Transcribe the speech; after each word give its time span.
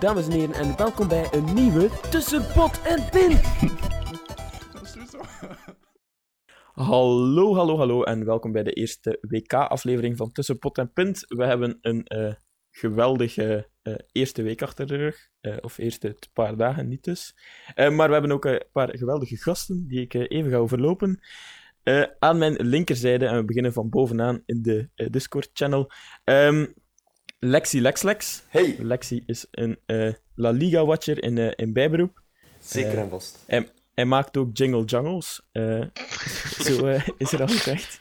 Dames 0.00 0.26
en 0.26 0.32
heren, 0.32 0.54
en 0.54 0.76
welkom 0.76 1.08
bij 1.08 1.28
een 1.32 1.54
nieuwe 1.54 1.90
Tussen 2.10 2.46
Pot 2.54 2.82
en 2.82 3.10
Pin. 3.10 3.38
Hallo, 6.72 7.54
hallo, 7.54 7.76
hallo 7.76 8.02
en 8.02 8.24
welkom 8.24 8.52
bij 8.52 8.62
de 8.62 8.72
eerste 8.72 9.18
WK-aflevering 9.20 10.16
van 10.16 10.32
Tussen 10.32 10.58
Pot 10.58 10.78
en 10.78 10.92
Pint. 10.92 11.24
We 11.28 11.44
hebben 11.44 11.78
een 11.80 12.04
eh, 12.04 12.32
geweldige 12.70 13.68
eh, 13.82 13.94
eerste 14.12 14.42
week 14.42 14.62
achter 14.62 14.86
de 14.86 14.96
rug, 14.96 15.28
eh, 15.40 15.56
of 15.60 15.78
eerste 15.78 16.16
paar 16.32 16.56
dagen 16.56 16.88
niet 16.88 17.04
dus. 17.04 17.34
Eh, 17.74 17.90
maar 17.90 18.06
we 18.06 18.12
hebben 18.12 18.32
ook 18.32 18.44
een 18.44 18.64
paar 18.72 18.96
geweldige 18.98 19.36
gasten 19.36 19.86
die 19.88 20.00
ik 20.00 20.14
even 20.14 20.50
ga 20.50 20.56
overlopen. 20.56 21.20
Eh, 21.82 22.02
aan 22.18 22.38
mijn 22.38 22.54
linkerzijde, 22.54 23.26
en 23.26 23.36
we 23.36 23.44
beginnen 23.44 23.72
van 23.72 23.88
bovenaan 23.88 24.42
in 24.46 24.62
de 24.62 24.88
Discord-channel, 25.10 25.90
ehm, 26.24 26.66
Lexi 27.38 27.80
Lexlex. 27.80 28.42
Hey, 28.48 28.76
Lexi 28.78 29.22
is 29.26 29.46
een 29.50 29.78
eh, 29.86 30.12
La 30.34 30.50
Liga-watcher 30.50 31.22
in, 31.22 31.38
eh, 31.38 31.52
in 31.56 31.72
bijberoep. 31.72 32.22
zeker 32.60 32.92
Eh, 32.92 32.98
en 32.98 33.08
vast. 33.08 33.44
Hij 33.94 34.04
maakt 34.04 34.36
ook 34.36 34.56
jingle 34.56 34.84
jungles. 34.84 35.48
zo 36.66 36.86
is 37.18 37.32
er 37.32 37.40
al 37.40 37.48
gezegd. 37.48 38.00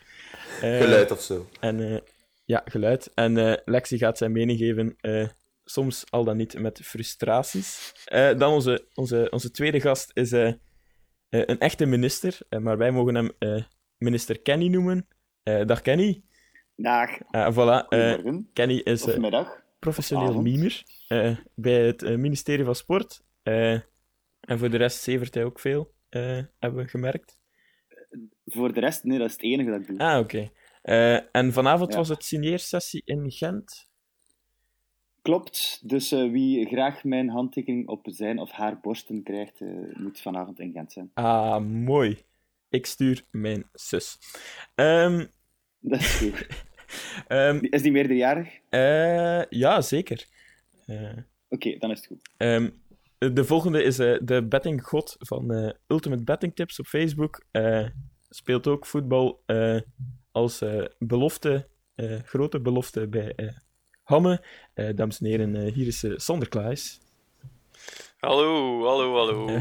Geluid 0.60 1.12
of 1.12 1.22
zo. 1.22 1.50
En, 1.60 2.04
ja, 2.46 2.62
geluid. 2.66 3.12
En 3.14 3.62
Lexi 3.66 3.98
gaat 3.98 4.18
zijn 4.18 4.32
mening 4.32 4.60
geven, 4.60 4.98
soms 5.64 6.04
al 6.10 6.24
dan 6.24 6.38
niet 6.38 6.60
met 6.60 6.80
frustraties. 6.84 7.94
Dan 8.12 8.54
onze, 8.54 8.88
onze, 8.94 9.28
onze 9.30 9.52
tweede 9.52 9.82
gast 9.82 10.12
is 10.14 10.32
een 11.30 11.60
echte 11.60 11.86
minister, 11.86 12.38
maar 12.60 12.78
wij 12.78 12.92
mogen 12.92 13.16
hem 13.16 13.32
minister 13.98 14.40
Kenny 14.40 14.68
noemen. 14.68 15.08
Dag 15.44 15.82
Kenny. 15.82 16.24
Dag, 16.76 17.10
Ah, 17.32 17.54
voilà. 17.54 17.88
eh. 17.90 18.36
Kenny 18.54 18.78
is 18.84 19.06
eh, 19.08 19.48
professioneel 19.80 20.42
mimer 20.42 20.84
bij 21.56 21.86
het 21.86 22.02
ministerie 22.18 22.66
van 22.66 22.76
Sport. 22.76 23.24
En 23.44 24.60
voor 24.60 24.70
de 24.70 24.78
rest 24.78 25.02
zevert 25.04 25.34
hij 25.34 25.44
ook 25.44 25.60
veel, 25.60 25.94
hebben 26.60 26.76
we 26.76 26.88
gemerkt. 26.88 27.40
Voor 28.46 28.74
de 28.74 28.80
rest, 28.80 29.04
nee, 29.04 29.18
dat 29.18 29.28
is 29.28 29.34
het 29.34 29.42
enige 29.44 29.70
dat 29.70 29.80
ik 29.80 29.88
doe. 29.88 29.98
Ah, 30.00 30.20
oké. 30.20 30.52
En 31.32 31.54
vanavond 31.54 31.92
Ja. 31.92 31.98
was 31.98 32.10
het 32.10 32.24
signeersessie 32.24 33.02
in 33.06 33.32
Gent. 33.32 33.90
Klopt, 35.22 35.80
dus 35.90 36.10
wie 36.12 36.66
graag 36.68 37.04
mijn 37.04 37.30
handtekening 37.30 37.88
op 37.88 38.06
zijn 38.10 38.40
of 38.40 38.52
haar 38.52 38.80
borsten 38.80 39.24
krijgt, 39.24 39.60
moet 39.94 40.22
vanavond 40.22 40.60
in 40.60 40.72
Gent 40.72 40.92
zijn. 40.92 41.12
Ah, 41.14 41.64
mooi. 41.64 42.18
Ik 42.70 42.86
stuur 42.86 43.26
mijn 43.32 43.70
zus. 43.74 44.18
Ehm, 44.76 45.26
Dat 45.80 46.00
is 46.00 46.16
goed. 46.16 46.48
ehm, 47.28 47.58
Is 47.70 47.82
die 47.82 47.92
meerderjarig? 47.92 48.48
eh, 48.70 49.44
ja, 49.50 49.82
zeker. 49.82 50.26
Eh, 50.86 51.18
Oké, 51.50 51.78
dan 51.78 51.92
is 51.92 51.98
het 51.98 52.08
goed. 52.08 52.30
Ehm, 52.38 52.70
de 53.18 53.44
volgende 53.46 53.84
is 53.84 54.00
eh, 54.00 54.18
de 54.22 54.44
bettinggod 54.48 55.16
van 55.20 55.54
eh, 55.54 55.72
Ultimate 55.88 56.24
Betting 56.24 56.56
Tips 56.56 56.80
op 56.80 56.86
Facebook. 56.86 57.46
Eh, 57.52 57.86
speelt 58.30 58.68
ook 58.68 58.86
voetbal 58.86 59.44
eh, 59.46 59.80
als 60.32 60.62
eh, 60.62 60.86
belofte, 61.00 61.68
eh, 61.96 62.20
grote 62.24 62.60
belofte 62.62 63.08
bij 63.08 63.34
eh, 63.36 63.48
Hamme. 64.04 64.44
Eh, 64.74 64.90
dames 64.96 65.20
en 65.20 65.26
heren, 65.26 65.56
eh, 65.56 65.74
hier 65.74 65.88
is 65.88 66.04
eh, 66.04 66.12
Sander 66.16 66.50
Klaes. 66.50 67.00
Hallo, 68.20 68.84
hallo, 68.86 69.16
hallo. 69.16 69.60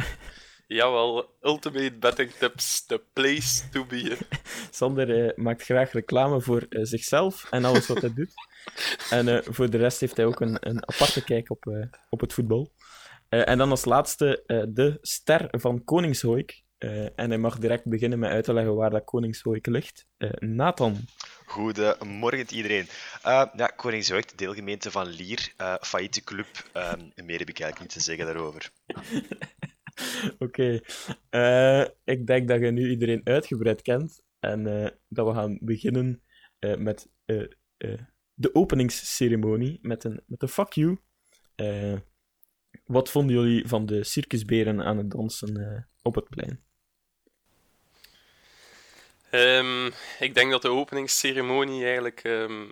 Jawel, 0.67 1.25
Ultimate 1.43 1.99
Betting 1.99 2.31
Tips, 2.31 2.87
the 2.87 3.01
place 3.13 3.69
to 3.71 3.85
be. 3.85 4.17
Sander 4.71 5.25
eh, 5.27 5.37
maakt 5.37 5.63
graag 5.63 5.93
reclame 5.93 6.41
voor 6.41 6.67
eh, 6.69 6.81
zichzelf 6.85 7.47
en 7.51 7.65
alles 7.65 7.87
wat 7.87 8.01
hij 8.01 8.13
doet. 8.15 8.33
En 9.11 9.29
eh, 9.29 9.39
voor 9.53 9.71
de 9.71 9.77
rest 9.79 10.01
heeft 10.01 10.17
hij 10.17 10.27
ook 10.27 10.41
een, 10.41 10.57
een 10.61 10.89
aparte 10.89 11.25
kijk 11.25 11.51
op, 11.51 11.67
eh, 11.67 11.87
op 12.09 12.21
het 12.21 12.33
voetbal. 12.33 12.73
Eh, 13.29 13.49
en 13.49 13.59
dan 13.59 13.71
als 13.71 13.85
laatste 13.85 14.43
eh, 14.47 14.63
de 14.69 14.99
ster 15.01 15.49
van 15.51 15.85
Koningshoik. 15.85 16.63
Eh, 16.79 17.05
en 17.19 17.29
hij 17.29 17.39
mag 17.39 17.59
direct 17.59 17.85
beginnen 17.89 18.19
met 18.19 18.31
uit 18.31 18.45
te 18.45 18.53
leggen 18.53 18.75
waar 18.75 18.91
dat 18.91 19.05
Koningshoik 19.05 19.67
ligt. 19.67 20.07
Eh, 20.17 20.31
Nathan. 20.39 20.97
Goedemorgen 21.47 22.55
iedereen. 22.55 22.87
Uh, 23.27 23.45
ja, 23.57 23.67
Koningshoek, 23.67 24.29
de 24.29 24.37
deelgemeente 24.37 24.91
van 24.91 25.07
Lier, 25.07 25.53
eh 25.57 25.75
failliete 25.81 26.23
club. 26.25 26.47
ehm, 26.73 27.01
meer 27.15 27.39
heb 27.39 27.49
ik 27.49 27.61
eigenlijk 27.61 27.81
niet 27.81 27.91
te 27.91 28.01
zeggen 28.01 28.27
daarover. 28.27 28.71
Oké. 30.39 30.81
Eh, 31.31 31.85
ik 32.05 32.27
denk 32.27 32.49
dat 32.49 32.61
je 32.61 32.71
nu 32.71 32.91
iedereen 32.91 33.21
uitgebreid 33.25 33.83
kent. 33.83 34.23
En 34.41 34.67
eh, 34.67 34.91
dat 35.09 35.27
we 35.27 35.35
gaan 35.35 35.59
beginnen 35.61 36.23
eh, 36.59 36.77
met 36.77 37.09
de 38.35 38.55
openingsceremonie. 38.55 39.79
Met 39.83 40.05
een, 40.05 40.21
met 40.27 40.43
een 40.43 40.49
fuck 40.49 40.73
you. 40.73 40.99
Wat 42.85 43.11
vonden 43.11 43.37
jullie 43.37 43.69
van 43.69 43.87
de 43.87 44.05
circusberen 44.05 44.83
aan 44.83 44.99
het 44.99 45.11
dansen 45.11 45.89
op 46.03 46.15
het 46.15 46.29
plein? 46.29 46.63
Ehm, 49.31 49.87
ik 50.19 50.35
denk 50.35 50.51
dat 50.51 50.63
de 50.63 50.69
openingsceremonie 50.69 51.85
eigenlijk 51.85 52.21
ehm, 52.25 52.67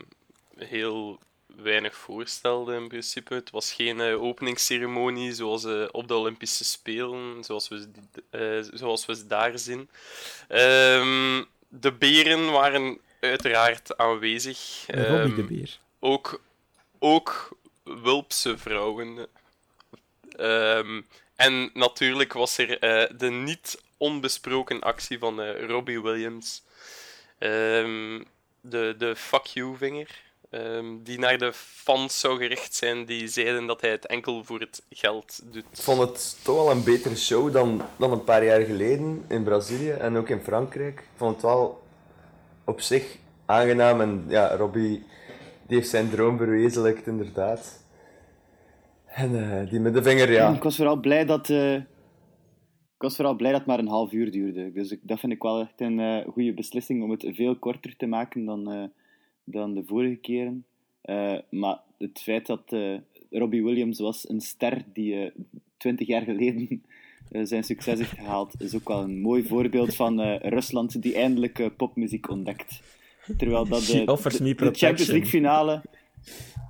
heel 0.57 1.21
weinig 1.57 1.95
voorstelde 1.95 2.75
in 2.75 2.89
principe. 2.89 3.35
Het 3.35 3.51
was 3.51 3.73
geen 3.73 4.01
eh, 4.01 4.23
openingsceremonie 4.23 5.33
zoals 5.33 5.65
eh, 5.65 5.85
op 5.91 6.09
de 6.09 6.15
Olympische 6.15 6.65
Spelen, 6.65 7.45
zoals 7.45 7.69
we, 7.69 7.89
eh, 8.31 8.59
zoals 8.73 9.07
we 9.07 9.15
ze 9.15 9.27
daar 9.27 9.59
zien. 9.59 9.89
Ehm, 10.49 11.43
de 11.69 11.93
beren 11.93 12.51
waren 12.51 12.99
uiteraard 13.21 13.97
aanwezig. 13.97 14.85
Robbie 14.87 15.35
de 15.35 15.43
Ehm, 15.43 15.47
Beer. 15.47 15.79
ook, 15.99 16.43
ook 16.99 17.57
Wulpse 17.83 18.59
vrouwen. 18.59 19.27
Ehm, 20.37 21.01
en 21.37 21.71
natuurlijk 21.75 22.33
was 22.33 22.59
er 22.59 22.79
de 23.19 23.31
niet 23.31 23.83
onbesproken 23.97 24.81
actie 24.81 25.19
van 25.19 25.41
Robbie 25.51 26.03
Williams. 26.03 26.63
De, 27.39 28.95
de 28.99 29.17
fuck 29.17 29.45
you 29.47 29.77
vinger. 29.77 30.09
Ehm, 30.53 31.03
die 31.03 31.19
naar 31.19 31.39
de 31.39 31.53
fans 31.55 32.21
zou 32.21 32.39
gericht 32.39 32.75
zijn 32.75 33.05
die 33.05 33.29
zeiden 33.29 33.67
dat 33.67 33.81
hij 33.81 33.91
het 33.91 34.07
enkel 34.07 34.45
voor 34.45 34.61
het 34.61 34.83
geld 34.91 35.41
doet. 35.53 35.65
Ik 35.73 35.83
vond 35.83 36.01
het 36.01 36.45
toch 36.45 36.57
wel 36.57 36.71
een 36.71 36.85
betere 36.85 37.17
show 37.17 37.53
dan, 37.53 37.83
dan 37.99 38.13
een 38.13 38.25
paar 38.25 38.45
jaar 38.45 38.61
geleden 38.61 39.25
in 39.29 39.43
Brazilië 39.43 39.91
en 39.91 40.17
ook 40.17 40.29
in 40.29 40.41
Frankrijk. 40.41 41.01
Ik 41.01 41.17
vond 41.17 41.33
het 41.33 41.43
wel 41.43 41.83
op 42.65 42.81
zich 42.81 43.17
aangenaam 43.47 44.01
en 44.01 44.25
ja, 44.29 44.57
Robbie 44.57 45.05
die 45.67 45.77
heeft 45.77 45.91
zijn 45.91 46.11
droom 46.11 46.37
verwezenlijkt 46.37 47.07
inderdaad. 47.07 47.87
En 49.07 49.51
eh, 49.51 49.71
die 49.71 49.81
middenvinger, 49.81 50.33
ja. 50.33 50.55
Ik 50.55 50.63
was 50.63 50.77
vooral 50.77 50.97
blij 50.97 51.25
dat, 51.25 51.51
eh, 51.51 51.75
ik 53.03 53.09
was 53.09 53.17
vooral 53.17 53.37
blij 53.37 53.51
dat 53.51 53.61
het 53.61 53.69
maar 53.69 53.79
een 53.79 53.89
half 53.89 54.13
uur 54.13 54.31
duurde. 54.31 54.73
Dus 54.73 54.91
ik, 54.91 55.01
dat 55.03 55.21
vind 55.21 55.33
ik 55.33 55.43
wel 55.43 55.61
echt 55.61 55.81
een 55.81 56.01
eh, 56.01 56.29
goede 56.29 56.55
beslissing 56.55 57.03
om 57.03 57.11
het 57.11 57.29
veel 57.31 57.57
korter 57.57 57.97
te 57.97 58.07
maken 58.07 58.45
dan, 58.45 58.73
eh, 58.73 58.85
dan 59.53 59.75
de 59.75 59.85
vorige 59.85 60.17
keren. 60.17 60.65
Eh, 61.01 61.39
maar 61.51 61.81
het 61.99 62.21
feit 62.23 62.47
dat 62.47 62.63
eh, 62.67 62.95
Robbie 63.31 63.65
Williams 63.65 63.99
was 63.99 64.29
een 64.29 64.41
ster 64.41 64.85
die 64.93 65.33
twintig 65.77 66.07
jaar 66.07 66.23
geleden 66.23 66.83
eh, 67.33 67.41
zijn 67.45 67.65
succes 67.65 67.99
heeft 67.99 68.11
gehaald, 68.11 68.55
is 68.59 68.75
ook 68.75 68.89
wel 68.89 69.03
een 69.03 69.21
mooi 69.21 69.45
voorbeeld 69.45 69.95
van 69.95 70.21
eh, 70.21 70.51
Rusland 70.51 71.03
die 71.03 71.15
eindelijk 71.15 71.59
eh, 71.59 71.67
popmuziek 71.77 72.31
ontdekt. 72.31 72.83
Terwijl 73.37 73.69
dat 73.69 73.85
de, 73.85 74.05
de, 74.05 74.71
Champions. 74.73 75.07
League 75.07 75.27
finale 75.27 75.83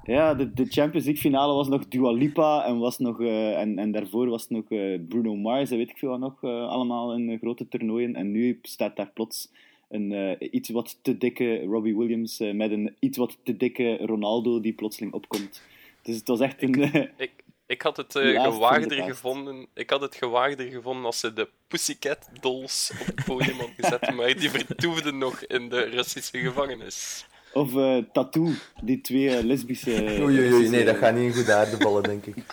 ja, 0.05 0.35
de, 0.35 0.53
de 0.53 0.67
Champions 0.67 1.05
League 1.05 1.23
finale 1.23 1.55
was 1.55 1.69
nog 1.69 1.89
Dua 1.89 2.11
Lipa 2.11 2.65
en, 2.65 2.79
was 2.79 2.99
nog, 2.99 3.21
eh, 3.21 3.61
en, 3.61 3.79
en 3.79 3.93
daarvoor 3.93 4.29
was 4.29 4.43
het 4.43 4.51
nog 4.51 4.71
eh, 4.71 4.99
Bruno 5.09 5.37
Mars 5.37 5.71
en 5.71 5.77
weet 5.77 5.91
ik 5.91 5.99
veel 5.99 6.09
wat 6.09 6.19
nog, 6.19 6.43
eh, 6.43 6.69
allemaal 6.69 7.15
in 7.15 7.31
eh, 7.31 7.39
grote 7.39 7.69
toernooien. 7.69 8.15
En 8.15 8.31
nu 8.31 8.59
staat 8.63 8.97
daar 8.97 9.11
plots 9.15 9.53
een 9.93 10.13
eh, 10.13 10.49
iets 10.53 10.69
wat 10.69 10.99
te 11.03 11.19
dikke 11.19 11.65
Robbie 11.65 11.97
Williams 11.97 12.41
eh, 12.41 12.53
met 12.55 12.71
een 12.71 12.97
iets 12.99 13.19
wat 13.19 13.37
te 13.45 13.57
dikke 13.57 13.97
Ronaldo 13.97 14.61
die 14.61 14.73
plotseling 14.73 15.13
opkomt. 15.13 15.63
Dus 16.03 16.17
het 16.17 16.29
was 16.29 16.41
echt 16.41 16.63
een... 16.63 16.83
eh, 16.93 17.05
Ik, 17.17 17.31
ik 17.67 17.83
had 17.83 17.97
het 17.97 18.17
eh, 18.17 18.43
gewaagder 18.43 19.03
gevonden. 19.03 19.67
Ik 19.75 19.91
had 19.91 20.01
het 20.01 20.15
gewaagder 20.15 20.67
gevonden 20.71 21.05
als 21.05 21.21
ze 21.21 21.33
de 21.33 21.49
Pussycat 21.69 22.29
Dolls 22.41 22.93
op 23.01 23.07
het 23.07 23.25
podium 23.25 23.57
hadden 23.57 23.75
gezet, 23.79 24.11
maar 24.17 24.37
die 24.39 24.51
vertoefden 24.51 25.19
nog 25.19 25.43
in 25.45 25.69
de 25.69 25.81
Russische 25.83 26.39
gevangenis. 26.39 27.27
of 27.53 27.77
eh, 27.77 27.97
Tattoo, 28.13 28.49
die 28.83 29.01
twee 29.01 29.45
lesbische... 29.45 29.91
Oei, 30.21 30.39
oei, 30.39 30.53
oei, 30.53 30.69
nee, 30.69 30.85
dat 30.85 30.97
gaat 30.97 31.15
niet 31.15 31.25
in 31.25 31.33
goede 31.33 31.53
aarde 31.53 31.77
vallen, 31.77 32.03
denk 32.03 32.27
ik. 32.27 32.35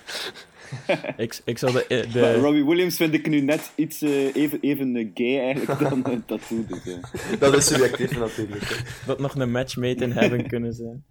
Ik, 1.18 1.42
ik 1.46 1.58
zal 1.58 1.72
de, 1.72 1.86
eh, 1.86 2.14
Maar 2.14 2.36
Robbie 2.36 2.66
Williams 2.66 2.96
vind 2.96 3.14
ik 3.14 3.28
nu 3.28 3.42
net 3.42 3.72
iets 3.76 4.02
eh, 4.02 4.36
even, 4.36 4.60
even 4.62 5.12
gay 5.14 5.40
eigenlijk 5.40 5.80
dan 5.90 6.06
een 6.06 6.26
Tattoo. 6.26 6.66
Dus, 6.68 6.86
eh. 6.86 7.40
Dat 7.40 7.54
is 7.54 7.68
subjectief 7.68 8.18
natuurlijk. 8.18 8.64
Hè. 8.64 8.76
dat 9.06 9.20
nog 9.20 9.36
een 9.36 9.52
matchmate 9.52 10.04
in 10.04 10.12
hebben 10.12 10.48
kunnen 10.54 10.74
zijn. 10.74 11.06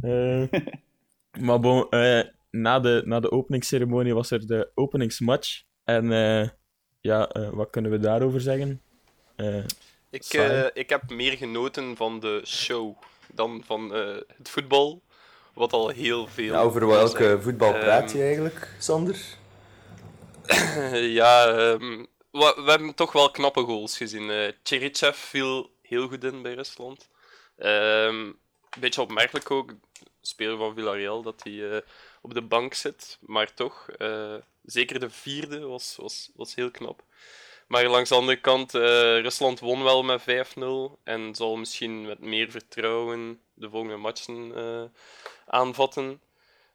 Eh, 0.00 0.60
maar 1.40 1.60
bon, 1.60 1.88
eh, 1.90 2.20
na, 2.50 2.80
de, 2.80 3.02
na 3.04 3.20
de 3.20 3.30
openingsceremonie 3.30 4.14
was 4.14 4.30
er 4.30 4.46
de 4.46 4.70
openingsmatch. 4.74 5.62
En 5.84 6.12
eh, 6.12 6.48
ja, 7.00 7.28
eh, 7.28 7.48
wat 7.50 7.70
kunnen 7.70 7.90
we 7.90 7.98
daarover 7.98 8.40
zeggen? 8.40 8.80
Eh, 9.36 9.64
Ik, 10.10 10.22
eh, 10.24 10.64
ik 10.72 10.88
heb 10.88 11.10
meer 11.10 11.36
genoten 11.36 11.96
van 11.96 12.20
de 12.20 12.42
show 12.46 12.96
dan 13.34 13.62
van 13.66 13.94
eh, 13.94 14.16
het 14.36 14.48
voetbal. 14.50 15.02
Wat 15.54 15.72
al 15.72 15.88
heel 15.88 16.26
veel. 16.26 16.52
Ja, 16.52 16.60
over 16.60 16.86
welke 16.86 17.18
zeggen. 17.18 17.42
voetbal 17.42 17.72
praat 17.72 18.08
Ehm, 18.10 18.16
je 18.16 18.24
eigenlijk, 18.24 18.68
Sander? 18.78 19.16
ja, 21.20 21.46
ehm, 21.46 22.04
we, 22.30 22.62
we 22.64 22.70
hebben 22.70 22.94
toch 22.94 23.12
wel 23.12 23.30
knappe 23.30 23.60
goals 23.60 23.96
gezien. 23.96 24.30
Eh 24.30 24.52
Cherichev 24.62 25.16
viel 25.16 25.70
heel 25.82 26.08
goed 26.08 26.24
in 26.24 26.42
bij 26.42 26.54
Rusland. 26.54 27.08
Ehm, 27.56 28.32
een 28.70 28.80
beetje 28.80 29.00
opmerkelijk 29.00 29.50
ook, 29.50 29.72
speler 30.20 30.56
van 30.56 30.74
Villarreal, 30.74 31.22
dat 31.22 31.42
hij 31.42 31.70
eh, 31.70 31.80
op 32.20 32.34
de 32.34 32.42
bank 32.42 32.74
zit. 32.74 33.18
Maar 33.20 33.54
toch, 33.54 33.90
eh, 33.90 34.34
zeker 34.64 35.00
de 35.00 35.10
vierde 35.10 35.60
was, 35.60 35.96
was, 35.96 36.30
was 36.34 36.54
heel 36.54 36.70
knap. 36.70 37.02
Maar 37.68 37.86
langs 37.88 38.08
de 38.08 38.14
andere 38.14 38.40
kant, 38.40 38.74
eh, 38.74 38.80
Rusland 39.20 39.60
won 39.60 39.82
wel 39.82 40.02
met 40.02 40.22
5-0 40.22 40.98
en 41.04 41.34
zal 41.34 41.56
misschien 41.56 42.06
met 42.06 42.20
meer 42.20 42.50
vertrouwen 42.50 43.40
de 43.54 43.70
volgende 43.70 43.96
matchen 43.96 44.52
eh, 44.56 44.82
aanvatten. 45.46 46.20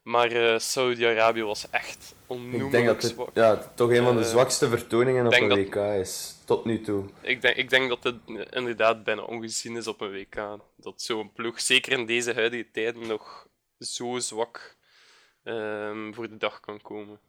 Maar 0.04 0.32
eh 0.32 0.60
Saudi-Arabië 0.60 1.44
was 1.44 1.70
echt 1.70 2.10
Ik 2.12 2.16
onnoemelijk 2.30 2.72
denk 2.72 2.86
dat 2.86 3.02
het 3.02 3.12
zwak. 3.12 3.30
ja, 3.34 3.72
toch 3.76 3.90
een 3.92 4.04
van 4.04 4.18
de 4.18 4.24
zwakste 4.24 4.70
vertoningen 4.70 5.26
op 5.26 5.34
een 5.34 5.48
dat- 5.50 5.58
WK 5.58 5.76
is, 5.76 6.36
tot 6.46 6.66
nu 6.66 6.82
toe. 6.82 7.06
Ik 7.22 7.42
denk, 7.42 7.56
ik 7.56 7.70
denk 7.70 7.90
dat 7.90 8.04
het 8.04 8.16
inderdaad 8.50 9.04
bijna 9.04 9.22
ongezien 9.22 9.76
is 9.78 9.88
op 9.88 10.02
een 10.02 10.12
WK. 10.12 10.36
Dat 10.78 11.02
zo'n 11.02 11.32
ploeg, 11.34 11.60
zeker 11.62 11.92
in 11.92 12.06
deze 12.06 12.34
huidige 12.34 12.72
tijden, 12.72 13.08
nog 13.08 13.48
zo 13.80 14.20
zwak 14.20 14.76
ehm, 15.44 16.14
voor 16.14 16.30
de 16.30 16.38
dag 16.38 16.60
kan 16.60 16.82
komen. 16.82 17.20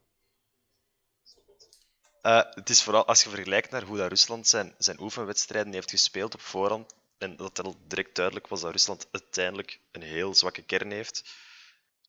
Eh, 2.25 2.41
het 2.51 2.71
is 2.71 2.83
vooral 2.83 3.07
als 3.07 3.23
je 3.23 3.29
vergelijkt 3.29 3.71
naar 3.71 3.83
hoe 3.83 3.97
dat 3.97 4.09
Rusland 4.09 4.49
zijn, 4.49 4.75
zijn 4.79 5.01
oefenwedstrijden 5.01 5.73
heeft 5.73 5.91
gespeeld 5.91 6.35
op 6.35 6.41
voorhand. 6.41 6.95
En 7.19 7.37
dat 7.37 7.57
het 7.57 7.67
al 7.67 7.77
direct 7.87 8.15
duidelijk 8.15 8.47
was 8.47 8.61
dat 8.61 8.71
Rusland 8.71 9.07
uiteindelijk 9.11 9.81
een 9.91 10.03
heel 10.03 10.35
zwakke 10.35 10.63
kern 10.63 10.91
heeft. 10.91 11.23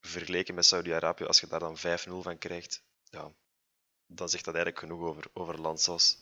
Vergeleken 0.02 0.56
met 0.56 0.66
Saudi-Arabië, 0.66 1.26
als 1.26 1.40
je 1.40 1.48
daar 1.48 1.60
dan 1.60 1.78
5-0 1.78 2.22
van 2.22 2.38
krijgt, 2.38 2.82
ja, 3.10 3.32
dan 4.08 4.30
zegt 4.30 4.46
dat 4.46 4.56
eigenlijk 4.56 4.86
genoeg 4.86 5.08
over, 5.08 5.24
over 5.34 5.62
land 5.62 5.82
zoals 5.82 6.18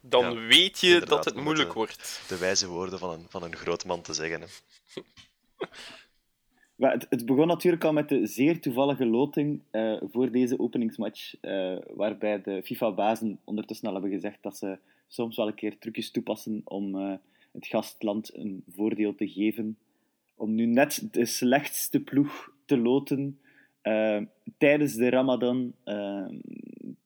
Dan 0.00 0.32
Ja, 0.34 0.46
weet 0.46 0.80
je 0.80 1.00
dat 1.00 1.24
het 1.24 1.34
moeilijk 1.34 1.72
wordt. 1.72 2.20
de 2.28 2.36
wijze 2.38 2.66
woorden 2.66 2.98
van 2.98 3.10
een, 3.10 3.26
van 3.28 3.42
een 3.42 3.56
groot 3.56 3.84
man 3.84 4.02
te 4.02 4.14
zeggen. 4.14 4.40
Hè. 4.40 4.46
Het, 6.90 7.26
begon 7.26 7.46
natuurlijk 7.46 7.84
al 7.84 7.92
met 7.92 8.08
de 8.08 8.26
zeer 8.26 8.60
toevallige 8.60 9.06
loting 9.06 9.60
eh, 9.70 9.96
voor 10.10 10.30
deze 10.30 10.58
openingsmatch, 10.58 11.34
eh, 11.40 11.76
waarbij 11.94 12.42
de 12.42 12.62
FIFA-bazen 12.64 13.38
ondertussen 13.44 13.86
al 13.86 13.92
hebben 13.92 14.10
gezegd 14.10 14.38
dat 14.40 14.56
ze 14.56 14.78
soms 15.08 15.36
wel 15.36 15.46
een 15.46 15.54
keer 15.54 15.78
trucjes 15.78 16.10
toepassen 16.10 16.60
om 16.64 16.98
eh, 16.98 17.14
het 17.52 17.66
gastland 17.66 18.34
een 18.34 18.64
voordeel 18.68 19.14
te 19.14 19.28
geven. 19.28 19.76
Om 20.36 20.54
nu 20.54 20.66
net 20.66 21.08
de 21.10 21.24
slechtste 21.24 22.00
ploeg 22.00 22.52
te 22.64 22.78
loten 22.78 23.38
tijdens 24.58 24.94
de 24.94 25.08
Ramadan. 25.08 25.74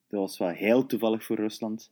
dat 0.08 0.20
was 0.20 0.38
wel 0.38 0.48
heel 0.48 0.86
toevallig 0.86 1.24
voor 1.24 1.36
Rusland. 1.36 1.90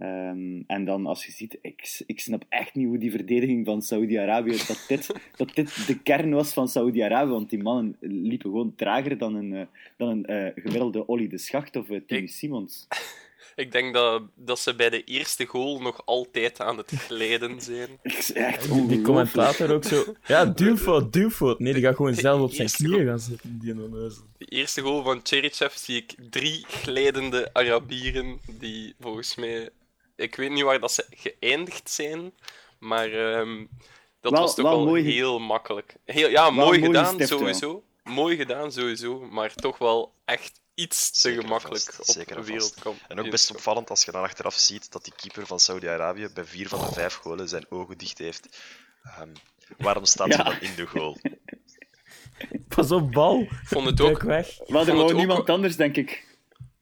Ehm, 0.00 0.62
en 0.66 0.84
dan, 0.84 1.06
als 1.06 1.26
je 1.26 1.32
ziet, 1.32 1.58
ik, 1.62 2.02
ik 2.06 2.20
snap 2.20 2.44
echt 2.48 2.74
niet 2.74 2.86
hoe 2.86 2.98
die 2.98 3.10
verdediging 3.10 3.66
van 3.66 3.82
Saudi-Arabië, 3.82 4.50
dat 4.50 4.84
dit, 4.88 5.06
dat 5.36 5.54
dit 5.54 5.86
de 5.86 5.98
kern 5.98 6.30
was 6.30 6.52
van 6.52 6.68
Saudi-Arabië, 6.68 7.30
want 7.30 7.50
die 7.50 7.62
mannen 7.62 7.96
liepen 8.00 8.50
gewoon 8.50 8.74
trager 8.76 9.18
dan 9.18 9.34
een, 9.34 9.54
eh, 9.54 9.66
dan 9.96 10.08
een 10.08 10.26
eh, 10.26 10.62
gemiddelde 10.62 11.06
Olly 11.06 11.28
de 11.28 11.38
Schacht 11.38 11.76
of 11.76 11.88
uh, 11.88 12.00
Timmy 12.06 12.24
Ik- 12.24 12.30
Simons. 12.30 12.86
Ik 13.56 13.72
denk 13.72 13.94
dat, 13.94 14.22
dat 14.34 14.58
ze 14.58 14.74
bij 14.74 14.90
de 14.90 15.04
eerste 15.04 15.46
goal 15.46 15.80
nog 15.80 16.02
altijd 16.06 16.60
aan 16.60 16.76
het 16.76 16.90
glijden 16.90 17.60
zijn. 17.60 17.88
Echt 18.34 18.72
die, 18.72 18.86
die 18.86 19.02
commentator 19.02 19.72
ook 19.72 19.84
zo... 19.84 20.14
Ja, 20.26 20.44
duwfout, 20.44 21.12
duwfout. 21.12 21.58
Nee, 21.58 21.72
die 21.72 21.82
gaat 21.82 21.96
gewoon 21.96 22.14
zelf 22.14 22.40
op 22.40 22.52
zijn 22.52 22.68
knieën 22.70 23.06
gaan 23.06 23.18
zitten. 23.18 23.58
Die. 23.62 23.74
De 23.74 24.44
eerste 24.48 24.80
goal 24.80 25.02
van 25.02 25.20
Cherichev 25.22 25.74
zie 25.74 25.96
ik 25.96 26.14
drie 26.30 26.64
glijdende 26.68 27.50
Arabieren 27.52 28.38
die 28.58 28.94
volgens 29.00 29.34
mij... 29.34 29.70
Ik 30.20 30.34
weet 30.36 30.50
niet 30.50 30.62
waar 30.62 30.80
dat 30.80 30.92
ze 30.92 31.06
geëindigd 31.10 31.90
zijn, 31.90 32.32
maar 32.78 33.12
ehm, 33.12 33.66
dat 34.20 34.32
Wel- 34.32 34.40
was 34.40 34.54
toch 34.54 34.64
wel 34.64 34.76
wel, 34.76 34.86
mooi 34.86 35.02
ge- 35.04 35.10
heel 35.10 35.38
makkelijk. 35.38 35.94
Heel, 36.04 36.28
ja, 36.28 36.50
mooi 36.50 36.68
mooi 36.78 36.80
gedaan, 36.82 37.20
sowieso. 37.26 37.82
Mooi 38.04 38.36
gedaan, 38.36 38.72
sowieso. 38.72 39.20
Maar 39.20 39.54
toch 39.54 39.78
wel 39.78 40.12
echt 40.24 40.60
iets 40.74 41.10
te 41.10 41.18
Zeker 41.18 41.42
gemakkelijk 41.42 41.82
vast, 41.82 41.98
op 42.08 42.14
zeker 42.14 42.30
een 42.30 42.36
vast. 42.36 42.48
wereldkamp. 42.48 42.98
En 43.08 43.20
ook 43.20 43.30
best 43.30 43.50
opvallend 43.50 43.90
als 43.90 44.04
je 44.04 44.12
dan 44.12 44.22
achteraf 44.22 44.54
ziet 44.54 44.92
dat 44.92 45.04
die 45.04 45.12
keeper 45.16 45.46
van 45.46 45.60
Saudi-Arabië 45.60 46.28
bij 46.34 46.44
vier 46.44 46.68
van 46.68 46.80
de 46.80 46.92
vijf 46.92 47.14
golen 47.14 47.48
zijn 47.48 47.66
ogen 47.70 47.98
dicht 47.98 48.18
heeft. 48.18 48.60
Ehm, 49.02 49.28
waarom 49.78 50.04
staat 50.04 50.28
Ja. 50.28 50.42
hij 50.42 50.44
dan 50.44 50.60
in 50.60 50.74
de 50.76 50.86
goal? 50.86 51.16
Pas 52.74 52.90
op, 52.90 53.12
bal. 53.12 53.46
Vond 53.64 53.86
het 53.86 54.00
ook, 54.00 54.22
weg. 54.22 54.58
Maar 54.66 54.88
er 54.88 54.94
wou 54.96 55.14
niemand 55.14 55.38
ook- 55.40 55.48
anders, 55.48 55.76
denk 55.76 55.96
ik. 55.96 56.29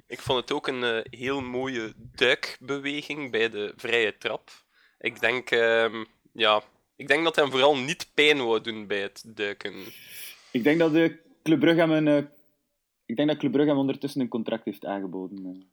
Ik 0.09 0.21
vond 0.21 0.41
het 0.41 0.53
ook 0.53 0.67
een 0.67 0.85
eh, 0.85 1.21
heel 1.21 1.41
mooie 1.41 1.93
duikbeweging 1.97 3.31
bij 3.31 3.51
de 3.51 3.73
vrije 3.77 4.19
trap. 4.19 4.51
Ik 4.99 5.21
denk, 5.21 5.51
ehm, 5.51 6.05
ja, 6.33 6.63
ik 6.97 7.09
denk 7.09 7.25
dat 7.25 7.35
hij 7.35 7.45
hem 7.45 7.53
vooral 7.53 7.77
niet 7.77 8.11
pijn 8.15 8.39
wou 8.45 8.61
doen 8.61 8.87
bij 8.87 9.01
het 9.01 9.23
duiken. 9.27 9.75
Ik 10.51 10.63
denk 10.65 10.79
dat 10.79 10.93
de 10.93 11.19
Club 11.43 11.61
Brugge 11.61 11.81
hem 11.81 11.91
een... 11.91 12.09
eh, 12.09 12.31
ik 13.07 13.17
denk 13.17 13.29
dat 13.29 13.39
Club 13.39 13.53
Brugge 13.53 13.71
hem 13.71 13.79
ondertussen 13.79 14.21
een 14.21 14.29
contract 14.29 14.65
heeft 14.65 14.85
aangeboden. 14.85 15.67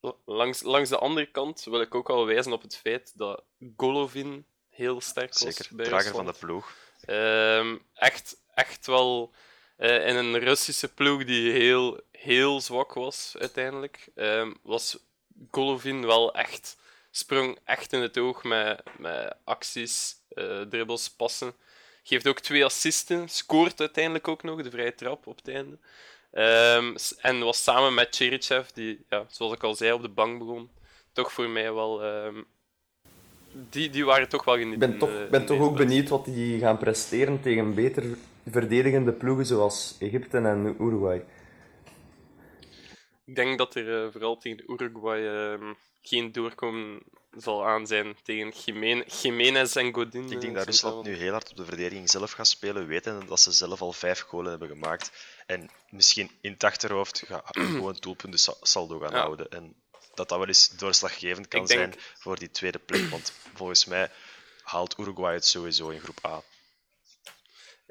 eh. 0.00 0.10
Langs, 0.24 0.62
langs 0.62 0.88
de 0.88 0.98
andere 0.98 1.30
kant 1.30 1.64
wil 1.64 1.80
ik 1.80 1.94
ook 1.94 2.10
al 2.10 2.26
wijzen 2.26 2.52
op 2.52 2.62
het 2.62 2.76
feit 2.76 3.12
dat 3.18 3.44
Golovin 3.76 4.46
heel 4.68 5.00
sterk 5.00 5.38
was 5.38 5.54
Zeker, 5.54 5.76
bij 5.76 5.84
drager 5.84 6.10
van 6.14 6.26
de 6.26 6.34
ploeg. 6.38 6.76
Ehm, 7.00 7.76
echt, 7.94 8.36
echt 8.54 8.86
wel 8.86 9.32
eh, 9.76 10.08
in 10.08 10.16
een 10.16 10.38
Russische 10.38 10.88
ploeg 10.88 11.24
die 11.24 11.52
heel, 11.52 12.00
heel 12.12 12.60
zwak 12.60 12.92
was 12.94 13.34
uiteindelijk, 13.38 14.08
ehm, 14.14 14.52
was 14.62 14.98
Golovin 15.50 16.06
wel 16.06 16.34
echt, 16.34 16.76
sprong 17.10 17.58
echt 17.64 17.92
in 17.92 18.00
het 18.00 18.18
oog 18.18 18.44
met, 18.44 18.82
met 18.98 19.34
acties, 19.44 20.16
eh 20.28 20.60
dribbles, 20.60 21.10
passen. 21.10 21.52
Geeft 22.02 22.26
ook 22.26 22.40
twee 22.40 22.64
assisten, 22.64 23.28
scoort 23.28 23.80
uiteindelijk 23.80 24.28
ook 24.28 24.42
nog 24.42 24.62
de 24.62 24.70
vrije 24.70 24.94
trap 24.94 25.26
op 25.26 25.36
het 25.36 25.48
einde. 25.48 25.78
Ehm, 26.30 26.96
en 27.20 27.38
was 27.40 27.62
samen 27.62 27.94
met 27.94 28.16
Cherichev, 28.16 28.68
die, 28.68 29.04
ja, 29.10 29.26
zoals 29.28 29.52
ik 29.52 29.62
al 29.62 29.74
zei, 29.74 29.92
op 29.92 30.02
de 30.02 30.08
bank 30.08 30.38
begon, 30.38 30.70
toch 31.12 31.32
voor 31.32 31.48
mij 31.48 31.72
wel. 31.72 32.02
ehm, 32.02 32.42
die, 33.70 33.90
die 33.90 34.04
waren 34.04 34.28
toch 34.28 34.44
wel 34.44 34.54
Ik 34.54 34.60
genieten. 34.60 34.90
ben 34.90 34.98
toch, 34.98 35.28
ben 35.28 35.46
toch 35.46 35.60
ook 35.60 35.76
benieuwd 35.76 36.08
wat 36.08 36.24
die 36.24 36.58
gaan 36.58 36.78
presteren 36.78 37.40
tegen 37.40 37.74
beter 37.74 38.04
verdedigende 38.46 39.12
ploegen 39.12 39.46
zoals 39.46 39.96
Egypte 39.98 40.36
en 40.38 40.76
Uruguay. 40.80 41.24
Ik 43.26 43.34
denk 43.34 43.58
dat 43.58 43.74
er 43.74 44.04
eh, 44.04 44.12
vooral 44.12 44.36
tegen 44.36 44.72
Uruguay 44.72 45.26
ehm, 45.26 45.74
geen 46.02 46.32
doorkomen 46.32 47.02
zal 47.30 47.66
aan 47.66 47.86
zijn 47.86 48.16
tegen 48.22 48.52
Jiménez 49.06 49.76
en 49.76 49.94
Godin. 49.94 50.24
Ik 50.24 50.30
eh, 50.32 50.40
denk 50.40 50.54
dat 50.54 50.74
centraal. 50.74 50.92
Rusland 50.92 51.04
nu 51.06 51.14
heel 51.14 51.32
hard 51.32 51.50
op 51.50 51.56
de 51.56 51.64
verdediging 51.64 52.10
zelf 52.10 52.30
gaat 52.32 52.46
spelen, 52.46 52.86
wetende 52.86 53.26
dat 53.26 53.40
ze 53.40 53.52
zelf 53.52 53.80
al 53.80 53.92
vijf 53.92 54.20
golen 54.20 54.50
hebben 54.50 54.68
gemaakt. 54.68 55.12
En 55.46 55.70
misschien 55.90 56.30
in 56.40 56.52
het 56.52 56.64
achterhoofd 56.64 57.22
ga- 57.26 57.42
gewoon 57.74 57.96
doelpunten 58.00 58.38
sa- 58.40 58.56
saldo 58.60 58.98
gaan 58.98 59.12
Ja. 59.12 59.18
houden. 59.20 59.48
En 59.50 59.74
dat 60.14 60.28
dat 60.28 60.38
wel 60.38 60.46
eens 60.48 60.68
doorslaggevend 60.68 61.48
kan 61.48 61.64
denk- 61.64 61.80
zijn 61.80 61.94
voor 62.18 62.38
die 62.38 62.50
tweede 62.50 62.78
plek. 62.78 63.08
Want 63.10 63.32
volgens 63.54 63.84
mij 63.84 64.10
haalt 64.62 64.98
Uruguay 64.98 65.34
het 65.34 65.44
sowieso 65.46 65.88
in 65.88 66.00
groep 66.00 66.18
A. 66.26 66.42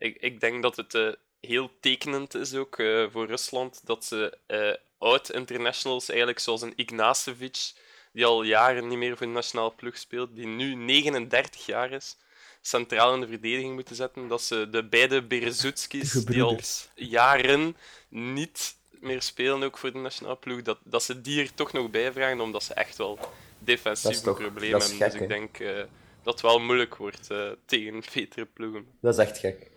Ik, 0.03 0.17
ik 0.19 0.39
denk 0.39 0.61
dat 0.61 0.75
het 0.75 0.93
eh, 0.93 1.07
heel 1.39 1.71
tekenend 1.79 2.35
is 2.35 2.53
ook 2.53 2.79
eh, 2.79 3.05
voor 3.11 3.27
Rusland 3.27 3.81
dat 3.83 4.05
ze 4.05 4.37
eh 4.45 4.73
oud-internationals, 4.97 6.09
eigenlijk 6.09 6.39
zoals 6.39 6.61
een 6.61 6.73
Ignacevic, 6.75 7.73
die 8.13 8.25
al 8.25 8.43
jaren 8.43 8.87
niet 8.87 8.97
meer 8.97 9.17
voor 9.17 9.25
de 9.27 9.33
nationale 9.33 9.71
ploeg 9.71 9.97
speelt, 9.97 10.35
die 10.35 10.45
nu 10.45 10.75
39 10.75 11.65
jaar 11.65 11.91
is, 11.91 12.17
centraal 12.61 13.13
in 13.13 13.19
de 13.19 13.27
verdediging 13.27 13.73
moeten 13.73 13.95
zetten. 13.95 14.27
Dat 14.27 14.41
ze 14.41 14.67
de 14.71 14.83
beide 14.83 15.23
Berezutskis, 15.23 16.11
De 16.11 16.23
die 16.23 16.41
al 16.41 16.59
jaren 16.95 17.75
niet 18.09 18.75
meer 18.89 19.21
spelen, 19.21 19.63
ook 19.63 19.77
voor 19.77 19.91
de 19.91 19.97
nationale 19.97 20.37
ploeg, 20.37 20.61
dat, 20.61 20.77
dat 20.83 21.03
ze 21.03 21.21
die 21.21 21.41
er 21.41 21.53
toch 21.53 21.71
nog 21.71 21.89
bij 21.89 22.11
vragen, 22.11 22.41
omdat 22.41 22.63
ze 22.63 22.73
echt 22.73 22.97
wel 22.97 23.19
defensieve 23.59 24.33
problemen 24.33 24.79
hebben. 24.79 24.97
gek, 24.97 25.11
dus 25.11 25.21
ik 25.21 25.27
denk 25.27 25.57
dat 26.23 26.33
het 26.33 26.41
wel 26.41 26.59
moeilijk 26.59 26.95
wordt 26.95 27.27
tegen 27.65 28.03
betere 28.13 28.45
ploegen. 28.45 28.85
Dat 28.99 29.13
is 29.13 29.25
echt 29.25 29.37
gek. 29.37 29.71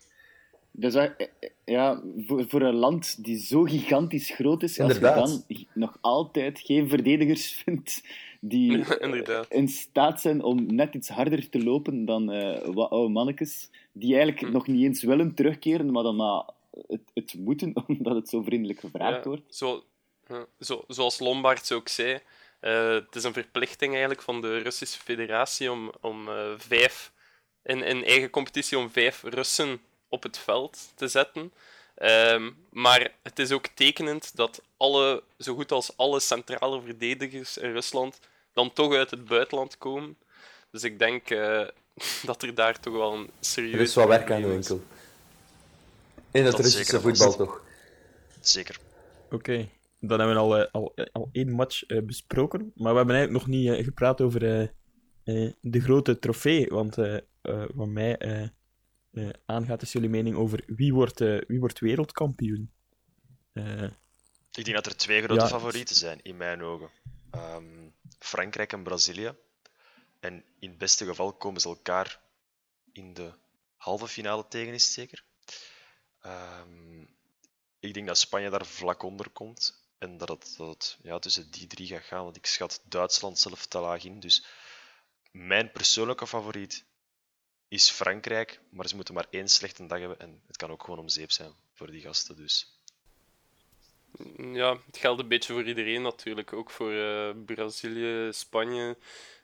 Dat 0.79 0.95
is, 0.95 1.01
echt- 1.01 1.17
eh, 1.41 1.49
ja, 1.65 2.03
voor, 2.27 2.45
voor 2.49 2.61
een 2.63 2.75
land 2.75 3.25
die 3.25 3.39
zo 3.39 3.63
gigantisch 3.63 4.31
groot 4.31 4.63
is, 4.63 4.81
als 4.81 4.95
je 4.95 5.01
dan 5.01 5.45
nog 5.75 5.99
altijd 6.01 6.59
geen 6.61 6.89
verdedigers 6.89 7.51
vindt 7.65 8.03
die 8.41 8.71
Inderdaad. 8.99 9.47
in 9.51 9.69
staat 9.69 10.21
zijn 10.21 10.43
om 10.43 10.75
net 10.75 10.95
iets 10.95 11.09
harder 11.09 11.49
te 11.49 11.63
lopen 11.63 12.05
dan 12.05 12.31
eh, 12.33 12.69
wat 12.75 12.91
oude 12.91 13.13
mannetjes, 13.13 13.71
die 13.93 14.15
eigenlijk 14.17 14.47
Hm. 14.47 14.53
nog 14.53 14.67
niet 14.67 14.85
eens 14.85 15.03
willen 15.03 15.35
terugkeren, 15.35 15.93
maar 15.93 16.03
dan 16.03 16.17
maar 16.17 16.43
het, 16.89 17.01
het 17.15 17.35
moeten, 17.39 17.73
omdat 17.87 18.15
het 18.15 18.29
zo 18.29 18.43
vriendelijk 18.43 18.81
gevraagd 18.81 19.17
Ja, 19.25 19.29
wordt. 19.31 19.55
Zo, 19.57 19.85
ja, 20.29 20.47
zo, 20.61 20.85
zoals 20.89 21.19
Lombard 21.19 21.73
ook 21.73 21.89
zei, 21.89 22.19
eh, 22.61 22.89
het 22.91 23.15
is 23.15 23.25
een 23.25 23.33
verplichting 23.33 23.91
eigenlijk 23.93 24.23
van 24.23 24.41
de 24.41 24.59
Russische 24.59 25.01
federatie 25.01 25.73
om, 25.73 25.91
om 26.01 26.29
eh, 26.29 26.35
vijf, 26.57 27.13
in, 27.63 27.83
in 27.83 28.05
eigen 28.05 28.31
competitie, 28.31 28.79
om 28.79 28.91
vijf 28.91 29.23
Russen 29.23 29.81
op 30.17 30.23
het 30.23 30.39
veld 30.39 30.93
te 30.95 31.09
zetten. 31.09 31.53
Ehm, 31.95 32.51
maar 32.71 33.13
het 33.23 33.39
is 33.39 33.53
ook 33.53 33.67
tekenend 33.67 34.37
dat 34.37 34.63
alle, 34.77 35.23
zo 35.39 35.55
goed 35.55 35.73
als 35.73 35.97
alle 35.97 36.21
centrale 36.21 36.83
verdedigers 36.83 37.59
in 37.59 37.73
Rusland 37.73 38.21
dan 38.53 38.73
toch 38.73 38.95
uit 38.95 39.11
het 39.11 39.25
buitenland 39.25 39.79
komen. 39.79 40.17
Dus 40.71 40.83
ik 40.83 40.99
denk 40.99 41.31
eh, 41.31 41.67
dat 42.29 42.43
er 42.43 42.55
daar 42.55 42.81
toch 42.81 42.95
wel 42.95 43.15
een 43.15 43.31
serieus 43.41 43.75
Er 43.75 43.81
is 43.81 43.95
wat 43.95 44.09
werk 44.09 44.31
aan 44.31 44.43
de 44.43 44.49
winkel. 44.49 44.81
In 46.31 46.45
het 46.45 46.53
Dat 46.53 46.61
Russische 46.61 47.01
voetbal 47.01 47.37
toch? 47.37 47.63
Zeker. 48.41 48.79
Oké, 49.31 49.69
dan 50.01 50.19
hebben 50.19 50.37
we 50.37 50.43
al, 50.43 50.57
eh, 50.57 50.73
al, 50.73 50.93
eh, 50.95 51.07
al 51.13 51.29
één 51.33 51.51
match 51.51 51.87
besproken. 51.87 52.73
Maar 52.75 52.93
we 52.93 52.99
hebben 52.99 53.17
eigenlijk 53.17 53.47
nog 53.47 53.57
niet 53.57 53.85
gepraat 53.85 54.21
over 54.21 54.61
eh, 54.61 54.69
eh, 55.27 55.51
de 55.61 55.81
grote 55.81 56.19
trofee. 56.19 56.67
Want 56.69 56.99
eh, 56.99 57.17
eh, 57.43 57.65
wat 57.75 57.89
mij 57.89 58.17
eh, 59.17 59.29
aangaat, 59.47 59.83
is 59.83 59.93
jullie 59.93 60.09
mening 60.09 60.37
over 60.37 60.63
wie 60.67 60.95
wordt, 60.95 61.21
eh, 61.21 61.39
wie 61.47 61.61
wordt 61.61 61.79
wereldkampioen? 61.79 62.71
Eh, 63.53 63.83
Ik 64.53 64.65
denk 64.65 64.77
dat 64.77 64.87
er 64.87 64.97
twee 64.97 65.23
grote 65.23 65.41
Ja. 65.41 65.49
favorieten 65.49 65.97
zijn, 65.97 66.21
in 66.23 66.37
mijn 66.37 66.63
ogen. 66.63 66.91
Ehm, 67.31 67.89
Frankrijk 68.19 68.73
en 68.73 68.83
Brazilië. 68.83 69.35
En 70.21 70.45
in 70.59 70.69
het 70.69 70.79
beste 70.79 71.05
geval 71.05 71.33
komen 71.33 71.61
ze 71.61 71.69
elkaar 71.69 72.21
in 72.93 73.15
de 73.15 73.33
halve 73.77 74.09
finale 74.09 74.47
tegen, 74.49 74.75
is 74.75 74.85
het 74.85 74.93
zeker. 74.93 75.25
Ehm, 76.21 77.01
ik 77.81 77.95
denk 77.95 78.07
dat 78.07 78.19
Spanje 78.19 78.51
daar 78.51 78.67
vlak 78.67 79.03
onder 79.03 79.31
komt. 79.31 79.85
En 79.99 80.17
dat 80.17 80.29
het, 80.29 80.55
dat 80.57 80.69
het 80.69 80.99
ja, 81.03 81.19
tussen 81.19 81.51
die 81.51 81.67
drie 81.67 81.87
gaat 81.87 82.03
gaan. 82.05 82.25
Want 82.25 82.37
ik 82.37 82.47
schat 82.47 82.81
Duitsland 82.85 83.39
zelf 83.39 83.67
te 83.67 83.79
laag 83.79 84.05
in. 84.05 84.21
Dus 84.21 84.47
mijn 85.31 85.73
persoonlijke 85.73 86.27
favoriet 86.27 86.85
is 87.69 87.91
Frankrijk. 87.91 88.61
Maar 88.69 88.89
ze 88.89 88.95
moeten 88.95 89.15
maar 89.15 89.27
één 89.31 89.49
slechte 89.49 89.87
dag 89.87 89.99
hebben. 89.99 90.21
En 90.21 90.43
het 90.47 90.57
kan 90.57 90.71
ook 90.71 90.83
gewoon 90.83 90.99
om 90.99 91.09
zeep 91.09 91.31
zijn 91.31 91.53
voor 91.75 91.91
die 91.91 92.01
gasten. 92.01 92.37
Dus 92.37 92.75
Ja, 94.37 94.79
het 94.87 94.97
geldt 94.97 95.21
een 95.21 95.29
beetje 95.29 95.53
voor 95.53 95.65
iedereen 95.65 96.03
natuurlijk. 96.03 96.53
Ook 96.53 96.71
voor 96.71 96.93
eh, 96.93 97.31
Brazilië, 97.47 98.33
Spanje. 98.33 98.97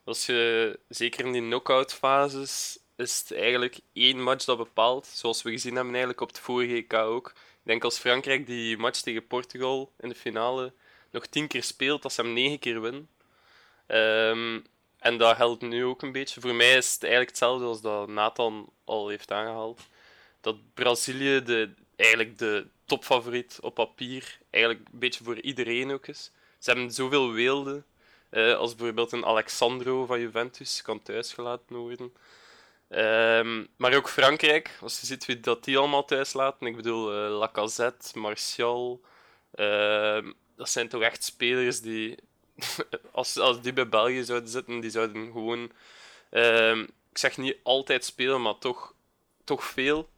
Als 0.04 0.26
je, 0.26 0.78
zeker 0.88 1.26
in 1.26 1.32
die 1.32 1.40
knock-out 1.40 1.94
fases, 1.94 2.78
is 2.96 3.18
het 3.18 3.32
eigenlijk 3.32 3.80
één 3.92 4.22
match 4.22 4.44
dat 4.44 4.56
bepaalt. 4.56 5.06
Zoals 5.06 5.42
we 5.42 5.50
gezien 5.50 5.74
hebben 5.74 5.92
eigenlijk 5.92 6.20
op 6.20 6.28
het 6.28 6.38
vorige 6.38 6.74
EK 6.74 6.92
ook. 6.92 7.28
Ik 7.28 7.68
denk 7.68 7.84
als 7.84 7.98
Frankrijk 7.98 8.46
die 8.46 8.76
match 8.76 9.00
tegen 9.00 9.26
Portugal 9.26 9.92
in 10.00 10.08
de 10.08 10.14
finale 10.14 10.72
nog 11.10 11.26
tien 11.26 11.48
keer 11.48 11.62
speelt, 11.62 12.02
dat 12.02 12.12
ze 12.12 12.22
hem 12.22 12.32
negen 12.32 12.58
keer 12.58 12.80
winnen. 12.80 13.08
Ehm, 13.86 14.60
en 15.02 15.18
dat 15.18 15.36
geldt 15.36 15.62
nu 15.62 15.84
ook 15.84 16.02
een 16.02 16.12
beetje. 16.12 16.40
Voor 16.40 16.54
mij 16.54 16.76
is 16.76 16.92
het 16.92 17.02
eigenlijk 17.02 17.30
hetzelfde 17.30 17.64
als 17.66 17.80
dat 17.80 18.08
Nathan 18.08 18.72
al 18.84 19.08
heeft 19.08 19.32
aangehaald. 19.32 19.80
Dat 20.40 20.56
Brazilië 20.74 21.42
de, 21.42 21.74
eigenlijk 21.96 22.38
de 22.38 22.66
topfavoriet 22.84 23.58
op 23.60 23.74
papier 23.74 24.38
eigenlijk 24.50 24.88
een 24.92 24.98
beetje 24.98 25.24
voor 25.24 25.40
iedereen 25.40 25.92
ook 25.92 26.06
is. 26.06 26.30
Ze 26.58 26.70
hebben 26.70 26.90
zoveel 26.92 27.32
weelden. 27.32 27.84
eh, 28.30 28.54
als 28.56 28.74
bijvoorbeeld 28.74 29.12
een 29.12 29.24
Alexandro 29.26 30.06
van 30.06 30.20
Juventus 30.20 30.82
kan 30.82 31.02
thuisgelaten 31.02 31.76
worden. 31.76 32.12
Ehm, 32.88 33.64
maar 33.76 33.94
ook 33.94 34.08
Frankrijk, 34.08 34.78
als 34.80 35.00
je 35.00 35.06
ziet 35.06 35.26
wie 35.26 35.40
dat 35.40 35.64
die 35.64 35.78
allemaal 35.78 36.04
thuis 36.04 36.32
laten. 36.32 36.66
Ik 36.66 36.76
bedoel, 36.76 37.12
eh, 37.12 37.38
Lacazette, 37.38 38.18
Martial. 38.18 39.00
ehm, 39.54 40.32
dat 40.56 40.70
zijn 40.70 40.88
toch 40.88 41.02
echt 41.02 41.24
spelers 41.24 41.80
die, 41.80 42.18
als, 43.12 43.38
als 43.38 43.60
die 43.60 43.72
bij 43.72 43.88
België 43.88 44.24
zouden 44.24 44.50
zitten, 44.50 44.80
die 44.80 44.90
zouden 44.90 45.32
gewoon, 45.32 45.72
ehm, 46.30 46.80
ik 47.10 47.18
zeg 47.18 47.36
niet 47.36 47.56
altijd 47.62 48.04
spelen, 48.04 48.42
maar 48.42 48.58
toch, 48.58 48.94
toch 49.44 49.64
veel. 49.64 50.08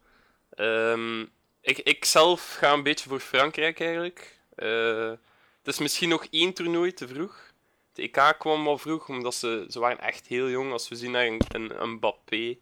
Ehm, 0.51 1.21
ik, 1.61 1.79
ik 1.79 2.05
zelf 2.05 2.55
ga 2.55 2.73
een 2.73 2.83
beetje 2.83 3.09
voor 3.09 3.21
Frankrijk 3.21 3.81
eigenlijk. 3.81 4.39
Eh, 4.55 5.13
het 5.59 5.75
is 5.75 5.79
misschien 5.79 6.09
nog 6.09 6.27
één 6.31 6.53
toernooi 6.53 6.93
te 6.93 7.09
vroeg. 7.09 7.53
De 7.93 8.03
EK 8.03 8.35
kwam 8.39 8.69
al 8.69 8.79
vroeg, 8.79 9.09
omdat 9.09 9.35
ze, 9.35 9.67
ze 9.69 9.79
waren 9.79 10.01
echt 10.01 10.27
heel 10.27 10.49
jong. 10.49 10.73
Als 10.73 10.89
we 10.89 10.97
zien 10.97 11.11
naar 11.11 11.27
een, 11.27 11.41
een, 11.49 11.83
een 11.83 11.91
Mbappé. 11.91 12.57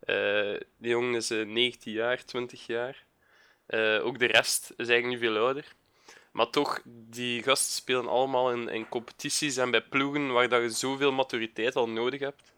eh, 0.00 0.54
die 0.76 0.90
jongen 0.90 1.14
is 1.14 1.30
eh, 1.30 1.46
19 1.46 1.92
jaar, 1.92 2.24
20 2.24 2.66
jaar. 2.66 3.04
Eh, 3.66 4.04
ook 4.04 4.18
de 4.18 4.26
rest 4.26 4.72
is 4.76 4.88
eigenlijk 4.88 5.06
niet 5.06 5.30
veel 5.30 5.44
ouder. 5.44 5.74
Maar 6.38 6.50
toch, 6.50 6.80
die 6.84 7.42
gasten 7.42 7.72
spelen 7.72 8.08
allemaal 8.08 8.52
in, 8.52 8.68
in 8.68 8.88
competities 8.88 9.56
en 9.56 9.70
bij 9.70 9.82
ploegen 9.82 10.32
waar 10.32 10.48
dat 10.48 10.62
je 10.62 10.70
zoveel 10.70 11.12
maturiteit 11.12 11.76
al 11.76 11.88
nodig 11.88 12.20
hebt. 12.20 12.52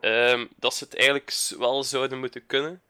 ehm, 0.00 0.46
dat 0.56 0.74
ze 0.74 0.84
het 0.84 0.96
eigenlijk 0.96 1.32
wel 1.58 1.84
zouden 1.84 2.18
moeten 2.18 2.46
kunnen. 2.46 2.82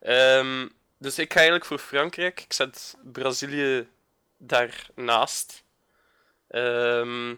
Ehm, 0.00 0.68
dus 0.98 1.18
ik 1.18 1.30
ga 1.32 1.36
eigenlijk 1.36 1.66
voor 1.66 1.78
Frankrijk. 1.78 2.40
Ik 2.40 2.52
zet 2.52 2.96
Brazilië 3.02 3.88
daarnaast. 4.38 5.64
Ehm, 6.48 7.34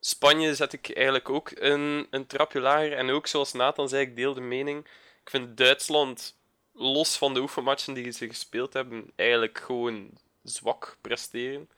Spanje 0.00 0.54
zet 0.54 0.72
ik 0.72 0.90
eigenlijk 0.94 1.28
ook 1.28 1.50
een, 1.54 2.06
een 2.10 2.26
trapje 2.26 2.60
lager. 2.60 2.92
En 2.92 3.10
ook 3.10 3.26
zoals 3.26 3.52
Nathan 3.52 3.88
zei, 3.88 4.02
ik 4.02 4.16
deel 4.16 4.34
de 4.34 4.40
mening. 4.40 4.84
Ik 5.24 5.30
vind 5.30 5.56
Duitsland, 5.56 6.36
los 6.72 7.16
van 7.16 7.34
de 7.34 7.40
oefenmatchen 7.40 7.94
die 7.94 8.10
ze 8.10 8.28
gespeeld 8.28 8.72
hebben, 8.72 9.12
eigenlijk 9.16 9.58
gewoon 9.58 10.10
zwak 10.44 10.96
presteren. 11.00 11.68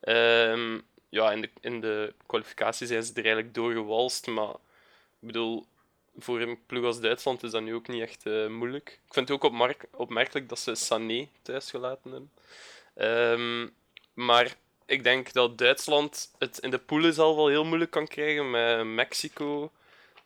Ehm, 0.00 0.78
ja, 1.08 1.32
in 1.32 1.40
de, 1.40 1.50
in 1.60 1.80
de 1.80 2.14
kwalificatie 2.26 2.86
zijn 2.86 3.02
ze 3.02 3.10
er 3.10 3.24
eigenlijk 3.24 3.54
doorgewalst. 3.54 4.26
Maar 4.26 4.50
ik 4.50 5.26
bedoel, 5.26 5.66
voor 6.18 6.40
een 6.40 6.58
ploeg 6.66 6.84
als 6.84 7.00
Duitsland 7.00 7.42
is 7.42 7.50
dat 7.50 7.62
nu 7.62 7.74
ook 7.74 7.88
niet 7.88 8.02
echt 8.02 8.26
eh, 8.26 8.46
moeilijk. 8.46 8.88
Ik 9.06 9.14
vind 9.14 9.28
het 9.28 9.36
ook 9.36 9.44
opmerk- 9.44 9.86
opmerkelijk 9.90 10.48
dat 10.48 10.58
ze 10.58 10.74
Sané 10.74 11.28
thuisgelaten 11.42 12.10
hebben. 12.10 12.30
Ehm, 12.94 13.68
maar 14.14 14.56
ik 14.86 15.02
denk 15.02 15.32
dat 15.32 15.58
Duitsland 15.58 16.30
het 16.38 16.58
in 16.58 16.70
de 16.70 16.78
poelen 16.78 17.14
zelf 17.14 17.36
wel 17.36 17.48
heel 17.48 17.64
moeilijk 17.64 17.90
kan 17.90 18.06
krijgen 18.06 18.50
met 18.50 18.84
Mexico. 18.84 19.72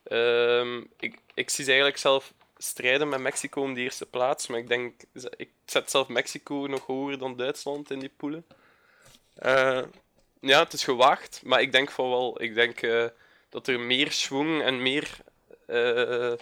Ehm, 0.03 0.85
ik, 0.99 1.19
ik 1.35 1.51
zie 1.51 1.65
ze 1.65 1.71
eigenlijk 1.71 2.01
zelf 2.01 2.33
strijden 2.59 3.09
met 3.09 3.21
Mexico 3.21 3.63
om 3.63 3.75
de 3.75 3.81
eerste 3.81 4.07
plaats. 4.07 4.47
Maar 4.47 4.59
ik 4.59 4.69
denk, 4.69 5.03
ik 5.37 5.51
zet 5.65 5.91
zelf 5.91 6.09
Mexico 6.09 6.55
nog 6.55 6.87
hoger 6.87 7.19
dan 7.19 7.37
Duitsland 7.37 7.91
in 7.91 7.99
die 7.99 8.13
poelen. 8.17 8.47
Eh, 9.35 9.83
ja, 10.41 10.59
het 10.63 10.73
is 10.73 10.85
gewaagd, 10.85 11.41
maar 11.45 11.61
ik 11.61 11.73
denk 11.73 11.91
van 11.91 12.09
wel. 12.09 12.43
Ik 12.43 12.55
denk 12.55 12.83
eh, 12.83 13.05
dat 13.49 13.69
er 13.69 13.81
meer 13.81 14.13
schwung 14.13 14.63
en 14.63 14.83
meer 14.83 15.17
eh 15.67 16.33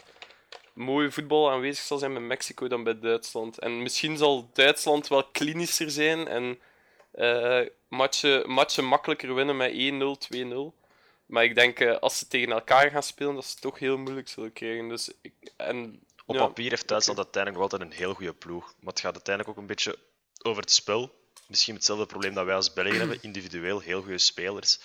mooi 0.73 1.11
voetbal 1.11 1.51
aanwezig 1.51 1.85
zal 1.85 1.99
zijn 1.99 2.13
bij 2.13 2.23
Mexico 2.23 2.69
dan 2.69 2.85
bij 2.85 2.99
Duitsland. 2.99 3.59
En 3.59 3.83
misschien 3.83 4.17
zal 4.17 4.51
Duitsland 4.53 5.09
wel 5.09 5.25
klinischer 5.25 5.91
zijn 5.91 6.29
en 6.29 6.59
matchen, 7.89 8.51
matchen 8.51 8.85
makkelijker 8.85 9.35
winnen 9.35 9.57
met 9.57 9.73
1-0, 9.73 10.19
2-0. 10.19 10.57
Maar 11.27 11.45
ik 11.45 11.55
denk 11.55 11.87
als 11.87 12.19
ze 12.19 12.29
tegen 12.29 12.53
elkaar 12.53 12.91
gaan 12.91 13.03
spelen, 13.03 13.35
dat 13.35 13.45
ze 13.45 13.51
het 13.51 13.61
toch 13.61 13.79
heel 13.79 13.99
moeilijk 13.99 14.29
zullen 14.29 14.53
krijgen. 14.53 14.89
Dus 14.89 15.13
ik, 15.21 15.33
en, 15.57 16.01
Op 16.27 16.35
ja, 16.35 16.47
papier 16.47 16.71
heeft 16.71 16.89
Duitsland 16.89 17.19
uiteindelijk 17.19 17.63
nog 17.63 17.73
altijd 17.73 17.91
een 17.91 17.97
heel 17.99 18.15
goede 18.15 18.33
ploeg. 18.35 18.75
Maar 18.81 18.93
het 18.93 19.01
gaat 19.01 19.15
uiteindelijk 19.15 19.57
ook 19.57 19.63
een 19.63 19.69
beetje 19.69 19.99
over 20.43 20.61
het 20.63 20.71
spel. 20.73 21.15
Misschien 21.49 21.75
hetzelfde 21.75 22.07
probleem 22.07 22.35
dat 22.35 22.45
wij 22.45 22.55
als 22.55 22.73
België 22.73 22.97
hebben. 22.99 23.19
Individueel 23.31 23.81
heel 23.81 24.01
goede 24.03 24.19
spelers. 24.19 24.81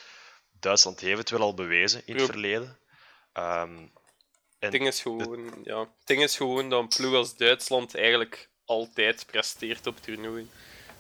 Duitsland 0.60 1.00
heeft 1.00 1.18
het 1.18 1.30
wel 1.30 1.42
al 1.42 1.54
bewezen 1.54 2.02
in 2.06 2.14
het 2.14 2.26
Ja. 2.26 2.32
verleden. 2.32 2.78
Ehm, 3.34 3.78
Het 4.60 4.72
ding 4.72 4.88
is 4.88 5.02
gewoon, 5.02 5.52
ja, 5.64 5.80
het 5.80 5.90
ding 6.04 6.22
is 6.24 6.38
gewoon 6.38 6.70
dat 6.70 6.80
een 6.82 6.88
ploeg 6.88 7.14
als 7.14 7.36
Duitsland 7.36 7.96
eigenlijk 7.96 8.50
altijd 8.66 9.26
presteert 9.26 9.88
op 9.88 9.98
toernooien. 10.02 10.50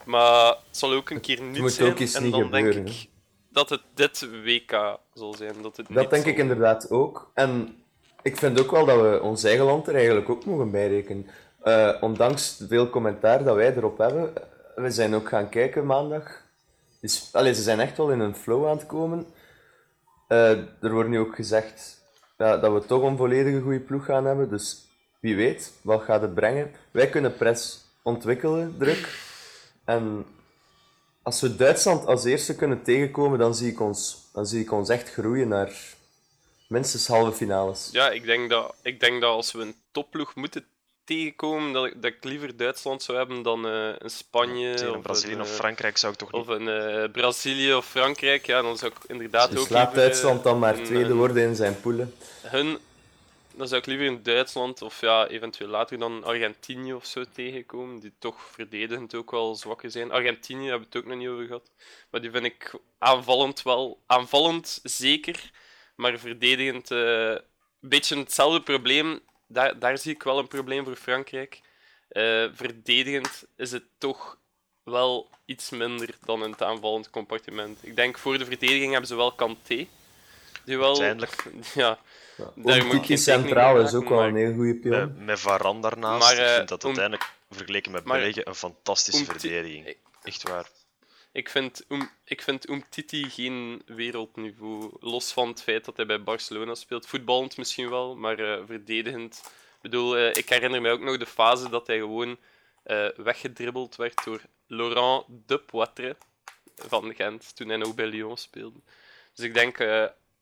Maar 0.05 0.47
het 0.47 0.77
zal 0.77 0.91
ook 0.93 1.09
een 1.09 1.21
keer 1.21 1.41
niet 1.41 1.61
moet 1.61 1.71
zijn. 1.73 1.91
ook 1.91 1.99
eens 1.99 2.13
en 2.13 2.23
niet 2.23 2.31
dan 2.31 2.51
denk 2.51 2.65
gebeuren, 2.65 2.93
ik 2.93 3.09
dat 3.49 3.69
het 3.69 3.81
dit 3.93 4.21
WK 4.43 4.99
zal 5.13 5.33
zijn. 5.33 5.61
Dat, 5.61 5.77
het 5.77 5.87
Dat 5.87 5.95
niet 5.97 6.09
denk 6.09 6.23
zal- 6.23 6.31
ik 6.31 6.37
inderdaad 6.37 6.89
ook. 6.89 7.31
En 7.33 7.80
ik 8.21 8.37
vind 8.37 8.59
ook 8.59 8.71
wel 8.71 8.85
dat 8.85 9.01
we 9.01 9.21
ons 9.21 9.43
eigen 9.43 9.65
land 9.65 9.87
er 9.87 9.95
eigenlijk 9.95 10.29
ook 10.29 10.45
mogen 10.45 10.71
bijrekenen. 10.71 11.27
Eh, 11.61 11.93
ondanks 12.01 12.63
veel 12.67 12.89
commentaar 12.89 13.43
dat 13.43 13.55
wij 13.55 13.75
erop 13.75 13.97
hebben, 13.97 14.33
we 14.75 14.91
zijn 14.91 15.15
ook 15.15 15.27
gaan 15.27 15.49
kijken 15.49 15.85
maandag. 15.85 16.41
Dus, 17.01 17.29
allee, 17.31 17.53
ze 17.53 17.61
zijn 17.61 17.79
echt 17.79 17.97
wel 17.97 18.11
in 18.11 18.19
een 18.19 18.35
flow 18.35 18.67
aan 18.67 18.77
het 18.77 18.85
komen. 18.85 19.25
Eh, 20.27 20.49
er 20.83 20.91
wordt 20.91 21.09
nu 21.09 21.19
ook 21.19 21.35
gezegd, 21.35 22.01
dat 22.37 22.73
we 22.73 22.83
toch 22.85 23.03
een 23.03 23.17
volledige 23.17 23.61
goede 23.61 23.79
ploeg 23.79 24.05
gaan 24.05 24.25
hebben. 24.25 24.49
Dus 24.49 24.87
wie 25.19 25.35
weet, 25.35 25.73
wat 25.81 26.01
gaat 26.01 26.21
het 26.21 26.33
brengen? 26.33 26.71
Wij 26.91 27.09
kunnen 27.09 27.35
press 27.35 27.85
ontwikkelen, 28.03 28.75
druk. 28.77 29.19
En 29.85 30.25
als 31.21 31.41
we 31.41 31.55
Duitsland 31.55 32.05
als 32.05 32.23
eerste 32.23 32.55
kunnen 32.55 32.83
tegenkomen, 32.83 33.39
dan 33.39 33.55
zie 33.55 33.71
ik 33.71 33.79
ons, 33.79 34.29
dan 34.33 34.45
zie 34.45 34.61
ik 34.61 34.71
ons 34.71 34.89
echt 34.89 35.11
groeien 35.11 35.47
naar 35.47 35.71
minstens 36.71 37.07
halve 37.07 37.31
finales. 37.37 37.89
Ja, 37.91 38.09
ik 38.09 38.25
denk 38.25 38.49
dat, 38.49 38.75
ik 38.81 38.99
denk 38.99 39.21
dat 39.21 39.29
als 39.31 39.51
we 39.51 39.61
een 39.61 39.75
topploeg 39.91 40.35
moeten 40.35 40.65
tegenkomen, 41.03 41.73
dat, 41.73 41.85
ik- 41.85 42.01
dat 42.01 42.11
ik 42.11 42.23
liever 42.23 42.57
Duitsland 42.57 43.03
zou 43.03 43.17
hebben 43.17 43.41
dan 43.43 43.65
eh, 43.67 43.89
een 43.97 44.09
Spanje 44.09 44.73
Tegen 44.73 44.89
of 44.89 44.95
een 44.95 45.01
Brazilië 45.01 45.33
een, 45.33 45.41
of 45.41 45.49
eh, 45.49 45.53
Frankrijk 45.55 45.97
zou 45.97 46.13
ik 46.13 46.19
toch 46.19 46.31
niet... 46.31 46.41
of 46.41 46.47
een 46.47 46.67
eh, 46.67 47.11
Brazilië 47.11 47.73
of 47.73 47.85
Frankrijk. 47.85 48.45
Ja, 48.45 48.61
dan 48.61 48.77
zou 48.77 48.91
ik 48.91 49.09
inderdaad 49.09 49.51
Dus 49.51 49.59
ook 49.59 49.69
laat 49.69 49.81
liever, 49.85 50.01
Duitsland 50.01 50.43
dan 50.43 50.59
maar 50.59 50.77
een- 50.77 50.83
tweede 50.85 51.09
een- 51.09 51.15
worden 51.17 51.43
in 51.43 51.55
zijn 51.55 51.79
poelen. 51.81 52.13
hun, 52.41 52.77
dan 53.55 53.67
zou 53.67 53.79
ik 53.81 53.87
liever 53.87 54.05
in 54.05 54.19
Duitsland 54.23 54.81
of 54.81 55.01
ja, 55.01 55.27
eventueel 55.27 55.69
later 55.69 55.97
dan 55.99 56.23
Argentinië 56.23 56.93
of 56.93 57.05
zo 57.05 57.23
tegenkomen, 57.33 57.99
die 57.99 58.11
toch 58.19 58.35
verdedigend 58.51 59.15
ook 59.15 59.31
wel 59.31 59.55
zwakker 59.55 59.91
zijn. 59.91 60.11
Argentinië 60.11 60.69
hebben 60.69 60.87
we 60.91 60.97
het 60.97 61.03
ook 61.03 61.09
nog 61.09 61.17
niet 61.19 61.27
over 61.27 61.45
gehad, 61.45 61.69
maar 62.09 62.21
die 62.21 62.31
vind 62.31 62.45
ik 62.45 62.71
aanvallend 62.97 63.61
wel, 63.61 63.99
aanvallend 64.05 64.79
zeker, 64.83 65.51
maar 66.01 66.19
verdedigend 66.19 66.91
eh, 66.91 67.29
een 67.29 67.39
beetje 67.79 68.17
hetzelfde 68.17 68.61
probleem. 68.61 69.19
Daar, 69.47 69.79
daar 69.79 69.97
zie 69.97 70.13
ik 70.13 70.23
wel 70.23 70.39
een 70.39 70.47
probleem 70.47 70.83
voor 70.85 70.95
Frankrijk. 70.95 71.61
Eh, 72.09 72.45
verdedigend 72.53 73.43
is 73.57 73.71
het 73.71 73.83
toch 73.97 74.37
wel 74.83 75.29
iets 75.45 75.69
minder 75.69 76.09
dan 76.25 76.43
in 76.43 76.51
het 76.51 76.63
aanvallend 76.63 77.09
compartiment. 77.09 77.79
Ik 77.81 77.95
denk 77.95 78.17
voor 78.17 78.37
de 78.37 78.45
verdediging 78.45 78.91
hebben 78.91 79.07
ze 79.07 79.15
wel 79.15 79.31
Kanté. 79.31 79.87
Die 80.65 80.77
wel, 80.77 80.87
Uiteindelijk. 80.89 81.43
ja, 81.73 81.99
Ja. 82.37 82.51
Daar 82.55 82.85
moet 82.85 83.09
ik 83.09 83.17
Centraal 83.17 83.79
is 83.79 83.93
ook 83.93 84.09
wel 84.09 84.23
een 84.23 84.35
heel 84.35 84.53
goede 84.53 84.75
pion. 84.75 84.99
Met, 84.99 85.19
met 85.25 85.39
Varane 85.39 85.81
daarnaast, 85.81 86.23
Maar, 86.23 86.33
ik 86.43 86.49
eh, 86.49 86.55
vind 86.55 86.67
dat 86.69 86.85
uiteindelijk, 86.85 87.31
vergeleken 87.51 87.91
met 87.91 88.03
België, 88.03 88.41
een 88.43 88.55
fantastische 88.55 89.25
verdediging. 89.25 89.87
ik- 89.87 89.97
Echt 90.23 90.43
waar. 90.49 90.65
Ik 91.33 91.49
vind, 91.49 91.85
um, 91.87 92.09
ik 92.25 92.41
vind 92.41 92.65
geen 93.09 93.81
wereldniveau. 93.85 94.91
Los 94.99 95.31
van 95.33 95.47
het 95.47 95.61
feit 95.61 95.85
dat 95.85 95.97
hij 95.97 96.05
bij 96.05 96.23
Barcelona 96.23 96.75
speelt. 96.75 97.07
Voetballend 97.07 97.57
misschien 97.57 97.89
wel, 97.89 98.15
maar 98.15 98.39
eh, 98.39 98.65
verdedigend. 98.65 99.41
Ik 99.75 99.81
bedoel, 99.81 100.17
eh, 100.17 100.35
ik 100.35 100.49
herinner 100.49 100.81
mij 100.81 100.91
ook 100.91 101.01
nog 101.01 101.17
de 101.17 101.25
fase 101.25 101.69
dat 101.69 101.87
hij 101.87 101.97
gewoon 101.97 102.37
eh, 102.83 103.07
weggedribbeld 103.15 103.95
werd 103.95 104.23
door 104.23 104.41
Laurent 104.67 105.25
de 105.45 105.59
Poitre 105.59 106.15
van 106.75 107.15
Gent, 107.15 107.55
toen 107.55 107.67
hij 107.67 107.77
nog 107.77 107.95
bij 107.95 108.07
Lyon 108.07 108.37
speelde. 108.37 108.79
Dus 109.33 109.45
ik 109.45 109.53
denk, 109.53 109.77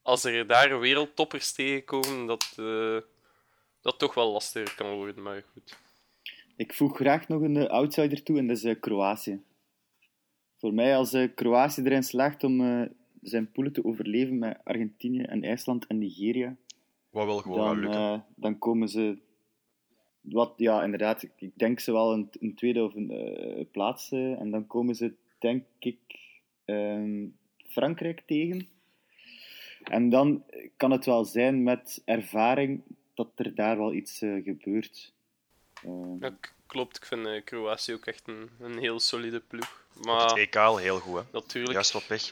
als 0.01 0.23
er 0.23 0.47
daar 0.47 0.79
wereldtoppers 0.79 1.51
tegenkomen, 1.51 2.25
dat 2.25 2.53
dat 3.81 3.99
toch 3.99 4.13
wel 4.13 4.31
lastiger 4.31 4.75
kan 4.75 4.95
worden. 4.95 5.23
Maar 5.23 5.43
goed. 5.53 5.77
Ik 6.55 6.73
voeg 6.73 6.95
graag 6.95 7.27
nog 7.27 7.41
een 7.41 7.69
outsider 7.69 8.23
toe 8.23 8.37
en 8.37 8.47
dat 8.47 8.63
is 8.63 8.79
Kroatië. 8.79 9.41
Voor 10.59 10.73
mij, 10.73 10.95
als 10.95 11.13
eh, 11.13 11.29
Kroatië 11.35 11.81
erin 11.81 12.03
slaagt 12.03 12.43
om 12.43 12.61
eh, 12.61 12.81
zijn 13.21 13.51
poelen 13.51 13.73
te 13.73 13.85
overleven 13.85 14.37
met 14.37 14.57
Argentinië 14.63 15.21
en 15.21 15.43
IJsland 15.43 15.87
en 15.87 15.97
Nigeria, 15.97 16.55
Wat 17.09 17.25
wel 17.25 17.37
gewoon 17.37 17.57
dan, 17.57 17.79
lukken. 17.79 17.99
eh, 17.99 18.19
dan 18.35 18.57
komen 18.57 18.89
ze. 18.89 19.17
Wat, 20.21 20.53
ja, 20.57 20.83
inderdaad, 20.83 21.23
ik, 21.37 21.51
denk 21.53 21.79
ze 21.79 21.91
wel 21.91 22.13
een, 22.13 22.29
een 22.39 22.55
tweede 22.55 22.83
of 22.83 22.95
een 22.95 23.67
plaats. 23.71 24.11
en 24.11 24.51
dan 24.51 24.67
komen 24.67 24.95
ze, 24.95 25.13
denk 25.39 25.63
ik, 25.79 25.97
ehm, 26.65 27.25
Frankrijk 27.67 28.21
tegen. 28.25 28.67
En 29.83 30.09
dan 30.09 30.43
kan 30.77 30.91
het 30.91 31.05
wel 31.05 31.25
zijn 31.25 31.63
met 31.63 32.01
ervaring 32.05 32.81
dat 33.13 33.29
er 33.35 33.55
daar 33.55 33.77
wel 33.77 33.93
iets 33.93 34.17
gebeurt. 34.19 35.13
Ehm, 35.83 36.15
Ja, 36.23 36.29
k- 36.29 36.55
klopt, 36.65 36.97
ik 36.97 37.05
vind 37.05 37.25
eh, 37.27 37.43
Kroatië 37.43 37.93
ook 37.93 38.05
echt 38.05 38.27
een, 38.27 38.49
een 38.59 38.77
heel 38.77 38.99
solide 38.99 39.39
ploeg. 39.39 39.87
Op 39.99 40.05
het 40.05 40.13
Maar 40.15 40.33
EK 40.37 40.55
al 40.55 40.77
heel 40.77 40.99
goed, 40.99 41.15
hè. 41.15 41.21
natuurlijk, 41.31 41.73
Juist 41.73 41.91
wat 41.91 42.07
pech. 42.07 42.31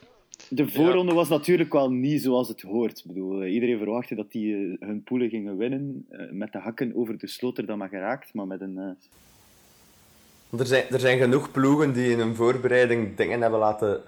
De 0.50 0.70
voorronde 0.70 1.14
was 1.14 1.30
natuurlijk 1.30 1.74
wel 1.74 1.92
niet 1.92 2.22
zoals 2.22 2.48
het 2.48 2.62
hoort. 2.62 2.98
Ik 3.00 3.06
bedoel, 3.06 3.42
eh, 3.42 3.54
iedereen 3.54 3.78
verwachtte 3.78 4.16
dat 4.16 4.32
die 4.32 4.56
eh, 4.80 4.88
hun 4.88 5.04
poelen 5.04 5.30
gingen 5.30 5.58
winnen. 5.58 6.06
eh, 6.10 6.32
met 6.32 6.52
de 6.52 6.60
hakken 6.60 6.96
over 6.96 7.18
de 7.18 7.28
sloot 7.28 7.58
er 7.58 7.66
dan 7.66 7.78
maar 7.78 7.90
geraakt. 7.90 8.34
Maar 8.34 8.48
met 8.48 8.62
een... 8.62 8.78
eh, 8.78 10.60
Er 10.60 10.66
zijn, 10.66 10.90
er 10.90 11.00
zijn 11.00 11.20
genoeg 11.20 11.52
ploegen 11.52 11.94
die 11.94 12.12
in 12.12 12.20
hun 12.20 12.36
voorbereiding 12.36 13.16
dingen 13.16 13.42
hebben 13.42 13.60
laten 13.60 14.02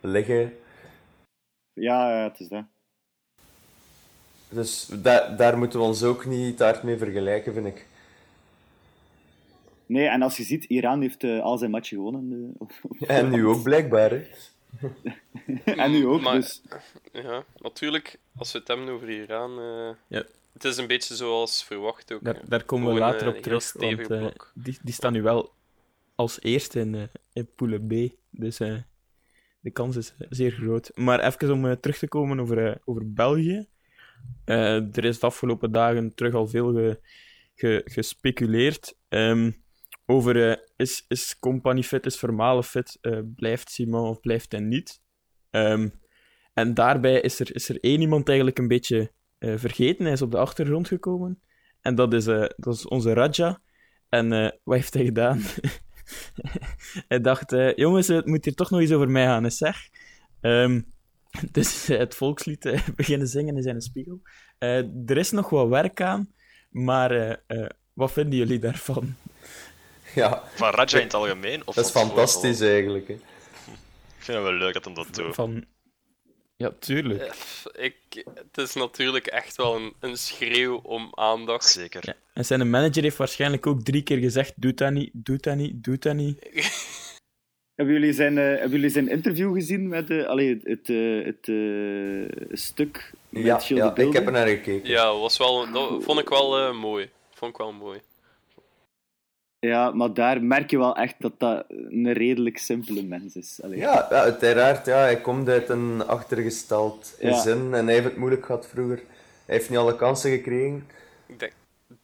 liggen. 0.00 0.56
Ja, 1.72 2.22
het 2.22 2.40
is 2.40 2.48
dat. 2.48 2.64
Dus 4.48 4.88
da- 5.02 5.28
daar 5.36 5.58
moeten 5.58 5.78
we 5.78 5.84
ons 5.84 6.02
ook 6.02 6.26
niet 6.26 6.56
te 6.56 6.64
hard 6.64 6.82
mee 6.82 6.96
vergelijken, 6.96 7.52
vind 7.54 7.66
ik. 7.66 7.86
Nee, 9.86 10.06
en 10.06 10.22
als 10.22 10.36
je 10.36 10.42
ziet, 10.42 10.64
Iran 10.64 11.00
heeft 11.00 11.24
eh, 11.24 11.40
al 11.42 11.58
zijn 11.58 11.70
matchen 11.70 11.96
gewonnen. 11.96 12.52
eh, 13.00 13.18
En 13.18 13.30
nu 13.30 13.46
ook 13.46 13.62
blijkbaar. 13.62 14.10
Hè. 14.10 14.22
en 15.82 15.90
nu 15.90 16.06
ook, 16.06 16.20
Maar- 16.20 16.34
dus... 16.34 16.62
ja, 17.12 17.44
natuurlijk, 17.58 18.18
als 18.36 18.52
we 18.52 18.58
het 18.58 18.68
hebben 18.68 18.88
over 18.88 19.10
Iran, 19.10 19.58
eh, 19.60 19.90
Ja. 20.08 20.24
het 20.52 20.64
is 20.64 20.76
een 20.76 20.86
beetje 20.86 21.14
zoals 21.14 21.64
verwacht 21.64 22.12
ook. 22.12 22.48
Daar, 22.48 22.64
komen 22.64 22.92
we 22.94 22.98
later 22.98 23.28
op 23.28 23.36
terug. 23.36 23.72
Want, 23.72 24.50
die, 24.54 24.78
die 24.82 24.94
staan 24.94 25.12
nu 25.12 25.22
wel 25.22 25.52
als 26.14 26.42
eerste 26.42 26.80
in, 26.80 26.94
eh 26.94 27.02
in 27.32 27.48
poelen 27.56 27.86
B. 27.86 28.14
Dus 28.30 28.60
eh, 28.60 28.76
de 29.60 29.70
kans 29.70 29.96
is 29.96 30.14
zeer 30.30 30.50
groot. 30.50 30.90
Maar 30.94 31.20
even 31.20 31.50
om 31.52 31.80
terug 31.80 31.98
te 31.98 32.08
komen 32.08 32.40
over, 32.40 32.66
eh, 32.66 32.74
over 32.84 33.12
België. 33.12 33.66
Eh, 34.44 34.96
er 34.96 35.04
is 35.04 35.18
de 35.20 35.26
afgelopen 35.26 35.72
dagen 35.72 36.14
terug 36.14 36.34
al 36.34 36.46
veel 36.46 36.72
ge- 36.72 36.98
ge- 37.54 37.82
gespeculeerd 37.84 38.96
ehm, 39.08 39.50
over 40.06 40.50
eh, 40.50 40.56
is, 40.76 41.04
is 41.08 41.38
Company 41.38 41.82
fit, 41.82 42.06
is 42.06 42.16
Vermalen 42.16 42.64
fit, 42.64 42.98
eh, 43.00 43.18
blijft 43.34 43.70
Simon 43.70 44.08
of 44.08 44.20
blijft 44.20 44.52
hij 44.52 44.60
niet. 44.60 45.00
Ehm, 45.50 45.88
en 46.54 46.74
daarbij 46.74 47.20
is 47.20 47.40
er, 47.40 47.54
is 47.54 47.68
er 47.68 47.80
één 47.80 48.00
iemand 48.00 48.28
eigenlijk 48.28 48.58
een 48.58 48.68
beetje 48.68 49.12
eh, 49.38 49.54
vergeten. 49.56 50.04
Hij 50.04 50.12
is 50.12 50.22
op 50.22 50.30
de 50.30 50.38
achtergrond 50.38 50.88
gekomen. 50.88 51.40
En 51.80 51.94
dat 51.94 52.12
is, 52.12 52.24
dat 52.24 52.74
is 52.74 52.88
onze 52.88 53.12
Raja. 53.12 53.60
En 54.08 54.28
wat 54.64 54.76
heeft 54.76 54.94
hij 54.94 55.04
gedaan? 55.04 55.40
hij 57.08 57.20
dacht, 57.20 57.54
jongens, 57.76 58.08
het 58.08 58.26
moet 58.26 58.44
hier 58.44 58.54
toch 58.54 58.70
nog 58.70 58.80
eens 58.80 58.92
over 58.92 59.10
mij 59.10 59.24
gaan, 59.24 59.42
hè, 59.42 59.50
zeg. 59.50 59.88
Ehm, 60.40 60.80
dus 61.52 61.86
het 61.86 62.14
volkslied 62.14 62.82
beginnen 62.96 63.26
zingen 63.26 63.56
in 63.56 63.62
zijn 63.62 63.80
spiegel. 63.80 64.20
Er 64.58 65.16
is 65.16 65.30
nog 65.30 65.50
wat 65.50 65.68
werk 65.68 66.00
aan, 66.00 66.32
maar 66.70 67.42
wat 67.92 68.12
vinden 68.12 68.38
jullie 68.38 68.58
daarvan? 68.58 69.14
Ja, 70.16 70.42
Van 70.54 70.70
Raja 70.70 70.98
in 70.98 71.04
het 71.04 71.14
algemeen? 71.14 71.62
Of 71.64 71.74
dat 71.74 71.84
is 71.84 71.90
fantastisch 71.90 72.60
eigenlijk. 72.60 73.08
Hè. 73.08 73.14
Ik 73.14 73.20
vind 74.18 74.36
het 74.38 74.46
wel 74.46 74.52
leuk 74.52 74.74
dat 74.74 74.84
hij 74.84 74.94
dat 74.94 75.14
doet. 75.14 75.34
Van... 75.34 75.64
Ja, 76.56 76.72
tuurlijk. 76.78 77.34
Ik, 77.72 78.24
het 78.34 78.58
is 78.58 78.74
natuurlijk 78.74 79.26
echt 79.26 79.56
wel 79.56 79.76
een, 79.76 79.92
een 80.00 80.16
schreeuw 80.16 80.80
om 80.82 81.08
aandacht. 81.14 81.64
Zeker. 81.64 82.02
Ja. 82.06 82.14
En 82.32 82.44
zijn 82.44 82.70
manager 82.70 83.02
heeft 83.02 83.16
waarschijnlijk 83.16 83.66
ook 83.66 83.82
drie 83.82 84.02
keer 84.02 84.18
gezegd: 84.18 84.52
doe 84.56 84.74
dat 84.74 84.92
niet, 84.92 85.10
doe 85.12 85.36
dat 85.36 85.56
niet, 85.56 85.84
doe 85.84 85.98
dat 85.98 86.14
niet. 86.14 86.38
Hebben 87.74 87.94
jullie 87.94 88.12
zijn, 88.12 88.38
eh, 88.38 88.44
hebben 88.44 88.70
jullie 88.70 88.90
zijn 88.90 89.08
interview 89.08 89.54
gezien 89.54 89.88
met 89.88 90.10
eh, 90.10 90.26
allee, 90.26 90.48
het, 90.48 90.62
het, 90.64 90.88
eh, 90.88 91.24
het 91.24 91.48
eh, 91.48 92.56
stuk 92.56 93.12
met 93.28 93.44
Ja, 93.44 93.60
ja 93.68 93.96
ik 93.96 94.12
heb 94.12 94.26
er 94.26 94.32
naar 94.32 94.46
gekeken. 94.46 94.90
Ja, 94.90 95.18
was 95.18 95.36
wel, 95.36 95.72
dat 95.72 96.04
vond 96.04 96.20
ik 96.20 96.28
wel 96.28 96.58
eh, 96.58 96.80
mooi. 96.80 97.10
Vond 97.30 97.50
ik 97.50 97.56
wel 97.56 97.72
mooi. 97.72 98.00
Ja, 99.66 99.90
maar 99.90 100.14
daar 100.14 100.42
merk 100.42 100.70
je 100.70 100.78
wel 100.78 100.96
echt 100.96 101.14
dat 101.18 101.32
dat 101.38 101.64
een 101.68 102.12
redelijk 102.12 102.58
simpele 102.58 103.02
mens 103.02 103.36
is. 103.36 103.60
Allee. 103.62 103.78
Ja, 103.78 104.06
ja, 104.10 104.16
uiteraard. 104.16 104.86
Ja, 104.86 104.96
hij 104.98 105.20
komt 105.20 105.48
uit 105.48 105.68
een 105.68 106.06
achtergesteld 106.06 107.14
Ja. 107.20 107.34
gezin 107.34 107.74
en 107.74 107.84
hij 107.84 107.94
heeft 107.94 108.06
het 108.06 108.16
moeilijk 108.16 108.46
gehad 108.46 108.66
vroeger. 108.66 108.96
Hij 109.44 109.54
heeft 109.56 109.70
niet 109.70 109.78
alle 109.78 109.96
kansen 109.96 110.30
gekregen. 110.30 110.88
Ik 111.26 111.38
denk, 111.38 111.52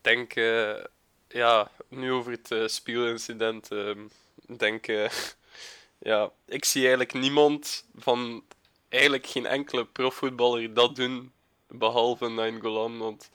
denk 0.01 0.35
eh, 0.35 0.85
ja, 1.29 1.70
nu 1.88 2.12
over 2.12 2.33
het 2.33 2.51
eh 2.51 2.66
spielincident, 2.66 3.70
ehm, 3.70 3.98
denk, 4.57 4.87
eh, 4.87 5.11
ja, 6.11 6.31
ik 6.46 6.64
zie 6.64 6.81
eigenlijk 6.81 7.12
niemand 7.12 7.85
van, 7.94 8.42
eigenlijk 8.88 9.27
geen 9.27 9.46
enkele 9.46 9.85
profvoetballer 9.85 10.75
dat 10.75 10.96
doen, 10.96 11.33
behalve 11.68 12.29
Nainggolan, 12.29 12.98
want 12.98 13.31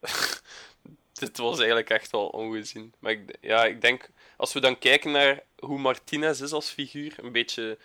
dit 1.24 1.36
was 1.38 1.56
eigenlijk 1.58 1.90
echt 1.90 2.10
wel 2.10 2.26
ongezien. 2.26 2.94
Maar 2.98 3.12
ik, 3.12 3.36
ja, 3.40 3.64
ik 3.64 3.80
denk, 3.80 4.08
als 4.36 4.52
we 4.52 4.60
dan 4.60 4.78
kijken 4.78 5.10
naar 5.10 5.42
hoe 5.58 5.78
Martinez 5.78 6.40
is 6.40 6.52
als 6.52 6.70
figuur, 6.70 7.14
een 7.16 7.32
beetje, 7.32 7.78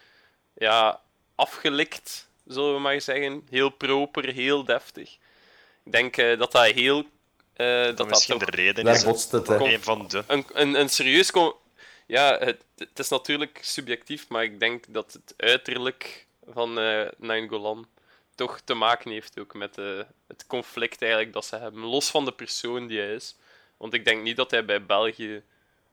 ja, 0.54 1.02
afgelikt, 1.36 2.30
zullen 2.46 2.74
we 2.74 2.80
maar 2.80 3.02
zeggen. 3.02 3.48
Heel 3.50 3.70
proper, 3.70 4.34
heel 4.34 4.64
deftig. 4.64 5.18
Ik 5.84 5.92
denk 5.92 6.18
eh, 6.18 6.40
dat 6.40 6.52
dat 6.52 6.66
heel... 6.72 6.98
eh, 6.98 7.06
dat 7.68 7.86
Dat 7.86 7.98
dat 7.98 8.08
misschien 8.08 8.40
toch 8.40 8.50
de 8.50 8.56
reden 8.56 8.88
is. 8.88 9.04
botst 9.04 9.32
het. 9.32 9.48
Een 9.50 9.82
van 9.82 10.08
de. 10.08 10.24
een, 10.28 10.46
een, 10.54 10.80
een 10.80 10.90
serieus... 10.90 11.32
Ja, 12.08 12.38
het, 12.40 12.64
het 12.78 13.00
is 13.00 13.10
natuurlijk 13.10 13.60
subjectief, 13.62 14.28
maar 14.30 14.44
ik 14.44 14.60
denk 14.60 14.86
dat 14.88 15.14
het 15.14 15.34
uiterlijk 15.38 16.28
van 16.54 16.80
eh 16.80 17.08
Nainggolan 17.18 17.88
toch 18.36 18.60
te 18.64 18.74
maken 18.74 19.12
heeft 19.12 19.40
ook 19.40 19.54
met 19.54 19.78
eh, 19.78 20.00
het 20.28 20.48
conflict 20.48 21.02
eigenlijk 21.02 21.34
dat 21.34 21.46
ze 21.46 21.56
hebben, 21.56 21.82
los 21.84 22.12
van 22.12 22.26
de 22.26 22.32
persoon 22.34 22.88
die 22.88 23.00
hij 23.00 23.14
is. 23.14 23.36
Want 23.78 23.94
ik 23.94 24.06
denk 24.06 24.24
niet 24.24 24.36
dat 24.36 24.52
hij 24.52 24.66
bij 24.66 24.86
België 24.86 25.44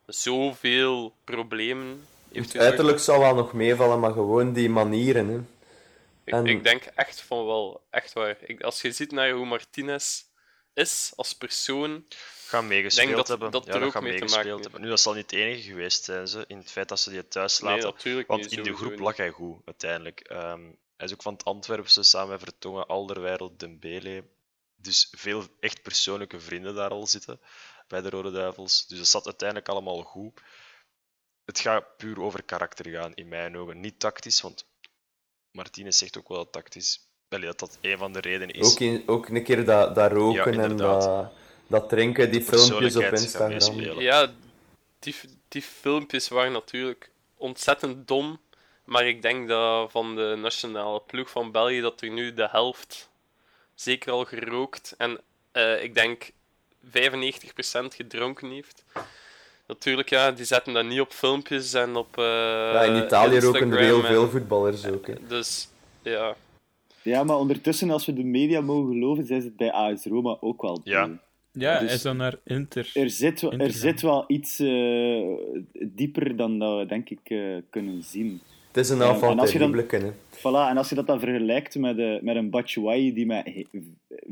zoveel 0.06 1.14
problemen 1.24 2.06
heeft 2.32 2.52
Het 2.52 2.62
uiterlijk 2.62 2.98
zal 2.98 3.18
wel 3.18 3.34
nog 3.34 3.52
meevallen, 3.52 4.00
maar 4.00 4.12
gewoon 4.12 4.52
die 4.52 4.70
manieren. 4.70 5.28
Hè. 5.28 5.38
Ik, 6.24 6.32
En- 6.34 6.46
ik 6.46 6.64
denk 6.64 6.82
echt 6.94 7.20
van 7.20 7.46
wel, 7.46 7.80
echt 7.90 8.12
waar. 8.12 8.36
Ik, 8.40 8.62
als 8.62 8.82
je 8.82 8.92
ziet 8.92 9.12
naar 9.12 9.30
hoe 9.30 9.46
Martinez 9.46 10.22
is 10.78 11.12
als 11.16 11.34
persoon, 11.34 12.06
Gaan 12.46 12.66
meegespeeld 12.66 13.06
denk 13.06 13.18
dat- 13.18 13.28
hebben. 13.28 13.50
dat 13.50 13.64
ja, 13.66 13.72
er 13.72 13.78
dat 13.78 13.86
ook 13.88 13.92
gaan 13.94 14.02
mee 14.02 14.12
te 14.12 14.18
meegespeeld 14.18 14.46
maken 14.56 14.62
hebben. 14.62 14.80
Nu, 14.80 14.88
dat 14.88 15.00
zal 15.00 15.14
niet 15.14 15.30
het 15.30 15.40
enige 15.40 15.62
geweest 15.62 16.04
zijn, 16.04 16.28
ze, 16.28 16.44
in 16.46 16.58
het 16.58 16.70
feit 16.70 16.88
dat 16.88 17.00
ze 17.00 17.10
die 17.10 17.28
thuis 17.28 17.60
laten. 17.60 17.84
natuurlijk 17.84 18.28
Want 18.28 18.42
niet, 18.42 18.52
in 18.52 18.62
de 18.62 18.74
groep 18.76 18.98
lag 18.98 19.16
hij 19.16 19.30
goed, 19.30 19.60
uiteindelijk. 19.64 20.20
Ehm, 20.20 20.62
hij 20.96 21.06
is 21.06 21.12
ook 21.12 21.22
van 21.22 21.32
het 21.32 21.44
Antwerpse, 21.44 22.02
samen 22.02 22.28
met 22.30 22.40
Vertongen, 22.40 22.86
Alderweireld, 22.86 23.60
Dembele. 23.60 24.24
Dus 24.76 25.08
veel 25.16 25.44
echt 25.60 25.82
persoonlijke 25.82 26.40
vrienden 26.40 26.74
daar 26.74 26.90
al 26.90 27.06
zitten, 27.06 27.40
bij 27.88 28.00
de 28.00 28.10
Rode 28.10 28.30
Duivels. 28.30 28.86
Dus 28.86 28.98
dat 28.98 29.06
zat 29.06 29.26
uiteindelijk 29.26 29.68
allemaal 29.68 30.02
goed. 30.02 30.40
Het 31.44 31.60
gaat 31.60 31.96
puur 31.96 32.20
over 32.20 32.42
karakter 32.42 32.90
gaan, 32.90 33.14
in 33.14 33.28
mijn 33.28 33.56
ogen. 33.56 33.80
Niet 33.80 34.00
tactisch, 34.00 34.40
want 34.40 34.66
Martinez 35.50 35.98
zegt 35.98 36.18
ook 36.18 36.28
wel 36.28 36.38
dat 36.38 36.52
tactisch... 36.52 37.07
Allee, 37.28 37.46
dat 37.46 37.58
dat 37.58 37.78
een 37.80 37.98
van 37.98 38.12
de 38.12 38.20
redenen 38.20 38.54
is. 38.54 38.72
Ook, 38.72 38.78
in, 38.80 39.02
ook 39.06 39.28
een 39.28 39.42
keer 39.44 39.64
dat, 39.64 39.94
dat 39.94 40.12
roken 40.12 40.52
Ja, 40.54 40.62
en 40.62 40.76
dat, 40.76 41.30
dat 41.66 41.88
drinken, 41.88 42.30
die 42.30 42.42
filmpjes 42.42 42.96
op 42.96 43.02
Instagram. 43.02 43.80
Ja, 44.00 44.32
die, 44.98 45.14
die 45.48 45.62
filmpjes 45.62 46.28
waren 46.28 46.52
natuurlijk 46.52 47.10
ontzettend 47.36 48.08
dom. 48.08 48.38
Maar 48.84 49.06
ik 49.06 49.22
denk 49.22 49.48
dat 49.48 49.90
van 49.90 50.16
de 50.16 50.36
nationale 50.40 51.00
ploeg 51.06 51.30
van 51.30 51.50
België 51.52 51.80
dat 51.80 52.00
er 52.00 52.10
nu 52.10 52.34
de 52.34 52.48
helft 52.50 53.08
zeker 53.74 54.12
al 54.12 54.24
gerookt 54.24 54.94
en 54.98 55.20
eh, 55.52 55.82
ik 55.82 55.94
denk 55.94 56.30
95% 56.86 56.90
gedronken 57.88 58.50
heeft. 58.50 58.84
Natuurlijk, 59.66 60.08
ja, 60.10 60.30
die 60.32 60.44
zetten 60.44 60.72
dat 60.72 60.84
niet 60.84 61.00
op 61.00 61.12
filmpjes 61.12 61.72
en 61.72 61.96
op. 61.96 62.18
eh 62.18 62.24
Ja, 62.24 62.82
in 62.82 63.04
Italië 63.04 63.38
roken 63.38 63.72
er 63.72 63.78
heel 63.78 64.00
en- 64.00 64.06
veel 64.06 64.28
voetballers 64.30 64.86
ook. 64.86 65.06
Hè. 65.06 65.14
Dus 65.26 65.68
ja, 66.02 66.36
Ja, 67.08 67.24
maar 67.24 67.36
ondertussen, 67.38 67.90
als 67.90 68.06
we 68.06 68.12
de 68.12 68.24
media 68.24 68.60
mogen 68.60 68.92
geloven, 68.92 69.26
zijn 69.26 69.40
ze 69.40 69.46
het 69.46 69.56
bij 69.56 69.72
AS 69.72 70.04
Roma 70.04 70.36
ook 70.40 70.62
wel. 70.62 70.80
Ja. 70.84 71.10
Ja, 71.52 71.78
Dus- 71.78 71.86
hij 71.86 71.94
is 71.96 72.02
dan 72.02 72.16
naar 72.16 72.34
Inter. 72.44 72.90
Er 72.94 73.10
zit, 73.10 73.40
wel- 73.40 73.52
er 73.52 73.70
zit 73.72 74.00
wel 74.00 74.24
iets 74.26 74.58
eh, 74.58 75.22
dieper 75.72 76.36
dan 76.36 76.58
dat 76.58 76.78
we, 76.78 76.86
denk 76.86 77.10
ik, 77.10 77.20
eh, 77.24 77.56
kunnen 77.70 78.02
zien. 78.02 78.40
Het 78.66 78.76
is 78.76 78.88
een 78.90 78.98
Ja, 78.98 79.04
en 79.08 79.10
enfant 79.12 79.40
als 79.40 79.52
je 79.52 79.58
dan- 79.58 79.72
terrible, 79.72 79.98
hè. 79.98 80.12
Voilà, 80.38 80.70
en 80.70 80.76
als 80.76 80.88
je 80.88 80.94
dat 80.94 81.06
dan 81.06 81.20
vergelijkt 81.20 81.78
met, 81.78 81.98
eh, 81.98 82.20
met 82.20 82.36
een 82.36 82.50
Batshuayi 82.50 83.12
die 83.14 83.26
met 83.26 83.64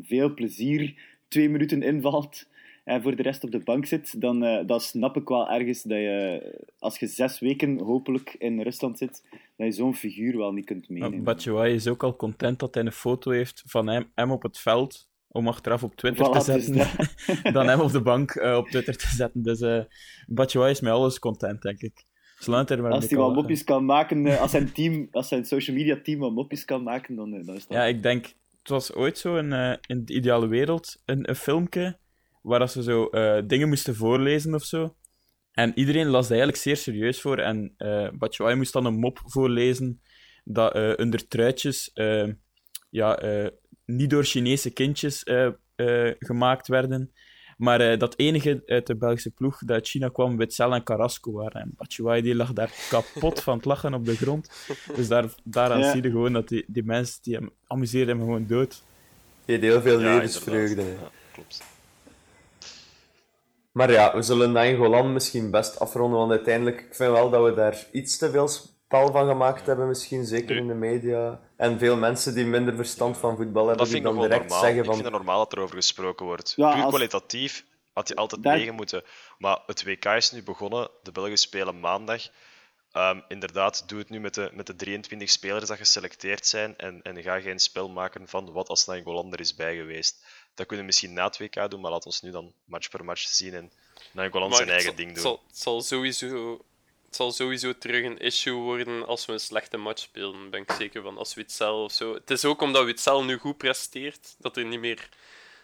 veel 0.02 0.34
plezier 0.34 0.94
twee 1.28 1.48
minuten 1.48 1.82
invalt 1.82 2.46
en 2.86 3.02
voor 3.02 3.16
de 3.16 3.22
rest 3.22 3.44
op 3.44 3.50
de 3.50 3.58
bank 3.58 3.86
zit, 3.86 4.20
dan, 4.20 4.44
eh, 4.44 4.66
dan 4.66 4.80
snap 4.80 5.16
ik 5.16 5.28
wel 5.28 5.50
ergens 5.50 5.82
dat 5.82 5.98
je, 5.98 6.64
als 6.78 6.98
je 6.98 7.06
zes 7.06 7.38
weken 7.38 7.80
hopelijk 7.80 8.34
in 8.38 8.60
Rusland 8.60 8.98
zit, 8.98 9.22
dat 9.56 9.66
je 9.66 9.72
zo'n 9.72 9.94
figuur 9.94 10.36
wel 10.36 10.52
niet 10.52 10.64
kunt 10.64 10.88
meenemen. 10.88 11.24
Batshuayi 11.24 11.74
is 11.74 11.88
ook 11.88 12.02
al 12.02 12.16
content 12.16 12.58
dat 12.58 12.74
hij 12.74 12.84
een 12.84 12.92
foto 12.92 13.30
heeft 13.30 13.62
van 13.66 13.86
hem, 13.86 14.10
hem 14.14 14.30
op 14.30 14.42
het 14.42 14.58
veld, 14.58 15.08
om 15.28 15.48
achteraf 15.48 15.82
op 15.82 15.96
Twitter 15.96 16.26
Voilà, 16.26 16.44
te 16.44 16.52
dus 16.52 16.64
zetten, 16.64 17.52
dan 17.56 17.68
hem 17.68 17.80
op 17.80 17.92
de 17.92 18.02
bank 18.02 18.30
eh, 18.30 18.56
op 18.56 18.68
Twitter 18.68 18.96
te 18.96 19.08
zetten. 19.08 19.42
Dus 19.42 19.60
eh 19.60 19.80
Batshuayi 20.26 20.70
is 20.70 20.80
met 20.80 20.92
alles 20.92 21.18
content, 21.18 21.62
denk 21.62 21.80
ik. 21.80 22.04
Er 22.46 22.54
als 22.54 23.08
hij 23.08 23.18
lachen. 23.18 23.34
mopjes 23.34 23.64
kan 23.64 23.84
maken, 23.84 24.38
als 24.38 24.50
zijn, 24.50 24.72
team, 24.72 25.08
als 25.10 25.28
zijn 25.28 25.44
social 25.44 25.76
media 25.76 26.00
team 26.02 26.18
wat 26.18 26.32
mopjes 26.32 26.64
kan 26.64 26.82
maken, 26.82 27.16
dan, 27.16 27.30
dan 27.30 27.54
is 27.54 27.66
dat... 27.66 27.76
Ja, 27.76 27.84
ik 27.84 28.02
denk, 28.02 28.26
het 28.58 28.68
was 28.68 28.94
ooit 28.94 29.18
zo 29.18 29.36
in, 29.36 29.78
in 29.86 30.04
de 30.04 30.14
ideale 30.14 30.46
wereld 30.46 31.02
een, 31.04 31.28
een 31.28 31.36
filmpje 31.36 31.96
waar 32.46 32.58
dat 32.58 32.72
ze 32.72 32.82
zo 32.82 33.06
eh, 33.06 33.42
dingen 33.46 33.68
moesten 33.68 33.94
voorlezen 33.94 34.54
of 34.54 34.64
zo. 34.64 34.96
En 35.52 35.72
iedereen 35.74 36.06
las 36.06 36.22
dat 36.22 36.30
eigenlijk 36.30 36.60
zeer 36.62 36.76
serieus 36.76 37.20
voor. 37.20 37.38
En 37.38 37.74
eh 37.76 38.08
Batshuayi 38.12 38.56
moest 38.56 38.72
dan 38.72 38.84
een 38.84 38.98
mop 38.98 39.20
voorlezen 39.24 40.00
dat 40.44 40.74
eh 40.74 40.92
onder 40.96 41.28
truitjes 41.28 41.90
ja, 42.90 43.18
eh, 43.18 43.46
niet 43.84 44.10
door 44.10 44.24
Chinese 44.24 44.70
kindjes 44.70 45.22
eh, 45.24 45.46
eh, 45.76 46.14
gemaakt 46.18 46.68
werden. 46.68 47.12
Maar 47.56 47.80
eh, 47.80 47.98
dat 47.98 48.18
enige 48.18 48.62
uit 48.66 48.86
de 48.86 48.96
Belgische 48.96 49.30
ploeg 49.30 49.58
dat 49.58 49.70
uit 49.70 49.88
China 49.88 50.08
kwam, 50.08 50.36
Witzel 50.36 50.74
en 50.74 50.82
Carrasco 50.82 51.32
waren. 51.32 51.60
En 51.60 51.72
Batshuayi 51.76 52.22
die 52.22 52.34
lag 52.34 52.52
daar 52.52 52.70
kapot 52.90 53.42
van 53.42 53.56
het 53.56 53.64
lachen 53.64 53.94
op 53.94 54.04
de 54.04 54.16
grond. 54.16 54.50
Dus 54.96 55.08
daar, 55.08 55.24
daaraan 55.44 55.80
Ja. 55.80 55.90
zie 55.90 56.02
je 56.02 56.10
gewoon 56.10 56.32
dat 56.32 56.48
die, 56.48 56.64
die 56.66 56.82
mensen 56.84 57.18
die 57.22 57.34
hem 57.34 57.50
amuseerden 57.66 58.16
hem 58.16 58.24
gewoon 58.24 58.46
dood. 58.46 58.82
Je 59.44 59.52
hebt 59.52 59.64
heel 59.64 59.80
veel 59.80 60.00
Ja, 60.00 60.14
levensvreugde. 60.14 60.82
Ja, 60.82 61.10
klopt. 61.32 61.62
Maar 63.76 63.90
ja, 63.90 64.14
we 64.14 64.22
zullen 64.22 64.52
Nainggolan 64.52 65.12
misschien 65.12 65.50
best 65.50 65.78
afronden, 65.78 66.18
want 66.18 66.30
uiteindelijk, 66.30 66.80
ik 66.80 66.94
vind 66.94 67.12
wel 67.12 67.30
dat 67.30 67.44
we 67.44 67.54
daar 67.54 67.86
iets 67.92 68.16
te 68.18 68.30
veel 68.30 68.48
spel 68.48 69.12
van 69.12 69.26
gemaakt 69.28 69.66
hebben, 69.66 69.88
misschien, 69.88 70.24
zeker 70.24 70.56
in 70.56 70.66
de 70.66 70.74
media. 70.74 71.40
En 71.56 71.78
veel 71.78 71.96
mensen 71.96 72.34
die 72.34 72.44
minder 72.44 72.74
verstand 72.76 73.18
van 73.18 73.36
voetbal 73.36 73.66
hebben, 73.66 73.84
Dat 73.84 73.92
die 73.92 73.94
vind 74.02 74.06
ik 74.06 74.12
dan 74.12 74.22
direct 74.22 74.40
normaal. 74.42 74.60
zeggen 74.60 74.78
Ik 74.78 74.84
van... 74.84 74.94
vind 74.94 75.06
het 75.06 75.16
normaal 75.16 75.38
dat 75.38 75.52
er 75.52 75.60
over 75.60 75.76
gesproken 75.76 76.26
wordt. 76.26 76.52
Ja, 76.56 76.72
Puur 76.72 76.82
als- 76.82 76.88
kwalitatief 76.94 77.64
had 77.92 78.08
je 78.08 78.14
altijd 78.14 78.42
Daar- 78.42 78.56
negen 78.56 78.74
moeten. 78.74 79.02
Maar 79.38 79.58
het 79.66 79.84
WK 79.84 80.04
is 80.04 80.30
nu 80.32 80.42
begonnen. 80.42 80.88
De 81.02 81.12
Belgen 81.12 81.36
spelen 81.38 81.80
maandag. 81.80 82.22
Ehm, 82.92 83.20
inderdaad, 83.28 83.88
doe 83.88 83.98
het 83.98 84.10
nu 84.10 84.20
met 84.20 84.34
de, 84.34 84.50
met 84.52 84.66
de 84.66 84.76
23 84.76 85.30
spelers 85.30 85.66
dat 85.68 85.76
geselecteerd 85.76 86.46
zijn. 86.46 86.76
En, 86.76 87.02
en 87.02 87.22
ga 87.22 87.40
geen 87.40 87.58
spel 87.58 87.88
maken 87.88 88.28
van 88.28 88.52
wat 88.52 88.68
als 88.68 88.86
Nainggolan 88.86 89.32
er 89.32 89.40
is 89.40 89.54
bij 89.54 89.76
geweest. 89.76 90.25
Dat 90.56 90.66
kunnen 90.66 90.78
we 90.78 90.90
misschien 90.92 91.12
na 91.12 91.24
het 91.26 91.38
WK 91.38 91.70
doen, 91.70 91.80
maar 91.80 91.90
laat 91.90 92.06
ons 92.06 92.20
nu 92.20 92.30
dan 92.30 92.52
match 92.64 92.88
per 92.90 93.04
match 93.04 93.20
zien. 93.20 93.54
En 93.54 93.72
Nainggolan 94.12 94.48
Maar 94.48 94.56
zijn 94.56 94.68
eigen 94.68 94.86
zal- 94.86 94.96
ding 94.96 95.12
doen. 95.12 95.22
zal, 95.22 95.42
het 95.46 95.58
zal 95.58 95.80
sowieso, 95.82 96.64
het 97.06 97.16
zal 97.16 97.32
sowieso 97.32 97.78
terug 97.78 98.04
een 98.04 98.18
issue 98.18 98.54
worden 98.54 99.06
als 99.06 99.26
we 99.26 99.32
een 99.32 99.40
slechte 99.40 99.76
match 99.76 100.02
spelen, 100.02 100.50
ben 100.50 100.60
ik 100.62 100.72
zeker 100.72 101.02
van. 101.02 101.18
Als 101.18 101.34
Witzel 101.34 101.82
of 101.84 101.92
zo. 101.92 102.14
Het 102.14 102.30
is 102.30 102.44
ook 102.44 102.60
omdat 102.60 102.84
Witzel 102.84 103.24
nu 103.24 103.36
goed 103.38 103.56
presteert, 103.56 104.34
dat 104.38 104.56
er 104.56 104.64
niet 104.64 104.80
meer, 104.80 105.08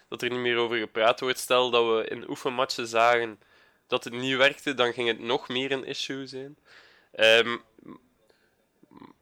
dat 0.09 0.21
er 0.21 0.29
niet 0.29 0.39
meer 0.39 0.57
over 0.57 0.77
gepraat 0.77 1.19
wordt. 1.19 1.39
Stel 1.39 1.69
dat 1.69 1.85
we 1.85 2.07
in 2.09 2.29
oefenmatchen 2.29 2.87
zagen 2.87 3.39
dat 3.87 4.03
het 4.03 4.13
niet 4.13 4.35
werkte, 4.37 4.73
dan 4.73 4.93
ging 4.93 5.07
het 5.07 5.19
nog 5.19 5.47
meer 5.47 5.71
een 5.71 5.85
issue 5.85 6.27
zijn. 6.27 6.57
Ehm, 7.11 7.57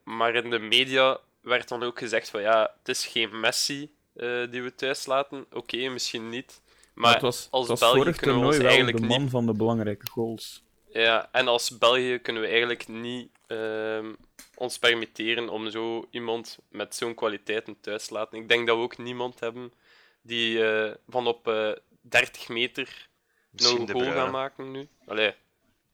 maar 0.03 0.36
in 0.36 0.49
de 0.49 0.60
media 0.60 1.19
werd 1.41 1.67
dan 1.67 1.84
ook 1.84 1.99
gezegd 1.99 2.29
van 2.29 2.41
ja, 2.41 2.75
het 2.79 2.88
is 2.89 3.05
geen 3.05 3.39
Messi 3.39 3.91
eh, 4.21 4.51
die 4.51 4.62
we 4.62 4.75
thuis 4.75 5.05
laten. 5.05 5.45
Oké, 5.51 5.89
misschien 5.89 6.29
niet. 6.29 6.62
Maar 6.93 7.13
het 7.13 7.21
was, 7.21 7.47
als 7.51 7.67
het 7.67 7.79
was 7.79 7.93
België 7.93 8.12
kunnen 8.12 8.39
we 8.39 8.45
ons 8.45 8.57
eigenlijk 8.57 8.97
de 8.97 9.05
man 9.05 9.21
niet 9.21 9.31
van 9.31 9.45
de 9.45 9.53
belangrijke 9.53 10.10
goals. 10.10 10.63
ja, 10.93 11.29
en 11.31 11.47
als 11.47 11.77
België 11.77 12.19
kunnen 12.19 12.41
we 12.41 12.47
eigenlijk 12.47 12.88
niet 12.88 13.29
ehm, 13.47 14.13
ons 14.55 14.79
permitteren 14.79 15.49
om 15.49 15.69
zo 15.69 16.07
iemand 16.10 16.57
met 16.69 16.95
zo'n 16.95 17.15
kwaliteiten 17.15 17.79
thuis 17.81 18.05
te 18.05 18.13
laten. 18.13 18.38
Ik 18.38 18.49
denk 18.49 18.67
dat 18.67 18.77
we 18.77 18.84
ook 18.84 18.97
niemand 18.97 19.39
hebben 19.39 19.73
die 20.21 20.65
eh, 20.65 20.93
van 21.07 21.27
op 21.27 21.47
eh 21.47 21.71
30 22.01 22.49
meter 22.49 23.10
Misschien 23.51 23.75
nou 23.75 23.86
De 23.86 23.93
een 23.93 24.03
goal 24.03 24.13
gaat 24.13 24.31
maken 24.31 24.71
nu. 24.71 24.88
Allee, 25.05 25.34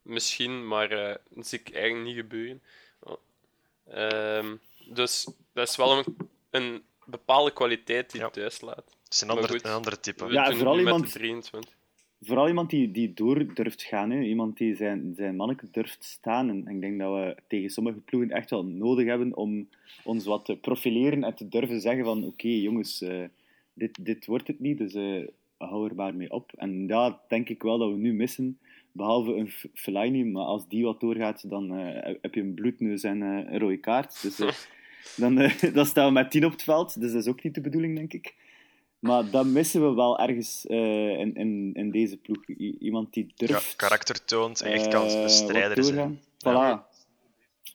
misschien, 0.02 0.68
maar 0.68 0.92
eh, 0.92 1.16
dat 1.30 1.48
zie 1.48 1.60
ik 1.60 1.74
eigenlijk 1.74 2.06
niet 2.06 2.16
gebeuren. 2.16 2.62
Ehm, 3.88 4.56
dus 4.86 5.28
dat 5.54 5.70
is 5.70 5.76
wel 5.76 5.98
een, 5.98 6.18
een 6.50 6.84
bepaalde 7.08 7.54
kwaliteit 7.54 8.12
die 8.12 8.22
Ja. 8.22 8.30
thuis 8.30 8.62
laat. 8.62 8.96
Het 9.04 9.14
is 9.14 9.22
een 9.22 9.30
ander, 9.30 9.50
goed. 9.50 9.66
een 9.66 9.72
andere 9.72 10.00
type. 10.00 10.32
Ja, 10.32 10.52
vooral 10.54 10.80
iemand- 10.80 11.04
de 11.06 11.20
23. 11.20 11.76
Vooral 12.22 12.48
iemand 12.48 12.70
die, 12.70 12.92
die 12.92 13.14
door 13.14 13.54
durft 13.54 13.84
gaan. 13.84 14.10
Hè. 14.12 14.22
Iemand 14.22 14.58
die 14.58 14.76
zijn, 14.76 15.14
zijn 15.16 15.36
manneke 15.36 15.68
durft 15.72 16.04
staan. 16.04 16.50
En 16.50 16.68
ik 16.68 16.82
denk 16.82 17.00
dat 17.00 17.14
we 17.14 17.36
tegen 17.48 17.70
sommige 17.70 18.00
ploegen 18.00 18.32
echt 18.32 18.50
wel 18.50 18.64
nodig 18.66 19.06
hebben 19.08 19.36
om 19.36 19.70
ons 20.04 20.26
wat 20.26 20.46
te 20.46 20.56
profileren 20.56 21.24
en 21.24 21.36
te 21.36 21.48
durven 21.48 21.82
zeggen 21.82 22.06
van 22.06 22.24
oké 22.24 22.48
jongens, 22.48 23.02
eh, 23.02 23.24
dit, 23.74 24.06
dit 24.06 24.26
wordt 24.26 24.48
het 24.48 24.60
niet, 24.60 24.78
dus 24.78 24.94
eh, 24.94 25.28
hou 25.58 25.90
er 25.90 25.96
maar 25.96 26.16
mee 26.16 26.32
op. 26.32 26.52
En 26.56 26.88
dat 26.88 27.20
denk 27.28 27.50
ik 27.50 27.64
wel 27.64 27.78
dat 27.78 27.90
we 27.90 27.98
nu 27.98 28.14
missen. 28.14 28.60
Behalve 28.92 29.32
een 29.36 29.52
Fellaini, 29.74 30.24
maar 30.26 30.44
als 30.46 30.68
die 30.68 30.84
wat 30.84 31.00
doorgaat, 31.00 31.50
dan 31.50 31.76
eh, 31.78 32.16
heb 32.22 32.34
je 32.34 32.42
een 32.42 32.54
bloedneus 32.54 33.04
en 33.04 33.22
eh, 33.22 33.54
een 33.54 33.60
rode 33.60 33.78
kaart. 33.78 34.22
Dus 34.22 34.40
dan, 35.16 35.40
eh, 35.40 35.74
dan 35.74 35.86
staan 35.86 36.06
we 36.06 36.12
met 36.12 36.32
tien 36.32 36.46
op 36.46 36.52
het 36.52 36.64
veld, 36.64 37.00
dus 37.02 37.12
dat 37.12 37.22
is 37.22 37.28
ook 37.28 37.44
niet 37.44 37.54
de 37.56 37.62
bedoeling, 37.62 37.96
denk 37.96 38.14
ik. 38.14 38.36
Maar 39.00 39.30
dat 39.30 39.46
missen 39.46 39.90
we 39.90 39.96
wel 39.96 40.20
ergens 40.20 40.66
eh, 40.66 41.20
in, 41.20 41.36
in, 41.36 41.72
in 41.74 41.92
deze 41.92 42.18
ploeg. 42.18 42.50
I- 42.50 42.76
iemand 42.80 43.14
die 43.14 43.34
Ja, 43.36 43.46
durft... 43.48 43.76
karakter 43.76 44.26
toont 44.26 44.62
en 44.62 44.72
echt 44.72 44.94
eh, 44.94 45.24
bestrijder 45.24 45.84
zijn. 45.84 46.20
Voilà. 46.22 46.96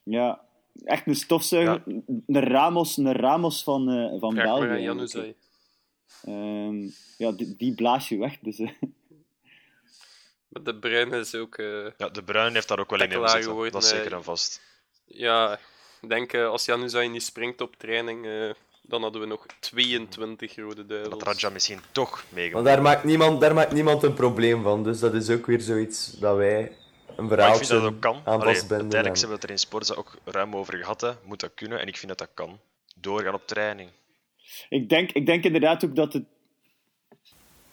Ja. 0.05 0.41
echt 0.85 1.07
een 1.07 1.15
stofzuiger. 1.17 1.83
Ja. 1.87 2.01
Een 2.27 2.41
Ramos, 2.45 2.97
een 2.97 3.13
Ramos 3.13 3.63
van, 3.63 3.91
eh, 3.91 4.21
van 4.21 4.35
Vraag 4.35 4.45
België. 4.59 4.83
Januzaj. 4.83 5.35
Ehm, 6.25 6.81
ja, 7.19 7.33
die, 7.33 7.55
die 7.57 7.75
blaas 7.75 8.09
je 8.09 8.17
weg. 8.19 8.39
Dus, 8.39 8.59
Maar 10.49 10.63
de 10.63 10.77
Bruin 10.79 11.13
is 11.13 11.35
ook... 11.35 11.57
eh, 11.59 11.87
Ja, 11.97 12.09
de 12.09 12.25
Bruin 12.25 12.55
heeft 12.55 12.69
daar 12.69 12.79
ook 12.79 12.91
wel 12.91 12.99
in 13.01 13.11
zitten. 13.11 13.71
Dat 13.73 13.83
is 13.83 13.89
zeker 13.89 14.13
en 14.13 14.25
vast. 14.25 14.63
Ja, 15.05 15.59
ik 16.03 16.09
denk 16.09 16.33
eh, 16.33 16.47
als 16.49 16.65
Januzaj 16.65 17.07
niet 17.07 17.23
springt 17.23 17.61
op 17.61 17.77
training, 17.77 18.27
eh, 18.27 18.51
dan 18.83 19.03
hadden 19.03 19.21
we 19.21 19.27
nog 19.27 19.47
22 19.61 20.57
rode 20.57 20.75
Dat 20.75 20.89
duivels. 20.89 21.23
Raja 21.25 21.51
misschien 21.53 21.79
toch 21.93 22.11
Want 22.11 22.25
meegemaakt. 22.33 22.67
daar 22.67 22.83
maakt, 22.83 23.05
niemand, 23.05 23.41
daar 23.41 23.55
maakt 23.55 23.73
niemand 23.73 24.03
een 24.03 24.15
probleem 24.15 24.63
van. 24.63 24.83
Dus 24.83 24.99
dat 25.01 25.15
is 25.15 25.31
ook 25.31 25.47
weer 25.47 25.61
zoiets 25.61 26.13
dat 26.13 26.37
wij 26.37 26.59
een 26.59 26.67
Maar 26.67 26.69
ik 27.17 27.17
vind 27.17 27.29
verhaaltje 27.29 27.73
dat 27.75 27.83
dat 27.83 27.93
ook 27.93 28.01
kan. 28.01 28.21
Allee, 28.25 28.47
uiteindelijk 28.47 28.95
en- 28.95 29.05
hebben 29.05 29.29
we 29.29 29.35
het 29.35 29.45
er 29.45 29.51
in 29.51 29.59
Sporza 29.59 29.95
ook 29.95 30.15
ruim 30.25 30.57
over 30.57 30.79
gehad. 30.79 31.01
Hè. 31.01 31.11
Moet 31.25 31.41
dat 31.41 31.51
kunnen 31.55 31.81
en 31.81 31.87
ik 31.87 31.97
vind 31.97 32.09
dat 32.09 32.19
dat 32.19 32.31
kan. 32.35 32.59
Doorgaan 32.97 33.35
op 33.35 33.47
training. 33.47 33.91
Ik 34.69 34.89
denk, 34.89 35.13
ik 35.13 35.27
denk 35.27 35.45
inderdaad 35.45 35.85
ook 35.85 35.97
dat 35.97 36.13
het. 36.13 36.25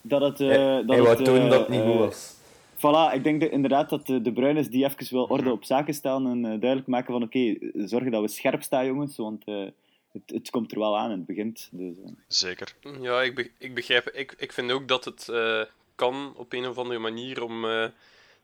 Dat 0.01 0.21
het. 0.21 0.39
eh, 0.39 0.47
Hij, 0.47 0.83
dat 0.85 0.97
hij 0.97 1.05
het, 1.09 1.25
tonen 1.25 1.43
eh, 1.43 1.49
dat 1.49 1.59
het 1.59 1.69
niet 1.69 1.81
goed 1.81 1.97
was. 1.97 2.33
Voilà, 2.79 3.13
ik 3.13 3.23
denk 3.23 3.39
de- 3.39 3.49
inderdaad 3.49 3.89
dat 3.89 4.05
de, 4.07 4.21
de 4.21 4.33
Bruines 4.33 4.69
die 4.69 4.85
even 4.85 5.13
wel 5.15 5.25
orde 5.25 5.51
op 5.51 5.63
zaken 5.63 5.93
stellen 5.93 6.25
en 6.31 6.45
eh, 6.53 6.59
duidelijk 6.59 6.87
maken 6.87 7.13
van 7.13 7.23
oké, 7.23 7.57
zorgen 7.73 8.11
dat 8.11 8.21
we 8.21 8.27
scherp 8.27 8.61
staan, 8.63 8.85
jongens, 8.85 9.17
want 9.17 9.43
eh, 9.45 9.65
het, 10.11 10.21
het 10.25 10.49
komt 10.49 10.71
er 10.71 10.79
wel 10.79 10.97
aan 10.97 11.11
en 11.11 11.17
het 11.17 11.25
begint. 11.25 11.69
Dus, 11.71 11.93
eh. 12.05 12.11
Zeker. 12.27 12.75
Ja, 13.01 13.21
ik, 13.21 13.35
be- 13.35 13.51
ik 13.57 13.75
begrijp. 13.75 14.09
Ik, 14.09 14.33
ik 14.37 14.53
vind 14.53 14.71
ook 14.71 14.87
dat 14.87 15.05
het 15.05 15.29
eh, 15.29 15.61
kan 15.95 16.33
op 16.35 16.53
een 16.53 16.67
of 16.67 16.77
andere 16.77 16.99
manier 16.99 17.43
om 17.43 17.65
eh, 17.65 17.85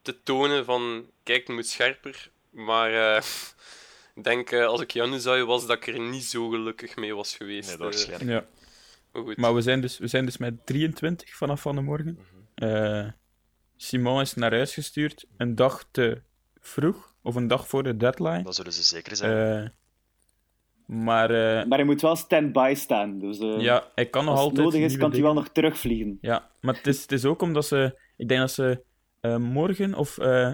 te 0.02 0.22
tonen 0.22 0.64
van 0.64 1.04
kijk, 1.22 1.46
het 1.46 1.56
moet 1.56 1.66
scherper. 1.66 2.30
Maar 2.50 3.14
eh, 3.16 3.22
ik 4.16 4.24
denk, 4.24 4.50
eh, 4.50 4.66
als 4.66 4.80
ik 4.80 4.90
Januzaj 4.90 5.42
was, 5.44 5.66
dat 5.66 5.76
ik 5.76 5.86
er 5.86 6.00
niet 6.00 6.24
zo 6.24 6.48
gelukkig 6.48 6.96
mee 6.96 7.14
was 7.14 7.36
geweest. 7.36 7.66
Nee, 7.68 7.76
eh. 7.76 7.82
waarschijnlijk. 7.82 8.30
Ja. 8.30 8.44
maar 9.12 9.22
goed. 9.22 9.36
Maar 9.36 9.54
we 9.54 9.60
zijn, 9.60 9.80
dus, 9.80 9.98
we 9.98 10.06
zijn 10.06 10.24
dus 10.24 10.36
met 10.36 10.66
23 10.66 11.36
vanaf 11.36 11.60
van 11.60 11.74
de 11.74 11.80
morgen. 11.80 12.18
Eh, 12.54 13.06
Simon 13.76 14.20
is 14.20 14.34
naar 14.34 14.52
huis 14.52 14.74
gestuurd 14.74 15.26
een 15.36 15.54
dag 15.54 15.88
te 15.90 16.22
vroeg, 16.60 17.14
of 17.22 17.34
een 17.34 17.46
dag 17.46 17.68
voor 17.68 17.82
de 17.82 17.96
deadline. 17.96 18.42
Dan 18.42 18.52
zullen 18.54 18.72
ze 18.72 18.82
zeker 18.82 19.16
zijn. 19.16 19.62
Eh, 19.64 19.68
maar 20.86 21.30
eh, 21.30 21.66
Maar 21.66 21.78
hij 21.78 21.86
moet 21.86 22.00
wel 22.00 22.16
stand-by 22.16 22.72
staan. 22.76 23.18
Dus 23.18 23.38
eh, 23.38 23.60
ja, 23.60 23.90
hij 23.94 24.06
kan 24.06 24.24
nog 24.24 24.34
als 24.34 24.40
het 24.40 24.48
altijd. 24.58 24.64
nodig 24.74 24.90
is, 24.90 24.96
kan 24.96 25.10
hij 25.10 25.22
wel 25.22 25.34
nog 25.34 25.48
terugvliegen. 25.48 26.18
Ja, 26.20 26.50
maar 26.60 26.74
het 26.74 26.86
is, 26.86 27.02
het 27.02 27.12
is 27.12 27.24
ook 27.24 27.42
omdat 27.42 27.66
ze. 27.66 27.98
Ik 28.16 28.28
denk 28.28 28.40
dat 28.40 28.50
ze 28.52 28.82
eh, 29.20 29.36
morgen 29.36 29.94
of 29.94 30.18
eh, 30.18 30.52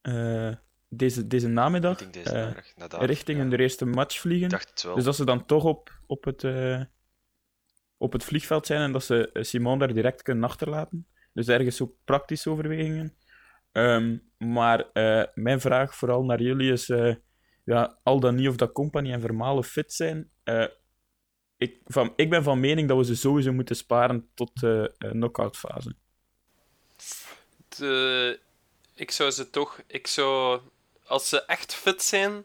eh, 0.00 0.54
deze, 0.88 1.26
deze 1.26 1.48
namiddag 1.48 2.10
deze 2.10 2.30
eh, 2.30 3.04
richting 3.06 3.38
Ja. 3.38 3.44
hun 3.44 3.58
eerste 3.60 3.86
match 3.86 4.18
vliegen. 4.20 4.44
Ik 4.44 4.50
dacht 4.50 4.70
het 4.70 4.82
wel. 4.82 4.94
Dus 4.94 5.04
dat 5.04 5.16
ze 5.16 5.24
dan 5.24 5.46
toch 5.46 5.64
op, 5.64 5.92
op, 6.06 6.24
het, 6.24 6.44
eh, 6.44 6.80
op 7.96 8.12
het 8.12 8.24
vliegveld 8.24 8.66
zijn 8.66 8.80
en 8.80 8.92
dat 8.92 9.04
ze 9.04 9.30
Simon 9.32 9.78
daar 9.78 9.94
direct 9.94 10.22
kunnen 10.22 10.44
achterlaten. 10.44 11.06
Dus 11.32 11.48
ergens 11.48 11.80
ook 11.80 11.94
praktische 12.04 12.50
overwegingen. 12.50 13.16
Ehm, 13.72 14.16
maar 14.38 14.90
eh, 14.92 15.24
mijn 15.34 15.60
vraag 15.60 15.94
vooral 15.94 16.24
naar 16.24 16.42
jullie 16.42 16.72
is: 16.72 16.88
eh, 16.88 17.14
ja, 17.64 17.98
al 18.02 18.20
dan 18.20 18.34
niet 18.34 18.48
of 18.48 18.56
dat 18.56 18.72
Company 18.72 19.12
en 19.12 19.20
Vermalen 19.20 19.64
fit 19.64 19.92
zijn. 19.92 20.30
Eh, 20.44 20.66
ik, 21.56 21.80
van, 21.84 22.12
ik 22.16 22.30
ben 22.30 22.42
van 22.42 22.60
mening 22.60 22.88
dat 22.88 22.96
we 22.96 23.04
ze 23.04 23.16
sowieso 23.16 23.52
moeten 23.52 23.76
sparen 23.76 24.30
tot 24.34 24.60
de 24.60 24.94
knock-out 24.98 25.56
fase. 25.56 25.94
De- 27.68 28.40
ik 28.94 29.10
zou 29.10 29.30
ze 29.30 29.50
toch. 29.50 29.82
Ik 29.86 30.06
zou, 30.06 30.60
als 31.04 31.28
ze 31.28 31.44
echt 31.44 31.74
fit 31.74 32.02
zijn, 32.02 32.44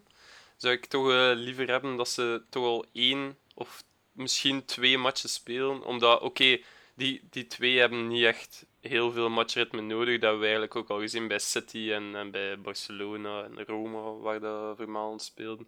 zou 0.57 0.73
ik 0.73 0.85
toch 0.85 1.33
liever 1.35 1.67
hebben 1.67 1.97
dat 1.97 2.09
ze 2.09 2.43
toch 2.49 2.63
al 2.63 2.85
één 2.93 3.37
of 3.53 3.83
misschien 4.11 4.65
twee 4.65 4.97
matches 4.97 5.33
spelen. 5.33 5.85
Omdat, 5.85 6.21
oké, 6.21 6.59
die, 6.95 7.27
die 7.29 7.47
twee 7.47 7.79
hebben 7.79 8.07
niet 8.07 8.23
echt 8.23 8.65
heel 8.87 9.11
veel 9.11 9.29
matchritme 9.29 9.81
nodig. 9.81 10.19
Dat 10.19 10.35
we 10.35 10.41
eigenlijk 10.41 10.75
ook 10.75 10.89
al 10.89 10.99
gezien 10.99 11.27
bij 11.27 11.39
City 11.39 11.91
en, 11.91 12.31
bij 12.31 12.59
Barcelona 12.59 13.43
en 13.43 13.65
Roma, 13.65 14.11
waar 14.11 14.39
dat 14.39 14.75
Vermaelen 14.75 15.19
speelden. 15.19 15.67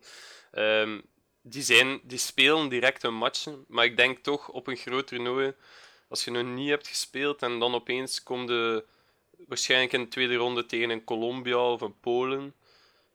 Ehm, 0.51 0.99
die, 1.41 1.63
zijn, 1.63 1.99
die 2.03 2.17
spelen 2.17 2.69
direct 2.69 3.01
hun 3.01 3.13
matchen, 3.13 3.65
maar 3.67 3.85
ik 3.85 3.97
denk 3.97 4.17
toch 4.17 4.49
op 4.49 4.67
een 4.67 4.77
groot 4.77 5.07
toernooi, 5.07 5.53
als 6.09 6.23
je 6.23 6.31
nog 6.31 6.43
niet 6.43 6.69
hebt 6.69 6.87
gespeeld 6.87 7.41
en 7.41 7.59
dan 7.59 7.75
opeens 7.75 8.23
komt 8.23 8.47
de 8.47 8.85
waarschijnlijk 9.47 9.93
in 9.93 10.01
de 10.01 10.07
tweede 10.07 10.35
ronde 10.35 10.65
tegen 10.65 10.89
een 10.89 11.03
Colombia 11.03 11.71
of 11.71 11.81
een 11.81 11.99
Polen. 11.99 12.55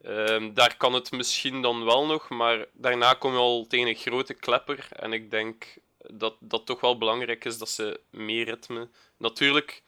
Ehm, 0.03 0.55
daar 0.55 0.77
kan 0.77 0.93
het 0.93 1.13
misschien 1.13 1.63
dan 1.63 1.85
wel 1.85 2.07
nog, 2.07 2.29
maar 2.29 2.67
daarna 2.73 3.15
kom 3.15 3.33
je 3.33 3.39
al 3.39 3.67
tegen 3.67 3.89
een 3.89 3.95
grote 3.95 4.35
klepper. 4.35 4.89
En 4.91 5.13
ik 5.13 5.31
denk 5.31 5.77
dat 5.99 6.35
dat 6.41 6.67
toch 6.67 6.81
wel 6.81 6.99
belangrijk 6.99 7.45
is 7.45 7.59
dat 7.59 7.71
ze 7.71 8.01
meer 8.11 8.45
ritme. 8.45 8.89
Natuurlijk, 9.17 9.83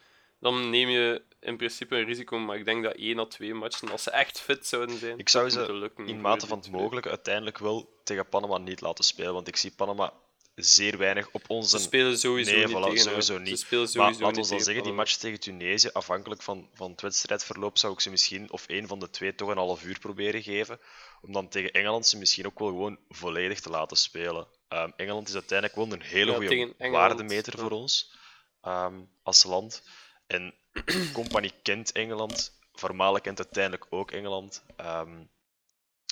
dan 0.44 0.70
neem 0.70 0.88
je 0.88 1.22
in 1.40 1.56
principe 1.56 1.96
een 1.96 2.04
risico, 2.04 2.38
maar 2.38 2.56
ik 2.56 2.64
denk 2.64 2.82
dat 2.82 2.94
één 2.94 3.18
à 3.18 3.24
twee 3.26 3.54
matchen, 3.54 3.90
als 3.90 4.02
ze 4.02 4.10
echt 4.10 4.40
fit 4.40 4.66
zouden 4.66 4.98
zijn, 4.98 5.18
Ik 5.18 5.28
zou 5.28 5.50
ze 5.50 5.72
lukken 5.72 6.06
in 6.06 6.20
mate 6.20 6.46
van 6.46 6.58
het 6.58 6.70
mogelijke 6.70 7.08
uiteindelijk 7.08 7.58
wel 7.58 8.00
tegen 8.04 8.28
Panama 8.28 8.58
niet 8.58 8.80
laten 8.80 9.04
spelen. 9.04 9.32
Want 9.32 9.48
ik 9.48 9.56
zie 9.56 9.70
Panama 9.70 10.12
zeer 10.54 10.98
weinig 10.98 11.28
op 11.32 11.42
Ze 11.46 11.52
onze. 11.52 11.78
spelen 11.78 12.18
sowieso 12.18 12.50
Nee, 12.52 12.66
niet 12.66 12.76
voilà, 12.76 12.82
tegen 12.82 12.98
sowieso 12.98 13.34
Ze 13.34 13.40
niet. 13.40 13.66
Maar 13.70 13.86
sowieso 13.86 13.98
laten 13.98 14.20
we 14.20 14.26
niet 14.26 14.48
dan 14.48 14.60
zeggen, 14.60 14.82
die 14.82 14.92
match 14.92 15.16
tegen 15.16 15.40
Tunesië, 15.40 15.90
afhankelijk 15.92 16.42
van, 16.42 16.68
van 16.74 16.90
het 16.90 17.00
wedstrijdverloop, 17.00 17.78
zou 17.78 17.92
ik 17.92 18.00
ze 18.00 18.10
misschien 18.10 18.52
of 18.52 18.66
één 18.66 18.86
van 18.86 18.98
de 18.98 19.10
twee 19.10 19.34
toch 19.34 19.48
een 19.48 19.56
half 19.56 19.84
uur 19.84 19.98
proberen 19.98 20.42
geven. 20.42 20.78
Om 21.22 21.32
dan 21.32 21.48
tegen 21.48 21.72
Engeland 21.72 22.06
ze 22.06 22.18
misschien 22.18 22.46
ook 22.46 22.58
wel 22.58 22.68
gewoon 22.68 22.98
volledig 23.08 23.60
te 23.60 23.70
laten 23.70 23.96
spelen. 23.96 24.46
Ehm, 24.68 24.90
Engeland 24.96 25.28
is 25.28 25.34
uiteindelijk 25.34 25.78
wel 25.78 25.92
een 25.92 26.02
hele 26.02 26.30
Ja, 26.30 26.36
goede 26.36 26.90
waardemeter 26.90 27.52
ja. 27.56 27.62
voor 27.62 27.70
ons 27.70 28.12
ehm, 28.62 29.00
als 29.22 29.44
land. 29.44 29.82
En 30.26 30.54
Company 31.12 31.50
kent 31.62 31.92
Engeland. 31.92 32.52
Vermalen 32.72 33.20
kent 33.20 33.38
uiteindelijk 33.38 33.86
ook 33.90 34.10
Engeland. 34.10 34.62
Ehm, 34.76 35.20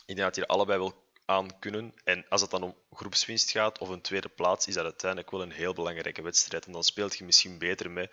ik 0.06 0.16
denk 0.16 0.18
dat 0.18 0.34
die 0.34 0.42
er 0.42 0.48
allebei 0.48 0.78
wel 0.78 0.94
aan 1.24 1.58
kunnen. 1.58 1.94
En 2.04 2.24
als 2.28 2.40
het 2.40 2.50
dan 2.50 2.62
om 2.62 2.74
groepswinst 2.90 3.50
gaat 3.50 3.78
of 3.78 3.88
een 3.88 4.00
tweede 4.00 4.28
plaats, 4.28 4.66
is 4.66 4.74
dat 4.74 4.84
uiteindelijk 4.84 5.30
wel 5.30 5.42
een 5.42 5.50
heel 5.50 5.72
belangrijke 5.72 6.22
wedstrijd. 6.22 6.66
En 6.66 6.72
dan 6.72 6.84
speelt 6.84 7.16
je 7.16 7.24
misschien 7.24 7.58
beter 7.58 7.90
met 7.90 8.10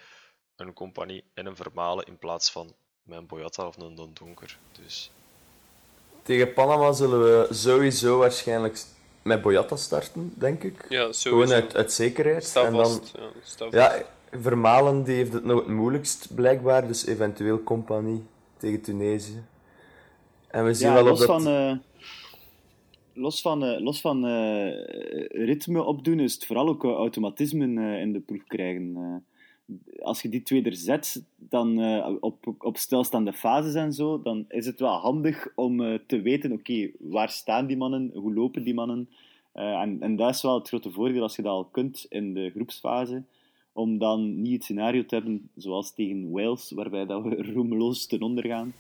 een 0.56 0.74
compagnie 0.74 1.24
en 1.34 1.46
een 1.46 1.56
Vermalen 1.56 2.06
in 2.06 2.18
plaats 2.18 2.52
van 2.52 2.76
met 3.04 3.18
een 3.18 3.28
Boyata 3.28 3.68
of 3.68 3.78
een 3.78 3.96
Don 3.96 4.14
Donker. 4.14 4.58
Dus 4.72 5.12
Tegen 6.24 6.54
Panama 6.54 6.92
zullen 6.92 7.22
we 7.22 7.54
sowieso 7.54 8.18
waarschijnlijk 8.18 8.84
met 9.22 9.42
Boyata 9.42 9.76
starten, 9.76 10.34
denk 10.36 10.64
ik. 10.64 10.86
Ja, 10.90 11.12
sowieso. 11.12 11.30
Gewoon 11.30 11.52
uit, 11.52 11.76
uit 11.76 11.94
zekerheid. 11.94 12.46
Sta 12.46 12.66
en 12.66 12.74
dan, 12.74 12.86
vast. 12.86 13.12
Ja, 13.16 13.30
sta 13.44 13.66
vast. 13.66 13.76
ja, 13.76 14.06
Vermalen 14.32 15.04
die 15.04 15.16
heeft 15.16 15.34
het 15.34 15.46
nog 15.46 15.60
het 15.60 15.68
moeilijkst 15.68 16.36
blijkbaar, 16.36 16.88
dus 16.88 17.06
eventueel 17.06 17.64
compagnie 17.64 18.24
tegen 18.58 18.82
Tunesië. 18.82 19.44
En 20.48 20.66
we 20.66 20.74
zien 20.74 20.88
Ja, 20.88 20.94
wel 20.94 21.04
los 21.04 21.22
of 21.22 21.28
dat... 21.28 21.44
van, 21.44 21.54
eh, 21.54 21.78
los 23.14 23.42
van, 23.42 23.64
eh, 23.64 23.82
los 23.82 24.02
van 24.02 24.26
eh, 24.26 24.72
ritme 25.46 25.84
opdoen, 25.84 26.20
is 26.20 26.34
het 26.34 26.46
vooral 26.46 26.68
ook 26.68 26.84
automatismen 26.84 27.78
in 27.78 28.14
de 28.14 28.20
ploeg 28.20 28.44
krijgen. 28.44 29.24
Als 30.00 30.22
je 30.22 30.30
die 30.30 30.44
twee 30.44 30.64
er 30.64 30.76
zet, 30.76 31.24
dan 31.36 31.80
op, 32.20 32.56
op 32.58 32.78
stilstaande 32.78 33.34
fases 33.34 33.74
en 33.74 33.94
zo, 33.94 34.22
dan 34.22 34.46
is 34.48 34.66
het 34.66 34.80
wel 34.80 34.98
handig 34.98 35.48
om 35.56 36.00
te 36.08 36.22
weten, 36.22 36.52
oké, 36.52 36.90
waar 37.00 37.30
staan 37.30 37.68
die 37.68 37.78
mannen, 37.78 38.12
hoe 38.14 38.34
lopen 38.34 38.64
die 38.64 38.74
mannen? 38.74 39.10
En, 39.54 39.98
en 40.02 40.16
dat 40.16 40.30
is 40.30 40.42
wel 40.42 40.56
het 40.60 40.68
grote 40.68 40.92
voordeel 40.92 41.22
als 41.22 41.36
je 41.36 41.42
dat 41.42 41.52
al 41.52 41.66
kunt 41.66 42.06
in 42.10 42.34
de 42.34 42.50
groepsfase, 42.50 43.24
om 43.80 43.98
dan 43.98 44.42
niet 44.42 44.54
het 44.54 44.64
scenario 44.64 45.06
te 45.06 45.16
hebben 45.16 45.50
zoals 45.56 45.94
tegen 45.94 46.32
Wales, 46.32 46.72
waarbij 46.76 47.06
dat 47.06 47.24
we 47.24 47.52
roemeloos 47.54 48.06
ten 48.06 48.22
onder 48.22 48.46
gaan. 48.46 48.74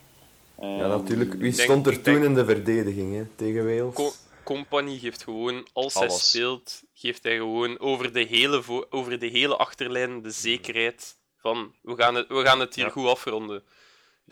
Ja, 0.61 0.87
natuurlijk. 0.87 1.31
Wie 1.33 1.39
denk- 1.41 1.53
stond 1.69 1.87
er 1.87 2.01
toen 2.01 2.23
in 2.23 2.33
de 2.33 2.45
verdediging 2.45 3.13
hè, 3.15 3.23
tegen 3.35 3.65
Wales? 3.65 3.93
Co 3.93 4.11
Company 4.43 4.97
geeft 4.97 5.23
gewoon, 5.23 5.67
als 5.73 5.93
hij 5.93 6.07
Alles. 6.07 6.29
speelt, 6.29 6.83
geeft 6.93 7.23
hij 7.23 7.35
gewoon 7.35 7.79
over 7.79 8.13
de 8.13 8.23
hele, 8.23 8.63
over 8.89 9.19
de 9.19 9.27
hele 9.27 9.55
achterlijn 9.55 10.21
de 10.21 10.31
zekerheid 10.31 11.17
van 11.37 11.73
we 11.81 11.95
gaan 11.95 12.15
het, 12.15 12.27
we 12.27 12.41
gaan 12.45 12.59
het 12.59 12.75
hier 12.75 12.85
Ja. 12.85 12.91
goed 12.91 13.07
afronden. 13.07 13.57
Ik 13.57 13.63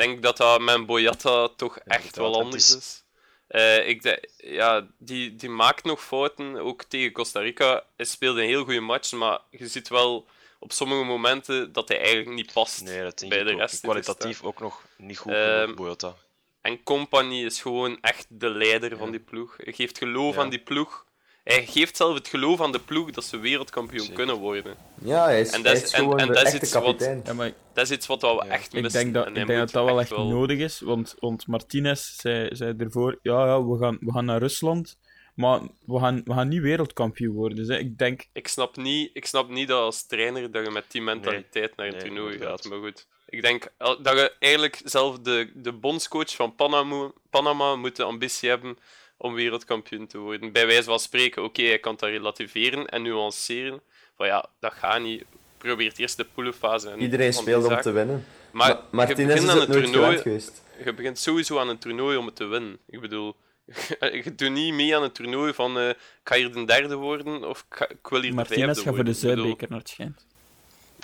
denk 0.04 0.22
dat 0.24 0.38
dat 0.38 0.62
met 0.62 0.86
Boyata 0.86 1.48
toch 1.56 1.78
echt 1.78 2.16
wel 2.18 2.42
anders 2.42 2.70
is- 2.70 2.76
is. 2.76 3.04
Eh, 3.48 3.88
ik 3.90 4.20
ja, 4.38 4.88
die, 4.98 5.36
die 5.36 5.50
maakt 5.50 5.84
nog 5.84 6.04
fouten, 6.04 6.56
ook 6.56 6.84
tegen 6.84 7.12
Costa 7.12 7.40
Rica. 7.40 7.84
Hij 7.96 8.06
speelde 8.06 8.42
een 8.42 8.48
heel 8.48 8.64
goede 8.64 8.80
match, 8.80 9.12
maar 9.12 9.40
je 9.52 9.68
ziet 9.68 9.88
wel 9.90 10.26
op 10.60 10.72
sommige 10.72 11.04
momenten 11.04 11.72
dat 11.74 11.88
hij 11.88 11.98
eigenlijk 12.00 12.30
niet 12.36 12.54
past 12.54 12.84
nee, 12.84 13.02
dat 13.04 13.18
denk 13.20 13.32
bij 13.32 13.42
ik 13.42 13.48
de 13.48 13.54
ook. 13.54 13.60
rest. 13.60 13.80
Kwalitatief 13.82 14.44
ook 14.44 14.60
nog 14.60 14.86
niet 14.98 15.18
goed 15.18 15.34
Boyata. 15.76 16.14
En 16.62 16.84
Company 16.84 17.44
is 17.46 17.62
gewoon 17.62 17.98
echt 18.02 18.26
de 18.30 18.50
leider 18.50 18.98
van 18.98 19.12
die 19.12 19.20
ploeg. 19.20 19.54
Hij 19.58 19.74
geeft 19.74 19.98
geloof 19.98 20.36
Ja. 20.36 20.42
aan 20.42 20.50
die 20.50 20.60
ploeg. 20.60 21.06
Hij 21.44 21.66
geeft 21.66 21.98
zelf 21.98 22.14
het 22.14 22.28
geloof 22.28 22.62
aan 22.62 22.72
de 22.72 22.80
ploeg 22.80 23.12
dat 23.12 23.24
ze 23.24 23.38
wereldkampioen 23.40 24.00
Zeker. 24.00 24.16
kunnen 24.16 24.36
worden. 24.36 24.76
Ja, 25.02 25.24
hij 25.24 25.42
is, 25.42 25.52
En 25.52 25.62
dat 25.64 25.72
hij 25.74 25.82
is- 25.82 25.92
en- 25.92 26.00
gewoon 26.00 26.20
en 26.20 26.28
de 26.28 26.34
dat 26.34 26.42
is 26.46 26.52
echte 26.54 26.66
iets 26.66 26.74
wat- 26.74 26.84
kapitein. 26.84 27.22
Ja, 27.26 27.34
maar 27.34 27.52
Dat 27.74 27.86
is 27.90 27.92
iets 27.96 28.08
wat 28.08 28.22
we 28.22 28.28
Ja. 28.28 28.46
echt 28.46 28.74
ik 28.74 28.82
missen. 28.82 29.02
denk 29.02 29.14
dat, 29.14 29.26
En 29.26 29.36
ik 29.36 29.48
denk 29.48 29.60
dat 29.60 29.72
dat 29.72 29.86
wel 29.86 30.00
echt 30.00 30.10
wel- 30.10 30.28
nodig 30.28 30.60
is, 30.60 30.80
want, 30.80 31.16
want 31.20 31.48
Martinez 31.48 32.16
zei, 32.16 32.56
zei 32.56 32.74
ervoor, 32.78 33.20
ja, 33.22 33.46
ja 33.46 33.64
we, 33.66 33.78
gaan, 33.78 33.98
we 34.00 34.12
gaan 34.12 34.26
naar 34.26 34.40
Rusland, 34.40 34.98
maar 35.38 35.60
we 35.86 36.00
gaan, 36.00 36.22
we 36.26 36.34
gaan 36.34 36.48
niet 36.48 36.62
wereldkampioen 36.62 37.36
worden. 37.36 37.58
Dus 37.58 37.68
hè, 37.68 37.78
ik 37.78 37.98
denk, 37.98 38.26
Ik 38.34 38.48
snap, 38.48 38.76
niet, 38.78 39.10
ik 39.14 39.26
snap 39.26 39.50
niet 39.50 39.68
dat 39.68 39.82
als 39.82 40.06
trainer 40.06 40.52
dat 40.52 40.66
je 40.66 40.72
met 40.72 40.86
die 40.92 41.02
mentaliteit 41.02 41.76
naar 41.76 41.86
een 41.88 41.92
Nee, 41.92 42.02
toernooi 42.02 42.38
gaat. 42.38 42.66
Maar 42.70 42.80
goed. 42.80 43.08
Ik 43.30 43.42
denk 43.42 43.68
dat 43.78 44.18
je 44.18 44.34
eigenlijk 44.40 44.82
zelf 44.84 45.20
de, 45.20 45.52
de 45.54 45.72
bondscoach 45.74 46.36
van 46.36 46.56
Panama, 46.56 47.12
Panama 47.30 47.76
moet 47.76 47.96
de 47.96 48.04
ambitie 48.04 48.50
hebben 48.50 48.78
om 49.18 49.34
wereldkampioen 49.34 50.08
te 50.08 50.18
worden. 50.18 50.52
Bij 50.52 50.66
wijze 50.68 50.84
van 50.84 51.00
spreken, 51.00 51.44
oké, 51.44 51.62
hij 51.64 51.80
kan 51.80 51.96
dat 51.98 52.10
relativeren 52.10 52.88
en 52.88 53.02
nuanceren. 53.02 53.82
Van 54.16 54.28
ja, 54.28 54.46
dat 54.60 54.74
gaat 54.74 55.02
niet. 55.02 55.24
Probeert 55.58 56.00
eerst 56.00 56.18
de 56.18 56.26
poelenfase. 56.34 56.90
En 56.90 57.00
Iedereen 57.00 57.34
speelt 57.34 57.66
om 57.66 57.82
te 57.82 57.92
winnen. 57.92 58.26
Maar 58.52 58.70
Ma- 58.70 58.84
Martinez 58.92 59.20
je 59.20 59.26
begint 59.26 59.44
is 59.44 59.50
aan 59.50 59.60
het 59.60 59.68
een 59.70 59.74
nooit 59.76 59.84
toernooi, 59.92 60.18
gewend 60.18 60.22
geweest. 60.22 60.64
je 60.86 60.94
begint 60.94 61.20
sowieso 61.20 61.60
aan 61.60 61.70
een 61.70 61.78
toernooi 61.78 62.18
om 62.18 62.26
het 62.26 62.36
te 62.36 62.46
winnen. 62.46 62.78
Ik 62.88 63.02
bedoel, 63.02 63.36
je 64.24 64.36
doet 64.36 64.52
niet 64.52 64.74
mee 64.74 64.96
aan 64.96 65.04
een 65.04 65.12
toernooi 65.12 65.54
van 65.54 65.78
eh, 65.78 65.90
ik 65.90 65.98
ga 66.24 66.36
hier 66.36 66.54
de 66.54 66.66
derde 66.66 66.96
worden 66.96 67.50
of 67.50 67.66
ik, 67.70 67.76
ga- 67.78 67.90
ik 67.90 68.08
wil 68.10 68.22
hier 68.22 68.30
de 68.30 68.36
Martinez 68.36 68.64
vijfde 68.64 68.82
gaat 68.82 68.96
voor 68.96 69.04
de 69.04 69.14
Zuidbeker 69.14 69.68
naar 69.70 69.80
het 69.80 69.90
schijnt. 69.90 70.26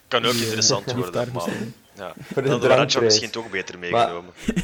Kan 0.08 0.26
ook 0.26 0.34
eh, 0.34 0.41
interessant 0.41 0.86
heeft 0.86 0.97
worden, 0.97 1.13
daar 1.13 1.34
maar 1.34 1.49
ja. 1.95 2.13
Voor 2.21 2.41
de 2.41 2.49
dat 2.49 2.65
had 2.65 3.02
misschien 3.02 3.30
toch 3.30 3.49
beter 3.49 3.80
meegenomen. 3.80 4.34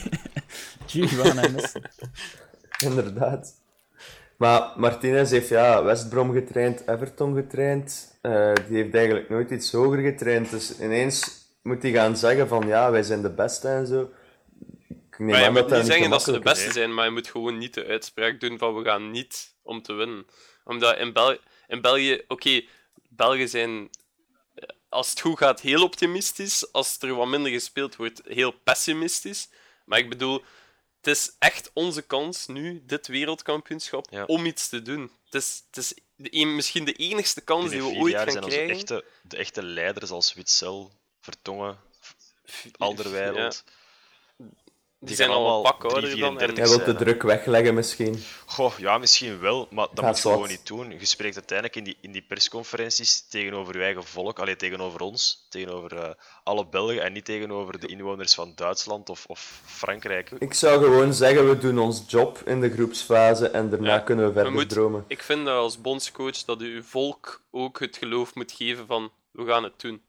Messi. 1.54 1.80
Inderdaad. 2.88 3.54
Maar 4.38 4.72
Martinez 4.76 5.32
heeft 5.32 5.50
ja, 5.50 5.84
West 5.84 6.10
Brom 6.10 6.34
getraind, 6.34 6.88
Everton 6.88 7.36
getraind. 7.36 8.18
Eh, 8.22 8.54
die 8.68 8.78
heeft 8.78 8.96
eigenlijk 8.96 9.30
nooit 9.30 9.52
iets 9.52 9.72
hoger 9.72 10.00
getraind. 10.00 10.50
Dus 10.50 10.80
ineens 10.80 11.48
moet 11.62 11.82
hij 11.82 11.92
gaan 11.92 12.18
zeggen 12.18 12.48
van 12.48 12.68
ja, 12.68 12.92
wij 12.92 13.04
zijn 13.04 13.22
de 13.22 13.30
beste 13.30 13.68
en 13.68 13.88
zo. 13.88 14.10
Ik 15.20 15.26
neem 15.26 15.36
Maar 15.36 15.44
je 15.44 15.50
moet 15.62 15.70
niet 15.72 15.86
zeggen 15.86 16.10
dat 16.10 16.24
ze 16.24 16.32
de 16.32 16.40
beste 16.40 16.72
zijn, 16.72 16.94
maar 16.94 17.06
je 17.06 17.12
moet 17.12 17.28
gewoon 17.28 17.58
niet 17.58 17.74
de 17.74 17.86
uitspraak 17.86 18.40
doen 18.40 18.58
van 18.58 18.76
we 18.76 18.84
gaan 18.84 19.12
niet 19.12 19.56
om 19.62 19.82
te 19.82 19.94
winnen. 19.94 20.26
Omdat 20.64 20.98
in, 20.98 21.14
Bel 21.14 21.38
in 21.68 21.82
België, 21.82 22.22
oké, 22.28 22.62
Belgen 23.10 23.50
zijn 23.50 23.90
eh, 24.56 24.70
als 24.90 25.10
het 25.10 25.20
goed 25.20 25.38
gaat 25.38 25.62
heel 25.62 25.84
optimistisch, 25.84 26.72
als 26.72 26.98
er 27.00 27.16
wat 27.16 27.28
minder 27.28 27.52
gespeeld 27.52 27.96
wordt 27.96 28.22
heel 28.26 28.52
pessimistisch. 28.52 29.50
Maar 29.86 30.00
ik 30.00 30.10
bedoel, 30.10 30.44
het 31.02 31.08
is 31.18 31.36
echt 31.40 31.72
onze 31.74 32.02
kans 32.02 32.48
nu, 32.48 32.84
dit 32.86 33.08
wereldkampioenschap, 33.08 34.08
Ja. 34.10 34.24
om 34.26 34.46
iets 34.46 34.70
te 34.70 34.82
doen. 34.82 35.12
Het 35.26 35.34
is, 35.44 35.64
het 35.68 35.78
is 35.78 35.94
de 36.16 36.28
een- 36.32 36.56
misschien 36.56 36.86
de 36.86 36.94
enigste 36.94 37.42
kans 37.42 37.70
die 37.70 37.82
we 37.84 37.88
ooit 37.98 38.14
jaar 38.14 38.24
gaan 38.24 38.32
zijn 38.32 38.44
onze 38.44 38.56
krijgen. 38.56 38.76
echte, 38.78 39.06
de 39.22 39.38
echte 39.38 39.64
leiders 39.64 40.10
als 40.12 40.34
Witzel, 40.34 40.92
Vertongen, 41.20 41.78
Alderweireld. 42.78 43.64
Die 45.00 45.16
zijn 45.16 45.30
gaan 45.30 45.38
al 45.38 45.44
een 45.46 45.52
allemaal 45.54 45.72
pak 45.72 45.84
ouder 45.92 46.20
dan. 46.20 46.34
3,34 46.40 46.42
En, 46.42 46.56
Hij 46.56 46.68
wil 46.68 46.78
de 46.78 46.84
hè. 46.84 46.96
druk 46.96 47.22
wegleggen 47.24 47.74
misschien. 47.74 48.24
Goh, 48.46 48.78
ja, 48.78 48.98
misschien 48.98 49.40
wel, 49.40 49.68
maar 49.72 49.88
dat 49.94 50.06
moet 50.06 50.16
je 50.16 50.22
gewoon 50.22 50.48
niet 50.48 50.68
doen. 50.68 50.92
Je 51.00 51.06
spreekt 51.06 51.36
uiteindelijk 51.36 51.78
in 51.78 51.84
die, 51.84 51.98
in 52.02 52.12
die 52.12 52.22
persconferenties 52.22 53.28
tegenover 53.28 53.78
je 53.78 53.84
eigen 53.84 54.04
volk, 54.04 54.40
alleen 54.40 54.58
tegenover 54.58 55.02
ons, 55.02 55.46
tegenover 55.50 55.98
eh, 55.98 56.10
alle 56.44 56.68
Belgen 56.68 57.04
en 57.04 57.14
niet 57.14 57.26
tegenover 57.26 57.80
de 57.80 57.88
inwoners 57.88 58.34
van 58.34 58.52
Duitsland 58.56 59.10
of, 59.10 59.26
of 59.26 59.62
Frankrijk. 59.66 60.32
Ik 60.40 60.54
zou 60.54 60.84
gewoon 60.84 61.14
zeggen, 61.14 61.50
we 61.50 61.58
doen 61.58 61.80
ons 61.80 62.04
job 62.08 62.42
in 62.46 62.62
de 62.62 62.70
groepsfase 62.72 63.50
en 63.50 63.70
daarna 63.70 63.94
Ja, 63.94 64.00
kunnen 64.00 64.28
we 64.28 64.34
verder 64.34 64.52
moet- 64.54 64.70
dromen. 64.70 65.06
Ik 65.08 65.24
vind 65.24 65.46
dat 65.46 65.56
als 65.56 65.82
bondscoach 65.82 66.44
dat 66.46 66.60
je 66.62 66.84
volk 66.84 67.42
ook 67.52 67.80
het 67.80 67.98
geloof 67.98 68.36
moet 68.36 68.52
geven 68.52 68.86
van 68.88 69.12
we 69.32 69.46
gaan 69.46 69.64
het 69.64 69.80
doen. 69.82 70.02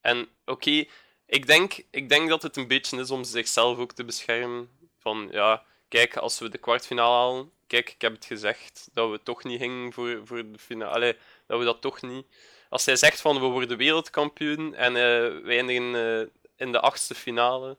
En 0.00 0.28
oké, 0.44 0.84
ik, 1.30 1.46
denk, 1.46 1.82
ik 1.90 2.08
denk 2.08 2.28
dat 2.28 2.42
het 2.42 2.56
een 2.56 2.66
beetje 2.68 2.98
is 3.00 3.10
om 3.10 3.24
zichzelf 3.24 3.78
ook 3.78 3.92
te 3.92 4.04
beschermen. 4.04 4.70
Van 4.98 5.28
ja, 5.32 5.62
kijk, 5.88 6.16
als 6.16 6.38
we 6.38 6.48
de 6.48 6.58
kwartfinale 6.58 7.14
halen, 7.14 7.50
kijk, 7.66 7.90
ik 7.90 8.00
heb 8.00 8.12
het 8.12 8.24
gezegd 8.24 8.88
dat 8.92 9.10
we 9.10 9.22
toch 9.22 9.44
niet 9.44 9.60
gingen 9.60 9.92
voor, 9.92 10.20
voor 10.24 10.52
de 10.52 10.58
finale. 10.58 10.90
Allee, 10.90 11.16
dat 11.46 11.58
we 11.58 11.64
dat 11.64 11.80
toch 11.80 12.02
niet. 12.02 12.26
Als 12.68 12.84
hij 12.84 12.96
zegt 12.96 13.20
van 13.20 13.40
we 13.40 13.46
worden 13.46 13.76
wereldkampioen 13.76 14.74
en 14.74 14.96
eh 14.96 15.02
we 15.42 15.42
eindigen 15.46 15.94
eh, 15.94 16.26
in 16.56 16.72
de 16.72 16.80
achtste 16.80 17.14
finale, 17.14 17.76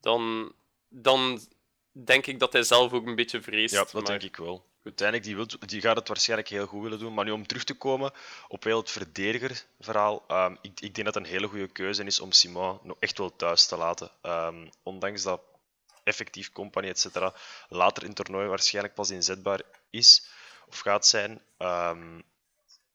dan, 0.00 0.52
dan 0.88 1.40
denk 1.92 2.26
ik 2.26 2.38
dat 2.38 2.52
hij 2.52 2.62
zelf 2.62 2.92
ook 2.92 3.06
een 3.06 3.14
beetje 3.14 3.42
vreest. 3.42 3.74
Ja, 3.74 3.80
dat 3.80 3.92
maar- 3.92 4.04
denk 4.04 4.22
ik 4.22 4.36
wel. 4.36 4.64
Uiteindelijk, 4.88 5.48
die, 5.48 5.66
die 5.68 5.80
gaat 5.80 5.96
het 5.96 6.08
waarschijnlijk 6.08 6.48
heel 6.48 6.66
goed 6.66 6.82
willen 6.82 6.98
doen. 6.98 7.14
Maar 7.14 7.24
nu 7.24 7.30
om 7.30 7.46
terug 7.46 7.64
te 7.64 7.74
komen 7.74 8.12
op 8.48 8.64
heel 8.64 8.78
het 8.78 8.90
verdedigerverhaal. 8.90 10.24
ehm, 10.28 10.52
ik, 10.62 10.80
ik 10.80 10.94
denk 10.94 11.04
dat 11.04 11.14
het 11.14 11.16
een 11.16 11.30
hele 11.30 11.46
goede 11.46 11.68
keuze 11.68 12.04
is 12.04 12.20
om 12.20 12.32
Simon 12.32 12.78
nog 12.82 12.96
echt 13.00 13.18
wel 13.18 13.36
thuis 13.36 13.66
te 13.66 13.76
laten. 13.76 14.10
Ehm, 14.22 14.68
ondanks 14.82 15.22
dat 15.22 15.40
effectief 16.04 16.52
compagnie, 16.52 16.92
et 16.92 17.20
later 17.68 18.02
in 18.02 18.08
het 18.08 18.16
toernooi 18.16 18.48
waarschijnlijk 18.48 18.94
pas 18.94 19.10
inzetbaar 19.10 19.60
is 19.90 20.26
of 20.68 20.78
gaat 20.78 21.06
zijn. 21.06 21.42
Ehm, 21.58 22.20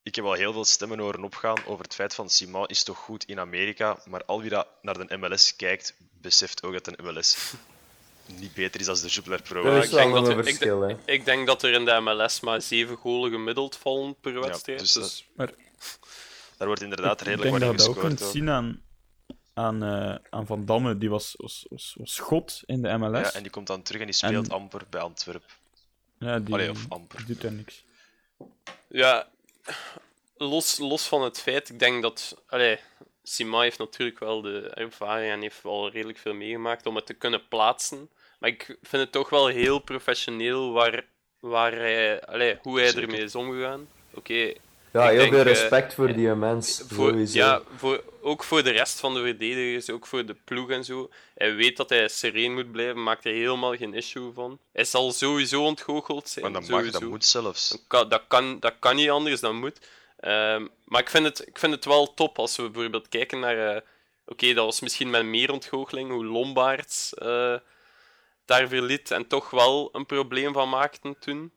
ik 0.04 0.16
heb 0.16 0.26
al 0.26 0.34
heel 0.34 0.54
veel 0.54 0.66
stemmen 0.66 1.00
horen 1.00 1.24
opgaan 1.24 1.66
over 1.66 1.84
het 1.84 1.94
feit 1.94 2.16
van 2.16 2.30
Simon 2.30 2.68
is 2.68 2.84
toch 2.84 2.98
goed 2.98 3.24
in 3.24 3.40
Amerika, 3.40 3.98
maar 4.06 4.26
al 4.26 4.42
wie 4.42 4.50
dat 4.50 4.68
naar 4.82 5.08
de 5.08 5.18
MLS 5.18 5.56
kijkt, 5.56 5.96
beseft 6.12 6.64
ook 6.64 6.74
dat 6.74 6.88
een 6.88 7.06
MLS 7.06 7.54
niet 8.40 8.54
beter 8.54 8.80
is 8.80 8.86
dan 8.86 8.96
de 8.96 9.08
Jupiler 9.08 9.42
Pro. 9.42 9.64
Dat 9.64 9.72
Ja, 9.74 9.78
is 9.80 9.86
ik 9.86 9.92
wel 9.92 10.00
denk 10.02 10.14
dat 10.14 10.24
een 10.28 10.32
er- 10.32 10.38
ik 10.38 10.44
verschil, 10.56 10.82
hè. 10.82 10.96
Ik 11.06 11.26
denk 11.26 11.48
dat 11.48 11.64
er 11.64 11.74
in 11.74 11.86
de 11.86 12.00
MLS 12.02 12.40
maar 12.40 12.62
zeven 12.62 12.96
golen 12.98 13.32
gemiddeld 13.32 13.76
vallen 13.76 14.16
per 14.22 14.40
wedstrijd. 14.42 14.80
dus 14.80 14.92
dus 14.92 15.26
dat- 15.36 15.54
Daar 16.58 16.68
wordt 16.68 16.82
inderdaad 16.82 17.22
Ik 17.22 17.28
redelijk 17.28 17.50
denk 17.50 17.64
wat 17.64 17.78
dat 17.78 17.88
in 17.88 17.94
je 17.94 18.02
dat 18.02 18.04
ook 18.04 18.12
gescoord. 18.12 18.32
kunt 18.32 18.32
zien 18.32 18.50
aan, 18.50 18.82
aan, 19.54 19.84
eh, 19.84 20.16
aan 20.30 20.46
Van 20.46 20.66
Damme. 20.66 20.98
Die 20.98 21.10
was, 21.10 21.34
was, 21.38 21.66
was, 22.30 22.64
in 22.66 22.82
de 22.82 22.98
MLS. 22.98 23.20
Ja, 23.32 23.34
en 23.34 23.42
die 23.44 23.52
komt 23.52 23.68
dan 23.68 23.82
terug 23.82 24.00
en 24.02 24.06
die 24.08 24.16
speelt 24.16 24.48
En- 24.48 24.54
amper 24.54 24.82
bij 24.90 25.02
Antwerpen. 25.02 25.50
Ja, 26.20 26.40
die, 26.40 26.54
Allee, 26.54 26.70
of 26.70 26.86
amper. 26.90 27.18
die 27.18 27.26
doet 27.28 27.42
daar 27.42 27.52
niks. 27.52 27.84
ja, 28.88 29.28
los, 30.38 30.78
los 30.78 31.08
van 31.08 31.22
het 31.22 31.40
feit, 31.40 31.70
ik 31.70 31.80
denk 31.80 32.02
dat. 32.02 32.38
Allee, 32.48 32.80
Sima 33.24 33.62
heeft 33.62 33.78
natuurlijk 33.78 34.20
wel 34.20 34.42
de 34.42 34.60
ervaring 34.70 35.32
en 35.32 35.42
heeft 35.42 35.62
wel 35.64 35.90
redelijk 35.90 36.18
veel 36.18 36.34
meegemaakt 36.34 36.86
om 36.86 36.96
het 36.96 37.06
te 37.06 37.14
kunnen 37.14 37.48
plaatsen. 37.48 38.10
Maar 38.44 38.52
ik 38.52 38.66
vind 38.82 39.02
het 39.04 39.12
toch 39.12 39.30
wel 39.30 39.48
heel 39.48 39.80
professioneel 39.80 40.72
waar, 40.72 41.06
waar 41.40 41.72
hij, 41.72 42.22
allee, 42.22 42.58
hoe 42.62 42.78
hij 42.80 42.88
Zeker. 42.88 43.02
ermee 43.04 43.22
is 43.24 43.36
omgegaan. 43.36 43.88
Oké, 44.14 44.34
Ja, 44.92 45.08
heel 45.08 45.18
denk, 45.18 45.30
veel 45.32 45.40
eh, 45.40 45.46
respect 45.46 45.94
voor 45.94 46.14
die 46.14 46.28
mens. 46.36 46.84
voor, 46.88 47.10
sowieso. 47.10 47.38
ja, 47.38 47.62
voor, 47.76 48.04
ook 48.22 48.44
voor 48.44 48.64
de 48.64 48.70
rest 48.72 49.00
van 49.00 49.14
de 49.14 49.20
verdedigers, 49.22 49.90
ook 49.90 50.06
voor 50.08 50.26
de 50.26 50.36
ploeg 50.44 50.70
en 50.70 50.84
zo. 50.84 51.10
Hij 51.36 51.56
weet 51.56 51.78
dat 51.78 51.90
hij 51.90 52.08
sereen 52.08 52.54
moet 52.54 52.72
blijven, 52.72 53.04
maakt 53.04 53.26
er 53.26 53.32
helemaal 53.34 53.76
geen 53.76 53.94
issue 53.94 54.32
van. 54.34 54.60
Hij 54.74 54.84
zal 54.86 55.12
sowieso 55.12 55.64
ontgoocheld 55.64 56.30
zijn. 56.30 56.52
Maar 56.52 56.62
dat 56.62 56.70
mag, 56.70 56.90
dat 56.90 57.02
moet 57.04 57.26
zelfs. 57.26 57.70
Dat 57.70 57.82
kan, 57.88 58.10
dat, 58.10 58.22
kan, 58.28 58.60
dat 58.60 58.74
kan 58.80 58.96
niet 58.96 59.10
anders, 59.10 59.40
dat 59.42 59.54
moet. 59.54 59.80
Ehm, 60.20 60.68
maar 60.86 61.02
ik 61.02 61.10
vind, 61.10 61.26
het, 61.26 61.48
ik 61.48 61.58
vind 61.60 61.74
het 61.74 61.86
wel 61.86 62.14
top 62.14 62.40
als 62.40 62.56
we 62.56 62.70
bijvoorbeeld 62.70 63.10
kijken 63.10 63.40
naar. 63.40 63.76
eh, 63.76 63.82
Oké, 64.26 64.54
dat 64.54 64.66
was 64.66 64.80
misschien 64.80 65.10
met 65.10 65.26
meer 65.26 65.52
ontgoocheling, 65.52 66.12
hoe 66.12 66.26
Lombaerts 66.26 67.14
eh, 67.14 67.56
daar 68.46 68.68
verliet 68.68 69.12
en 69.12 69.28
toch 69.28 69.50
wel 69.50 69.90
een 69.92 70.06
probleem 70.06 70.54
van 70.54 70.70
maakten 70.70 71.20
toen. 71.20 71.54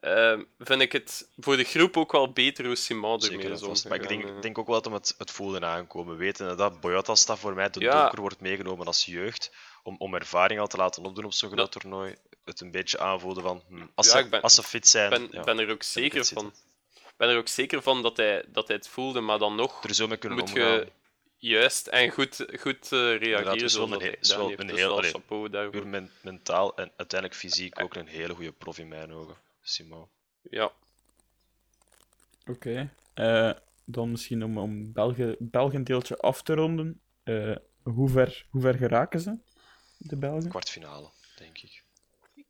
Ehm, 0.00 0.42
vind 0.58 0.80
ik 0.80 0.92
het 0.92 1.28
voor 1.36 1.56
de 1.56 1.64
groep 1.64 1.96
ook 1.96 2.12
wel 2.12 2.32
beter 2.32 2.66
hoe 2.66 2.76
Simon 2.76 3.20
ermee 3.22 3.50
is. 3.50 3.84
Maar 3.84 4.00
ik 4.00 4.08
denk, 4.08 4.24
eh. 4.24 4.28
ik 4.36 4.42
denk 4.42 4.58
ook 4.58 4.66
wel 4.66 4.82
dat 4.82 4.92
we 4.92 4.98
het, 4.98 5.14
het 5.18 5.30
voelen 5.30 5.64
aankomen. 5.64 6.16
Weten 6.16 6.56
dat 6.56 6.80
Boyata 6.80 7.14
dat 7.26 7.38
voor 7.38 7.54
mij 7.54 7.68
Ja. 7.72 8.00
donker 8.00 8.20
wordt 8.20 8.40
meegenomen 8.40 8.86
als 8.86 9.04
jeugd. 9.04 9.52
Om, 9.82 9.96
om 9.98 10.14
ervaring 10.14 10.60
al 10.60 10.66
te 10.66 10.76
laten 10.76 11.04
opdoen 11.04 11.24
op 11.24 11.32
zo'n 11.32 11.50
groot 11.50 11.72
toernooi. 11.72 12.14
Het 12.44 12.60
een 12.60 12.70
beetje 12.70 12.98
aanvoelen 12.98 13.42
van. 13.42 13.62
hm, 13.68 13.82
als, 13.94 14.06
Ja, 14.06 14.12
ze, 14.12 14.18
ik 14.18 14.30
ben- 14.30 14.42
als 14.42 14.54
ze 14.54 14.62
fit 14.62 14.88
zijn. 14.88 15.10
ben, 15.10 15.28
ja, 15.30 15.42
ben 15.44 15.58
er 15.58 15.70
ook 15.70 15.82
zeker 15.82 16.24
van. 16.24 16.52
ben 17.16 17.28
er 17.28 17.36
ook 17.38 17.48
zeker 17.48 17.82
van 17.82 18.02
dat 18.02 18.16
hij, 18.16 18.44
dat 18.48 18.66
hij 18.68 18.76
het 18.76 18.88
voelde, 18.88 19.20
maar 19.20 19.38
dan 19.38 19.54
nog 19.54 19.84
er 19.84 19.94
zo 19.94 20.06
mee 20.06 20.16
kunnen 20.16 20.38
moet 20.38 20.48
omgaan. 20.48 20.70
je 20.72 20.92
juist 21.48 21.86
en 21.86 22.10
goed, 22.10 22.44
goed 22.60 22.92
eh, 22.92 22.98
reageren 22.98 23.38
een 23.38 23.44
dat 23.44 23.62
is 23.62 23.76
wel 23.76 23.92
een 23.92 23.98
Dus 24.18 24.34
heel- 24.34 24.88
wel 24.88 24.96
allee, 24.98 25.10
chapeau 25.10 25.48
daarvoor. 25.48 25.72
Puur 25.72 25.86
men- 25.86 26.10
mentaal 26.22 26.76
en 26.76 26.92
uiteindelijk 26.96 27.40
fysiek 27.40 27.82
ook 27.82 27.94
een 27.94 28.06
hele 28.06 28.34
goede 28.34 28.52
prof 28.52 28.78
in 28.78 28.88
mijn 28.88 29.12
ogen. 29.12 29.36
Simon. 29.62 30.08
Ja. 30.50 30.72
Oké. 32.46 32.90
Eh, 33.14 33.50
dan 33.84 34.10
misschien 34.10 34.44
om, 34.44 34.58
om 34.58 34.92
België, 34.92 35.36
België 35.38 35.82
deeltje 35.82 36.16
af 36.18 36.42
te 36.42 36.54
ronden. 36.54 37.00
Eh, 37.22 37.56
hoe, 37.82 38.08
ver, 38.08 38.46
hoe 38.50 38.60
ver 38.60 38.74
geraken 38.74 39.20
ze, 39.20 39.36
de 39.98 40.16
Belgen? 40.16 40.48
Kwartfinale, 40.48 41.08
denk 41.36 41.58
ik. 41.58 41.82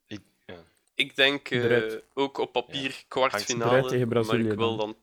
ik 0.06 0.20
ja. 0.46 0.64
Ik 0.94 1.16
denk 1.16 1.50
eh, 1.50 1.94
ook 2.14 2.38
op 2.38 2.52
papier 2.52 2.78
Eruit 2.80 3.04
kwartfinale, 3.08 3.88
tegen 3.88 4.08
maar 4.08 4.38
ik 4.38 4.52
wil 4.52 4.76
dan. 4.76 4.96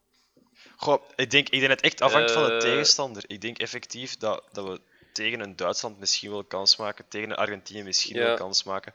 Goh, 0.81 1.01
ik 1.15 1.31
denk, 1.31 1.45
ik 1.49 1.59
denk 1.59 1.67
dat 1.67 1.71
het 1.81 1.81
echt 1.81 2.01
afhangt 2.01 2.31
van 2.31 2.43
de 2.45 2.51
Eh. 2.51 2.59
tegenstander. 2.59 3.23
Ik 3.27 3.41
denk 3.41 3.57
effectief 3.57 4.17
dat, 4.17 4.43
dat 4.51 4.67
we 4.67 4.81
tegen 5.13 5.39
een 5.39 5.55
Duitsland 5.55 5.99
misschien 5.99 6.29
wel 6.31 6.43
kans 6.43 6.75
maken, 6.77 7.05
tegen 7.07 7.29
een 7.29 7.35
Argentinië 7.35 7.83
misschien 7.83 8.15
Ja. 8.15 8.23
wel 8.25 8.35
kans 8.35 8.63
maken. 8.63 8.93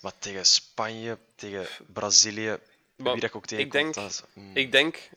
Maar 0.00 0.12
tegen 0.18 0.46
Spanje, 0.46 1.18
tegen 1.36 1.66
Brazilië, 1.86 2.58
Maar 2.96 3.12
wie 3.12 3.20
dat 3.20 3.30
ik 3.30 3.36
ook 3.36 3.42
ik 3.42 3.48
tegenkomt, 3.48 3.72
denk- 3.72 3.94
dat 3.94 4.10
is- 4.10 4.22
mm. 4.42 4.56
Ik 4.56 4.72
denk, 4.72 5.10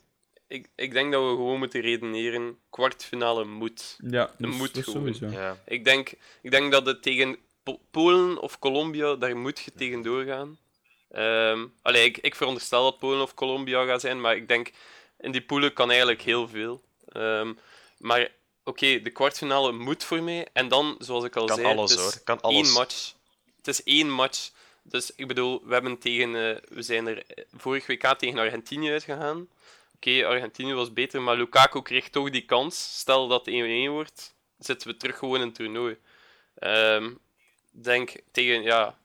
ik, 0.48 0.68
ik 0.76 0.92
denk 0.92 1.12
dat 1.12 1.22
we 1.22 1.28
gewoon 1.28 1.58
moeten 1.58 1.80
redeneren, 1.80 2.58
kwartfinale 2.70 3.44
moet. 3.44 3.96
Ja, 4.10 4.30
dat 4.38 4.50
is- 4.50 4.56
moet 4.56 4.74
dat 4.74 4.86
is 4.86 4.92
gewoon. 4.92 5.14
sowieso. 5.14 5.38
Ja, 5.40 5.56
Ik 5.66 5.84
denk, 5.84 6.12
ik 6.42 6.50
denk 6.50 6.72
dat 6.72 6.86
het 6.86 7.02
tegen 7.02 7.38
Po- 7.62 7.80
Polen 7.90 8.38
of 8.38 8.58
Colombia, 8.58 9.14
daar 9.14 9.36
moet 9.36 9.58
je 9.60 9.72
tegen 9.76 10.02
doorgaan. 10.02 10.58
Ehm 11.10 11.66
allee, 11.82 12.04
ik, 12.04 12.18
ik 12.18 12.34
veronderstel 12.34 12.82
dat 12.82 12.98
Polen 12.98 13.22
of 13.22 13.34
Colombia 13.34 13.84
gaat 13.84 14.00
zijn, 14.00 14.20
maar 14.20 14.36
ik 14.36 14.48
denk, 14.48 14.70
in 15.24 15.32
die 15.32 15.42
poelen 15.42 15.72
kan 15.72 15.88
eigenlijk 15.88 16.22
heel 16.22 16.48
veel. 16.48 16.82
Ehm, 17.08 17.52
maar 17.98 18.28
oké, 18.64 19.00
de 19.02 19.10
kwartfinale 19.10 19.72
moet 19.72 20.04
voor 20.04 20.22
mij. 20.22 20.48
En 20.52 20.68
dan, 20.68 20.96
zoals 20.98 21.24
ik 21.24 21.36
al 21.36 21.46
kan 21.46 21.56
zei, 21.56 21.68
alles 21.68 21.90
het 21.90 21.98
is 21.98 22.04
hoor. 22.04 22.20
Kan 22.24 22.40
één 22.40 22.52
alles. 22.52 22.72
match. 22.72 23.12
Het 23.56 23.68
is 23.68 23.82
één 23.82 24.10
match. 24.10 24.50
Dus 24.82 25.12
ik 25.16 25.26
bedoel, 25.26 25.62
we, 25.64 25.72
hebben 25.72 25.98
tegen, 25.98 26.28
eh, 26.28 26.62
we 26.68 26.82
zijn 26.82 27.06
er 27.06 27.26
eh, 27.26 27.44
vorig 27.56 27.86
WK 27.86 28.14
tegen 28.18 28.38
Argentinië 28.38 28.90
uitgegaan. 28.90 29.48
Oké, 29.94 30.26
Argentinië 30.26 30.74
was 30.74 30.92
beter, 30.92 31.22
maar 31.22 31.36
Lukaku 31.36 31.82
kreeg 31.82 32.08
toch 32.08 32.30
die 32.30 32.44
kans. 32.44 32.98
Stel 32.98 33.28
dat 33.28 33.46
het 33.46 33.54
1-1 33.54 33.90
wordt, 33.90 34.34
zitten 34.58 34.88
we 34.88 34.96
terug 34.96 35.18
gewoon 35.18 35.40
in 35.40 35.46
het 35.46 35.54
toernooi. 35.54 35.96
Ehm 36.54 37.10
denk 37.82 38.12
tegen, 38.32 38.62
ja... 38.62 38.98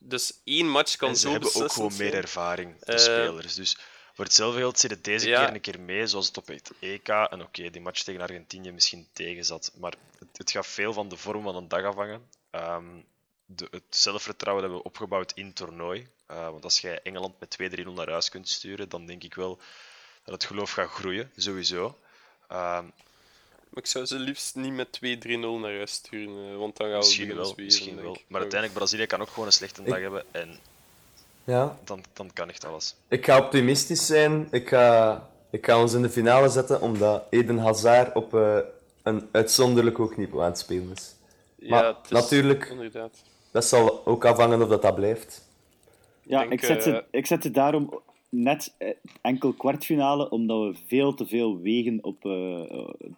Dus 0.00 0.40
één 0.44 0.68
match 0.68 0.96
kan 0.96 1.08
en 1.08 1.16
ze 1.16 1.20
zo 1.20 1.30
hebben 1.30 1.54
ook 1.54 1.72
gewoon 1.72 1.96
meer 1.96 2.14
ervaring, 2.14 2.78
de 2.78 2.92
Eh, 2.92 2.98
spelers. 2.98 3.54
Dus 3.54 3.78
voor 4.18 4.26
hetzelfde 4.26 4.58
geld 4.60 4.78
zit 4.78 4.90
het 4.90 5.04
deze 5.04 5.28
Ja. 5.28 5.44
keer 5.44 5.54
een 5.54 5.60
keer 5.60 5.80
mee, 5.80 6.06
zoals 6.06 6.26
het 6.26 6.36
op 6.36 6.46
het 6.46 6.70
EK. 6.78 7.08
En 7.08 7.42
oké, 7.42 7.70
die 7.70 7.80
match 7.80 8.02
tegen 8.02 8.20
Argentinië 8.20 8.72
misschien 8.72 9.08
tegen 9.12 9.44
zat. 9.44 9.72
Maar 9.74 9.94
het, 10.18 10.28
het 10.32 10.50
gaat 10.50 10.66
veel 10.66 10.92
van 10.92 11.08
de 11.08 11.16
vorm 11.16 11.42
van 11.42 11.56
een 11.56 11.68
dag 11.68 11.84
afhangen. 11.84 12.28
Ehm, 12.50 12.84
de, 13.44 13.68
het 13.70 13.82
zelfvertrouwen 13.90 14.64
dat 14.68 14.76
we 14.76 14.82
opgebouwd 14.82 15.32
in 15.34 15.46
het 15.46 15.56
toernooi. 15.56 16.08
Eh, 16.26 16.50
want 16.50 16.64
als 16.64 16.80
jij 16.80 17.00
Engeland 17.02 17.40
met 17.40 17.50
2-3-0 17.50 17.92
naar 17.92 18.10
huis 18.10 18.28
kunt 18.28 18.48
sturen, 18.48 18.88
dan 18.88 19.06
denk 19.06 19.22
ik 19.24 19.34
wel 19.34 19.58
dat 20.24 20.34
het 20.34 20.44
geloof 20.44 20.70
gaat 20.70 20.90
groeien, 20.90 21.30
sowieso. 21.36 21.98
Ehm, 22.48 22.84
Maar 23.70 23.82
ik 23.82 23.86
zou 23.86 24.06
ze 24.06 24.18
liefst 24.18 24.54
niet 24.54 24.72
met 24.72 24.92
2-3-0 24.92 25.58
naar 25.58 25.76
huis 25.76 25.92
sturen, 25.92 26.50
eh, 26.52 26.56
want 26.56 26.76
dan 26.76 26.86
gaan 26.86 26.98
we 26.98 27.04
misschien 27.04 27.26
beginnen 27.26 27.56
wel, 27.56 27.64
misschien 27.64 27.98
ik. 27.98 28.24
Maar 28.28 28.40
uiteindelijk, 28.40 28.78
Brazilië 28.78 29.06
kan 29.06 29.20
ook 29.20 29.28
gewoon 29.28 29.46
een 29.46 29.52
slechte 29.52 29.82
dag 29.82 29.98
hebben. 29.98 30.24
En 30.30 30.58
Ja, 31.48 31.78
dan, 31.84 32.00
dan 32.12 32.30
kan 32.32 32.48
echt 32.48 32.64
alles. 32.64 32.96
ik 33.08 33.24
ga 33.24 33.38
optimistisch 33.38 34.06
zijn. 34.06 34.48
Ik 34.50 34.68
ga, 34.68 35.28
ik 35.50 35.66
ga 35.66 35.80
ons 35.80 35.92
in 35.94 36.02
de 36.02 36.10
finale 36.10 36.48
zetten, 36.48 36.80
omdat 36.80 37.24
Eden 37.30 37.58
Hazard 37.58 38.14
op 38.14 38.34
eh, 38.34 38.58
een 39.02 39.28
uitzonderlijk 39.32 39.96
hoog 39.96 40.16
niveau 40.16 40.42
aan 40.42 40.50
het 40.50 40.58
spelen 40.58 40.90
is. 40.94 41.14
Ja, 41.58 41.68
Maar 41.70 41.84
het 41.86 41.96
is- 42.04 42.10
natuurlijk- 42.10 42.64
Inderdaad. 42.70 43.22
Dat 43.50 43.64
zal 43.64 44.06
ook 44.06 44.24
afhangen 44.24 44.62
of 44.62 44.68
dat, 44.68 44.82
dat 44.82 44.94
blijft. 44.94 45.48
Ja, 46.22 46.40
denk, 46.40 46.52
ik, 46.52 46.64
zet 46.64 46.82
ze, 46.82 46.92
eh, 46.92 47.04
ik 47.10 47.26
zet 47.26 47.42
ze 47.42 47.50
daarom 47.50 48.00
net 48.28 48.74
eh, 48.78 48.88
enkel 49.20 49.52
kwartfinale, 49.52 50.30
omdat 50.30 50.62
we 50.66 50.78
veel 50.86 51.14
te 51.14 51.26
veel 51.26 51.58
wegen 51.60 51.98
op, 52.04 52.22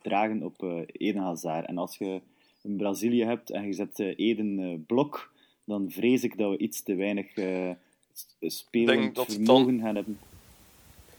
dragen 0.03 0.43
op 0.43 0.62
eh, 0.62 0.76
Eden 0.87 1.22
Hazard. 1.22 1.66
En 1.66 1.78
als 1.78 1.97
je 1.99 2.20
een 2.62 2.76
Brazilië 2.76 3.24
hebt 3.24 3.51
en 3.51 3.66
je 3.66 3.72
zet 3.72 3.99
Eden 3.99 4.85
blok, 4.87 5.33
dan 5.64 5.91
vrees 5.91 6.22
ik 6.24 6.39
dat 6.39 6.51
we 6.51 6.59
iets 6.59 6.83
te 6.83 6.95
weinig 6.95 7.26
s- 8.41 8.57
spelend 8.57 8.89
Denk 8.99 9.14
dat 9.14 9.27
het 9.27 9.35
vermogen 9.35 9.81
gaan 9.81 9.95
hebben. 9.95 10.18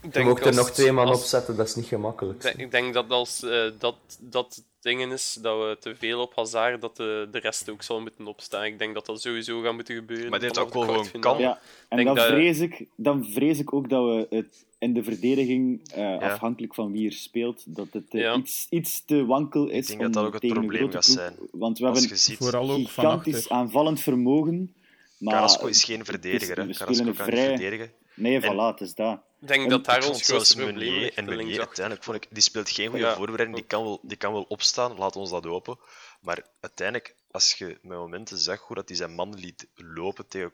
Ik 0.01 0.07
Je 0.07 0.09
denk 0.13 0.25
mocht 0.27 0.39
er 0.41 0.47
als- 0.47 0.55
nog 0.55 0.69
twee 0.71 0.91
man 0.91 1.07
als- 1.07 1.19
op 1.21 1.25
zetten, 1.25 1.55
dat 1.55 1.67
is 1.67 1.75
niet 1.75 1.85
gemakkelijk. 1.85 2.35
Ik 2.35 2.41
denk, 2.43 2.57
ik 2.59 2.71
denk 2.71 2.93
dat 2.93 3.09
als 3.09 3.43
eh, 3.43 3.63
dat, 3.79 3.95
dat 4.19 4.63
dingen 4.79 5.11
is, 5.11 5.37
dat 5.41 5.57
we 5.57 5.77
te 5.79 5.95
veel 5.95 6.21
op 6.21 6.35
Hazard, 6.35 6.81
dat 6.81 6.95
de, 6.97 7.27
de 7.31 7.39
rest 7.39 7.69
ook 7.69 7.81
zal 7.83 8.01
moeten 8.01 8.27
opstaan. 8.27 8.63
Ik 8.65 8.79
denk 8.79 8.93
dat 8.93 9.05
dat 9.05 9.21
sowieso 9.21 9.61
gaat 9.61 9.73
moeten 9.73 9.95
gebeuren. 9.95 10.29
Maar 10.29 10.39
dit 10.39 10.59
ook 10.59 10.73
wel 10.73 10.83
gewoon 10.83 11.07
kan. 11.19 11.37
Ja, 11.39 11.59
en 11.87 11.95
denk 11.97 12.07
dan, 12.07 12.15
dat- 12.17 12.25
vrees 12.27 12.59
ik, 12.59 12.85
dan 12.95 13.25
vrees 13.25 13.59
ik 13.59 13.73
ook 13.73 13.89
dat 13.89 14.03
we 14.05 14.35
het 14.35 14.65
in 14.79 14.93
de 14.93 15.03
verdediging, 15.03 15.81
eh, 15.93 16.19
afhankelijk 16.19 16.73
van 16.75 16.91
wie 16.91 17.05
er 17.07 17.13
speelt, 17.13 17.63
dat 17.65 17.87
het 17.91 18.03
eh, 18.09 18.21
Ja. 18.21 18.35
iets, 18.35 18.67
iets 18.69 19.05
te 19.05 19.25
wankel 19.25 19.67
is. 19.67 19.87
denk 19.87 19.99
dat 19.99 20.07
om 20.07 20.13
dat 20.13 20.25
ook 20.25 20.41
het 20.41 20.53
probleem 20.53 20.91
gaat 20.91 21.05
zijn. 21.05 21.33
Want 21.51 21.77
we 21.77 21.83
hebben 21.85 22.01
je 22.01 22.35
Vooral 22.37 22.71
ook 22.71 22.89
van 22.89 23.03
gigantisch 23.03 23.35
achter. 23.35 23.51
aanvallend 23.51 23.99
vermogen. 23.99 24.73
Maar 25.21 25.33
Carrasco 25.33 25.65
is 25.67 25.83
geen 25.83 26.05
verdediger. 26.05 26.57
is- 26.57 26.77
hè. 26.79 26.85
Carrasco 26.85 27.03
kan 27.03 27.05
niet 27.05 27.15
vrij... 27.35 27.47
verdedigen. 27.47 27.93
Nee, 28.13 28.39
En- 28.41 28.53
voilà, 28.53 28.71
het 28.71 28.81
is 28.81 28.93
dat. 28.95 29.19
Ik 29.41 29.47
denk 29.47 29.63
En 29.63 29.69
dat 29.69 29.85
daar 29.85 30.07
ons 30.07 30.25
zelfs 30.25 30.55
Meunier 30.55 31.13
en 31.15 31.25
Meunier 31.25 31.59
uiteindelijk 31.59 32.05
vond 32.05 32.17
ik, 32.23 32.27
die 32.29 32.43
speelt 32.43 32.69
geen 32.69 32.89
goede 32.89 33.05
Ja. 33.05 33.15
voorbereiding, 33.15 33.55
die 33.57 33.67
kan, 33.67 33.83
wel, 33.83 33.99
die 34.01 34.17
kan 34.17 34.33
wel 34.33 34.45
opstaan, 34.47 34.97
laat 34.97 35.15
ons 35.15 35.29
dat 35.29 35.45
open. 35.45 35.79
Maar 36.21 36.45
uiteindelijk, 36.59 37.15
als 37.31 37.53
je 37.53 37.65
met 37.65 37.97
momenten 37.97 38.37
zag 38.37 38.59
hoe 38.61 38.75
dat 38.75 38.87
hij 38.87 38.97
zijn 38.97 39.15
man 39.15 39.35
liet 39.35 39.67
lopen 39.75 40.27
tegen 40.27 40.51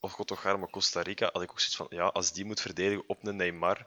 of 0.00 0.12
God 0.12 0.26
toch 0.26 0.42
maar 0.44 0.70
Costa 0.70 1.00
Rica, 1.00 1.28
had 1.32 1.42
ik 1.42 1.50
ook 1.50 1.60
zoiets 1.60 1.76
van, 1.76 1.86
ja, 1.90 2.04
als 2.06 2.32
die 2.32 2.44
moet 2.44 2.60
verdedigen 2.60 3.04
op 3.06 3.26
een 3.26 3.36
Neymar, 3.36 3.86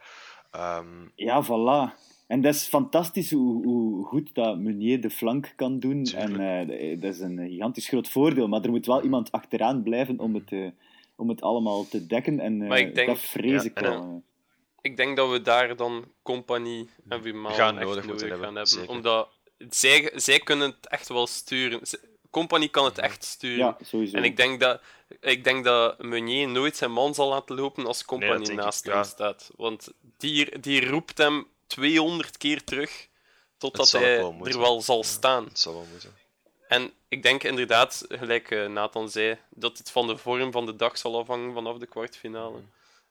ehm, 0.52 1.08
Ja, 1.16 1.44
voilà. 1.44 2.00
En 2.28 2.42
dat 2.42 2.54
is 2.56 2.68
fantastisch 2.68 3.32
hoe, 3.32 3.66
hoe 3.66 4.06
goed 4.06 4.30
dat 4.34 4.58
Meunier 4.58 5.02
de 5.02 5.10
flank 5.10 5.54
kan 5.56 5.80
doen. 5.80 6.06
En 6.06 6.40
eh, 6.70 7.02
dat 7.02 7.14
is 7.14 7.20
een 7.20 7.48
gigantisch 7.48 7.88
groot 7.88 8.10
voordeel. 8.10 8.48
Maar 8.48 8.62
er 8.64 8.70
moet 8.70 8.86
wel 8.86 9.04
iemand 9.04 9.32
achteraan 9.32 9.84
blijven 9.84 10.20
om 10.20 10.34
het, 10.36 10.52
eh, 10.52 10.68
om 11.16 11.30
het 11.30 11.42
allemaal 11.42 11.88
te 11.88 12.08
dekken. 12.08 12.40
En 12.40 12.62
eh, 12.62 12.68
Maar 12.68 12.80
ik 12.80 12.96
denk- 12.96 13.08
dat 13.08 13.20
vrees 13.20 13.64
ja, 13.64 13.70
ik 13.70 13.80
wel. 13.80 14.24
Ik 14.82 14.98
denk 14.98 15.18
dat 15.18 15.32
we 15.32 15.42
daar 15.42 15.76
dan 15.76 16.06
compagnie 16.22 16.90
en 17.10 17.22
Wiemaal 17.22 17.52
Gaan 17.54 17.78
echt 17.78 17.86
nodig 17.88 18.06
nodig, 18.06 18.06
moeten 18.22 18.30
gaan 18.30 18.40
hebben, 18.56 18.68
zeker. 18.68 18.90
Omdat 18.90 19.30
zij, 19.70 20.12
zij 20.16 20.40
kunnen 20.40 20.68
het 20.68 20.88
echt 20.88 21.08
wel 21.08 21.28
sturen. 21.28 21.80
Compagnie 22.30 22.70
kan 22.70 22.86
het 22.86 22.98
echt 22.98 23.24
sturen. 23.24 23.58
Ja, 23.58 23.78
sowieso. 23.84 24.18
En 24.18 24.24
ik 24.24 24.38
denk 24.38 24.60
dat, 24.60 24.82
ik 25.22 25.44
denk 25.44 25.64
dat 25.64 26.04
Meunier 26.04 26.48
nooit 26.50 26.76
zijn 26.76 26.92
man 26.92 27.14
zal 27.14 27.30
laten 27.30 27.56
lopen 27.56 27.86
als 27.86 27.98
Nee, 27.98 28.06
Compagnie 28.20 28.50
ik, 28.52 28.56
naast 28.58 28.86
ja. 28.86 28.94
hem 28.94 29.04
staat. 29.04 29.52
Want 29.56 29.94
die, 30.18 30.60
die 30.60 30.90
roept 30.90 31.18
hem 31.18 31.48
200 31.68 32.38
keer 32.38 32.64
terug 32.64 33.08
totdat 33.58 33.92
hij 33.92 34.18
wel 34.18 34.36
er 34.44 34.60
wel 34.60 34.82
zal 34.82 35.04
staan. 35.04 35.46
het 35.46 35.60
zal 35.60 35.74
wel 35.74 35.86
moeten. 35.92 36.14
En 36.68 36.92
ik 37.08 37.24
denk 37.24 37.44
inderdaad, 37.44 38.06
gelijk 38.10 38.52
eh, 38.52 38.68
Nathan 38.68 39.10
zei, 39.10 39.38
dat 39.50 39.78
het 39.78 39.92
van 39.92 40.08
de 40.08 40.18
vorm 40.18 40.52
van 40.52 40.66
de 40.66 40.76
dag 40.76 40.98
zal 40.98 41.20
afhangen 41.20 41.54
vanaf 41.54 41.78
de 41.78 41.86
kwartfinale. 41.88 42.60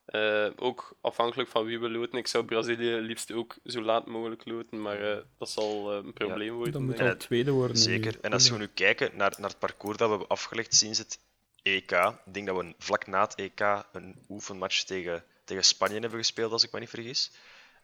Eh, 0.05 0.47
ook 0.55 0.95
afhankelijk 1.01 1.49
van 1.49 1.65
wie 1.65 1.79
we 1.79 1.89
loten. 1.89 2.17
Ik 2.17 2.27
zou 2.27 2.43
Brazilië 2.45 2.95
liefst 2.95 3.31
ook 3.31 3.55
zo 3.65 3.81
laat 3.81 4.05
mogelijk 4.05 4.45
loten, 4.45 4.81
maar 4.81 5.11
eh, 5.11 5.17
dat 5.37 5.49
zal 5.49 5.91
eh, 5.91 5.97
een 6.05 6.13
probleem 6.13 6.53
worden. 6.53 6.73
Dan 6.73 6.83
moet 6.85 6.99
ik. 6.99 7.19
tweede 7.19 7.51
worden. 7.51 7.77
Zeker. 7.77 8.17
En 8.21 8.33
als 8.33 8.49
we 8.49 8.57
nu 8.57 8.67
kijken 8.67 9.11
naar, 9.13 9.33
naar 9.37 9.49
het 9.49 9.59
parcours 9.59 9.97
dat 9.97 10.07
we 10.07 10.13
hebben 10.15 10.29
afgelegd 10.35 10.75
sinds 10.75 10.97
het 10.97 11.19
EK, 11.61 11.91
ik 12.25 12.33
denk 12.33 12.45
dat 12.47 12.55
we 12.55 12.63
een- 12.63 12.75
vlak 12.77 13.07
na 13.07 13.21
het 13.21 13.35
EK 13.35 13.59
een 13.91 14.25
oefenmatch 14.29 14.83
tegen, 14.83 15.23
tegen 15.45 15.63
Spanje 15.65 15.99
hebben 15.99 16.19
gespeeld, 16.19 16.51
als 16.51 16.63
ik 16.63 16.71
me 16.71 16.79
niet 16.79 16.89
vergis. 16.89 17.31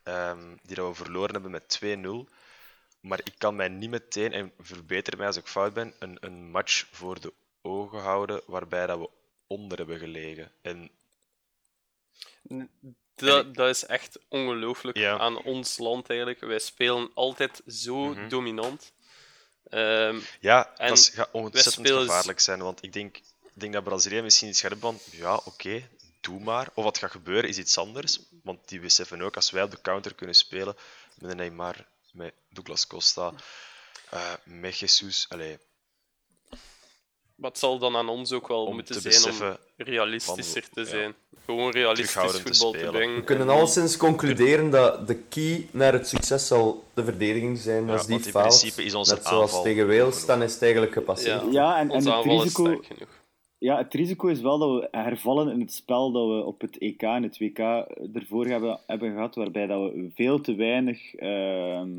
Ehm, 0.04 0.56
die 0.64 0.76
dat 0.76 0.88
we 0.88 1.04
verloren 1.04 1.32
hebben 1.34 1.52
met 1.52 1.68
2-0. 1.70 2.30
Maar 2.99 3.20
ik 3.24 3.34
kan 3.38 3.56
mij 3.56 3.68
niet 3.68 3.89
meteen, 3.89 4.34
en 4.34 4.52
verbeter 4.60 5.18
mij 5.18 5.28
als 5.28 5.36
ik 5.38 5.47
fout 5.47 5.74
ben, 5.74 5.93
een, 5.99 6.18
een 6.20 6.52
match 6.52 6.88
voor 6.91 7.20
de 7.22 7.34
ogen 7.62 7.99
houden 7.99 8.41
waarbij 8.45 8.88
dat 8.88 8.99
we 8.99 9.10
onder 9.47 9.78
hebben 9.78 9.99
gelegen. 9.99 10.52
En 10.62 10.89
Dat, 13.16 13.56
dat 13.56 13.70
is 13.70 13.86
echt 13.86 14.20
ongelooflijk 14.28 14.97
Ja. 14.97 15.18
aan 15.18 15.43
ons 15.43 15.78
land 15.78 16.10
eigenlijk. 16.10 16.39
Wij 16.39 16.60
spelen 16.60 17.12
altijd 17.14 17.62
zo 17.68 17.95
Mhm. 17.97 18.30
dominant. 18.30 18.91
Ehm, 19.70 20.20
Ja, 20.39 20.74
dat 20.78 21.12
gaat 21.14 21.30
ontzettend 21.32 21.74
spelen- 21.74 22.02
gevaarlijk 22.02 22.39
zijn, 22.39 22.60
want 22.62 22.84
ik 22.84 22.93
denk, 22.93 23.18
ik 23.18 23.24
denk 23.54 23.74
dat 23.74 23.84
Brazilië 23.84 24.22
misschien 24.22 24.49
iets 24.49 24.62
gaat 24.62 24.72
hebben 24.72 24.99
van, 24.99 25.18
ja, 25.20 25.36
oké, 25.45 25.89
doe 26.22 26.39
maar. 26.39 26.69
Of 26.74 26.84
wat 26.84 26.97
gaat 26.97 27.11
gebeuren 27.11 27.49
is 27.49 27.57
iets 27.57 27.78
anders, 27.78 28.19
want 28.43 28.69
die 28.69 28.80
beseffen 28.80 29.22
ook, 29.22 29.36
als 29.36 29.51
wij 29.51 29.63
op 29.63 29.72
de 29.72 29.82
counter 29.82 30.13
kunnen 30.15 30.36
spelen, 30.36 30.76
met 31.19 31.32
een 31.32 31.38
Neymar, 31.38 31.88
met 32.11 32.34
Douglas 32.49 32.88
Costa, 32.88 33.34
eh, 34.09 34.34
met 34.43 34.78
Jesus, 34.80 35.26
allee, 35.30 35.57
het 37.41 37.57
zal 37.59 37.80
dan 37.80 37.95
aan 37.95 38.09
ons 38.09 38.32
ook 38.32 38.47
wel 38.47 38.65
om 38.65 38.74
moeten 38.74 39.01
te 39.01 39.11
zijn 39.11 39.41
om 39.51 39.57
realistischer 39.78 40.69
te 40.69 40.80
ja. 40.82 40.86
zijn. 40.88 41.15
Gewoon 41.45 41.72
realistisch 41.72 42.13
te 42.13 42.19
voetbal 42.41 42.72
te, 42.72 42.78
spelen. 42.78 42.91
brengen. 42.91 43.15
We 43.15 43.24
kunnen 43.24 43.47
En- 43.49 43.53
alleszins 43.53 43.97
concluderen 43.97 44.69
dat 44.69 45.07
de 45.07 45.15
key 45.15 45.67
naar 45.72 45.93
het 45.93 46.07
succes 46.07 46.47
zal 46.47 46.84
de 46.93 47.03
verdediging 47.03 47.57
zijn. 47.57 47.86
Ja, 47.86 47.91
Als 47.91 48.01
die 48.01 48.11
want 48.13 48.26
in 48.26 48.32
faalt, 48.32 48.47
principe 48.47 48.84
is 48.84 48.93
onze 48.93 49.13
net 49.13 49.26
zoals 49.26 49.43
aanval 49.43 49.63
tegen 49.63 49.88
Wales, 49.88 50.26
dan 50.26 50.41
is 50.43 50.53
het 50.53 50.61
eigenlijk 50.61 50.93
gepasseerd. 50.93 51.41
Ja, 51.41 51.49
Ja, 51.51 51.78
en, 51.78 51.89
het 51.89 52.07
aanval 52.07 52.36
is 52.36 52.41
risico, 52.43 52.63
sterk 52.65 52.86
genoeg. 52.86 53.09
Ja, 53.62 53.78
het 53.78 53.93
risico 53.93 54.28
is 54.28 54.41
wel 54.41 54.57
dat 54.57 54.80
we 54.80 54.88
hervallen 54.97 55.53
in 55.53 55.59
het 55.59 55.74
spel 55.74 56.12
dat 56.12 56.28
we 56.28 56.45
op 56.45 56.62
het 56.62 56.78
EK 56.78 57.01
en 57.01 57.24
het 57.24 57.38
WK 57.38 57.59
ervoor 58.14 58.45
hebben, 58.45 58.80
hebben 58.88 59.12
gehad, 59.12 59.36
waarbij 59.36 59.68
dat 59.68 59.93
we 59.93 60.09
veel 60.16 60.41
te 60.41 60.55
weinig 60.55 61.16
ehm, 61.16 61.89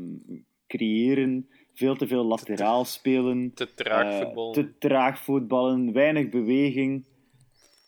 creëren, 0.67 1.47
veel 1.73 1.95
te 1.95 2.07
veel 2.07 2.23
lateraal 2.23 2.85
spelen, 2.85 3.51
Te 3.53 3.73
traag 3.73 4.11
eh, 4.11 4.25
voetbal. 4.25 4.51
te 4.51 4.77
traag 4.77 5.19
voetballen, 5.19 5.93
weinig 5.93 6.29
beweging. 6.29 7.03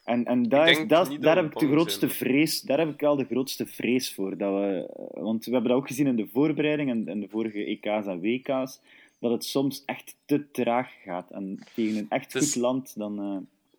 En, 0.03 0.25
en 0.25 0.43
daar, 0.43 0.69
is, 0.69 0.87
dat, 0.87 1.17
daar 1.19 1.35
heb 1.35 1.45
ik 1.45 1.59
de 1.59 1.67
grootste 1.67 2.09
zijn. 2.09 2.11
vrees, 2.11 2.61
daar 2.61 2.79
heb 2.79 2.89
ik 2.89 2.99
wel 2.99 3.15
de 3.15 3.25
grootste 3.25 3.65
vrees 3.65 4.13
voor. 4.13 4.37
Dat 4.37 4.53
we, 4.53 4.89
want 5.13 5.45
we 5.45 5.51
hebben 5.51 5.69
dat 5.69 5.79
ook 5.79 5.87
gezien 5.87 6.07
in 6.07 6.15
de 6.15 6.27
voorbereiding 6.33 6.89
en, 6.89 7.07
en 7.07 7.19
de 7.19 7.29
vorige 7.29 7.65
EK's 7.65 8.05
en 8.05 8.19
WK's, 8.19 8.79
dat 9.19 9.31
het 9.31 9.45
soms 9.45 9.83
echt 9.85 10.17
te 10.25 10.51
traag 10.51 10.91
gaat. 11.03 11.31
En 11.31 11.59
tegen 11.73 11.97
een 11.97 12.09
echt 12.09 12.37
goed 12.37 12.55
land, 12.55 12.97
dan... 12.97 13.19
eh, 13.19 13.37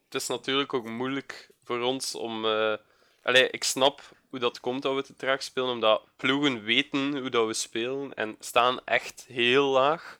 Het 0.08 0.14
is 0.22 0.26
natuurlijk 0.28 0.74
ook 0.74 0.88
moeilijk 0.88 1.50
voor 1.64 1.80
ons 1.80 2.14
om. 2.14 2.44
eh 2.44 2.74
Allee, 3.22 3.50
ik 3.50 3.64
snap 3.64 4.00
hoe 4.30 4.38
dat 4.38 4.60
komt 4.60 4.82
dat 4.82 4.94
we 4.94 5.02
te 5.02 5.16
traag 5.16 5.42
spelen, 5.42 5.68
omdat 5.70 6.02
ploegen 6.16 6.62
weten 6.62 7.18
hoe 7.18 7.30
dat 7.30 7.46
we 7.46 7.54
spelen 7.54 8.14
en 8.14 8.36
staan 8.38 8.78
echt 8.84 9.24
heel 9.28 9.66
laag. 9.66 10.18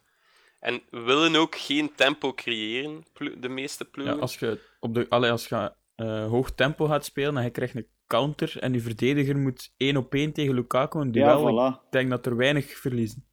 En 0.61 0.83
willen 0.91 1.37
ook 1.37 1.57
geen 1.57 1.95
tempo 1.95 2.33
creëren, 2.35 3.05
de 3.39 3.49
meeste 3.49 3.85
Ja, 3.85 3.91
ploegen. 3.91 4.21
als 4.21 4.39
je, 4.39 4.61
op 4.81 4.95
de, 4.95 5.07
allee, 5.09 5.31
als 5.31 5.49
je 5.49 5.73
eh, 5.95 6.27
hoog 6.29 6.51
tempo 6.51 6.87
gaat 6.87 7.05
spelen 7.05 7.37
en 7.37 7.43
je 7.45 7.51
krijgt 7.51 7.75
een 7.75 7.89
counter 8.07 8.59
en 8.61 8.73
je 8.73 8.81
verdediger 8.81 9.37
moet 9.39 9.73
één 9.77 9.97
op 9.97 10.15
één 10.15 10.33
tegen 10.33 10.55
Lukaku 10.55 10.99
een 11.01 11.13
ja, 11.13 11.37
duel, 11.37 11.73
voilà. 11.73 11.85
ik 11.85 11.91
denk 11.93 12.11
dat 12.11 12.27
er 12.27 12.37
weinig 12.37 12.67
verliezen. 12.79 13.27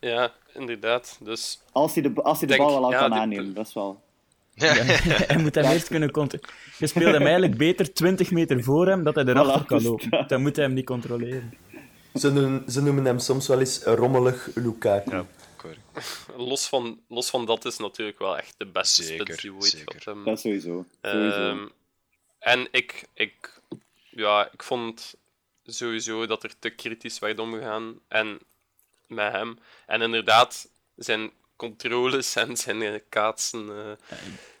Ja, 0.00 0.32
inderdaad. 0.54 1.18
Dus 1.22 1.62
Als 1.72 1.94
hij 1.94 2.02
de, 2.02 2.22
als 2.22 2.38
hij 2.38 2.48
de 2.48 2.54
Denk- 2.54 2.68
bal 2.68 2.74
wel 2.80 2.84
al 2.84 2.90
ja, 2.90 2.98
kan 2.98 3.10
die- 3.10 3.18
aannemen, 3.20 3.54
dat 3.54 3.66
is 3.66 3.74
wel... 3.74 4.02
Ja. 4.54 4.74
hij 5.32 5.36
moet 5.38 5.54
hem 5.54 5.64
eerst 5.64 5.88
kunnen 5.88 6.10
controleren. 6.10 6.54
Je 6.78 6.86
speelt 6.86 7.12
hem 7.12 7.22
eigenlijk 7.22 7.56
beter 7.56 7.92
20 7.92 8.30
meter 8.30 8.62
voor 8.62 8.86
hem, 8.88 9.02
dat 9.04 9.14
hij 9.14 9.24
erachter 9.24 9.62
Voilà, 9.62 9.66
kan 9.66 9.78
dus 9.78 9.86
lopen. 9.86 10.24
Dan 10.28 10.42
moet 10.42 10.56
hij 10.56 10.64
hem 10.64 10.74
niet 10.74 10.84
controleren. 10.86 11.54
Ze 12.14 12.30
noemen, 12.32 12.70
ze 12.70 12.82
noemen 12.82 13.04
hem 13.04 13.18
soms 13.18 13.46
wel 13.48 13.58
eens 13.60 13.82
rommelig 13.82 14.48
Lukaku. 14.54 15.10
Ja, 15.10 15.26
correct. 15.56 15.80
Los 16.36 16.68
van, 16.68 17.00
los 17.08 17.30
van 17.30 17.46
dat 17.46 17.64
is 17.64 17.76
natuurlijk 17.78 18.18
wel 18.18 18.38
echt 18.38 18.54
de 18.56 18.66
beste 18.66 19.02
Zeker, 19.02 19.24
spits 19.26 19.42
die 19.42 19.50
we 19.50 19.56
ooit 19.56 19.70
zeker. 19.70 19.86
gehad 19.86 20.04
hebben. 20.04 20.24
Dat 20.24 20.40
sowieso. 20.40 20.84
sowieso. 21.02 21.48
Ehm, 21.48 21.66
en 22.38 22.68
ik, 22.70 23.04
ik, 23.14 23.60
ja, 24.10 24.48
ik 24.52 24.62
vond 24.62 25.14
sowieso 25.64 26.26
dat 26.26 26.42
er 26.42 26.52
te 26.58 26.70
kritisch 26.70 27.18
werd 27.18 27.38
omgegaan 27.38 27.98
en 28.08 28.38
met 29.06 29.32
hem. 29.32 29.58
En 29.86 30.02
inderdaad, 30.02 30.68
zijn 30.96 31.30
controles 31.56 32.36
en 32.36 32.56
zijn 32.56 32.82
eh, 32.82 32.92
kaatsen 33.08 33.68
eh, 33.68 33.92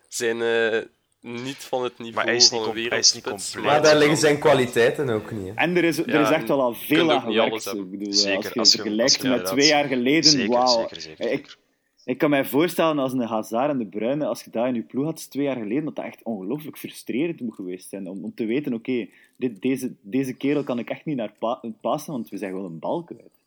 zijn 0.08 0.42
eh, 0.42 0.80
niet 1.20 1.56
van 1.56 1.82
het 1.84 1.98
niveau 1.98 2.14
Maar 2.14 2.24
hij 2.24 2.34
is 2.36 2.50
niet 2.50 2.60
van 2.60 2.68
een 2.68 2.74
com- 2.74 2.88
hij 2.90 2.98
is 2.98 3.12
niet 3.14 3.22
wereldspits. 3.24 3.52
compleet. 3.52 3.72
Maar 3.72 3.82
daar 3.82 3.96
liggen 3.98 4.16
zijn 4.16 4.38
kwaliteiten 4.38 5.08
ook 5.10 5.30
niet. 5.30 5.46
hè. 5.48 5.52
En 5.54 5.76
er 5.76 5.84
is, 5.84 5.98
er 5.98 6.08
Ja, 6.08 6.22
is 6.22 6.30
echt 6.30 6.48
wel 6.48 6.60
al 6.60 6.74
veel 6.74 7.12
aan 7.12 7.20
gewerkt. 7.20 7.66
Ik 7.66 7.90
bedoel, 7.90 8.12
Zeker, 8.12 8.36
als 8.36 8.52
je 8.52 8.58
als 8.58 8.72
je- 8.72 8.78
vergelijkt 8.78 9.12
als 9.12 9.22
je 9.22 9.28
met 9.28 9.30
inderdaad- 9.38 9.56
twee 9.56 9.68
jaar 9.68 9.84
geleden, 9.84 10.46
wauw. 10.48 10.88
Ik, 12.04 12.18
kan 12.18 12.30
mij 12.30 12.44
voorstellen 12.44 12.98
als 12.98 13.12
een 13.12 13.20
Hazard 13.20 13.70
en 13.70 13.78
de 13.78 13.86
Bruyne, 13.86 14.26
als 14.26 14.42
je 14.44 14.50
dat 14.50 14.66
in 14.66 14.74
je 14.74 14.82
ploeg 14.82 15.04
had 15.04 15.30
twee 15.30 15.44
jaar 15.44 15.56
geleden, 15.56 15.84
dat 15.84 15.96
dat 15.96 16.04
echt 16.04 16.22
ongelooflijk 16.22 16.78
frustrerend 16.78 17.40
moet 17.40 17.54
geweest 17.54 17.88
zijn. 17.88 18.08
Om, 18.08 18.24
om 18.24 18.34
te 18.34 18.44
weten, 18.44 18.74
oké, 18.74 19.08
dit 19.36 19.62
deze, 19.62 19.92
deze 20.00 20.32
kerel 20.32 20.62
kan 20.64 20.78
ik 20.78 20.90
echt 20.90 21.04
niet 21.04 21.16
naar 21.16 21.32
pa 21.38 21.60
passen, 21.80 22.12
want 22.12 22.28
we 22.28 22.36
zijn 22.36 22.50
gewoon 22.50 22.66
een 22.72 22.78
bal 22.78 23.02
kwijt. 23.02 23.40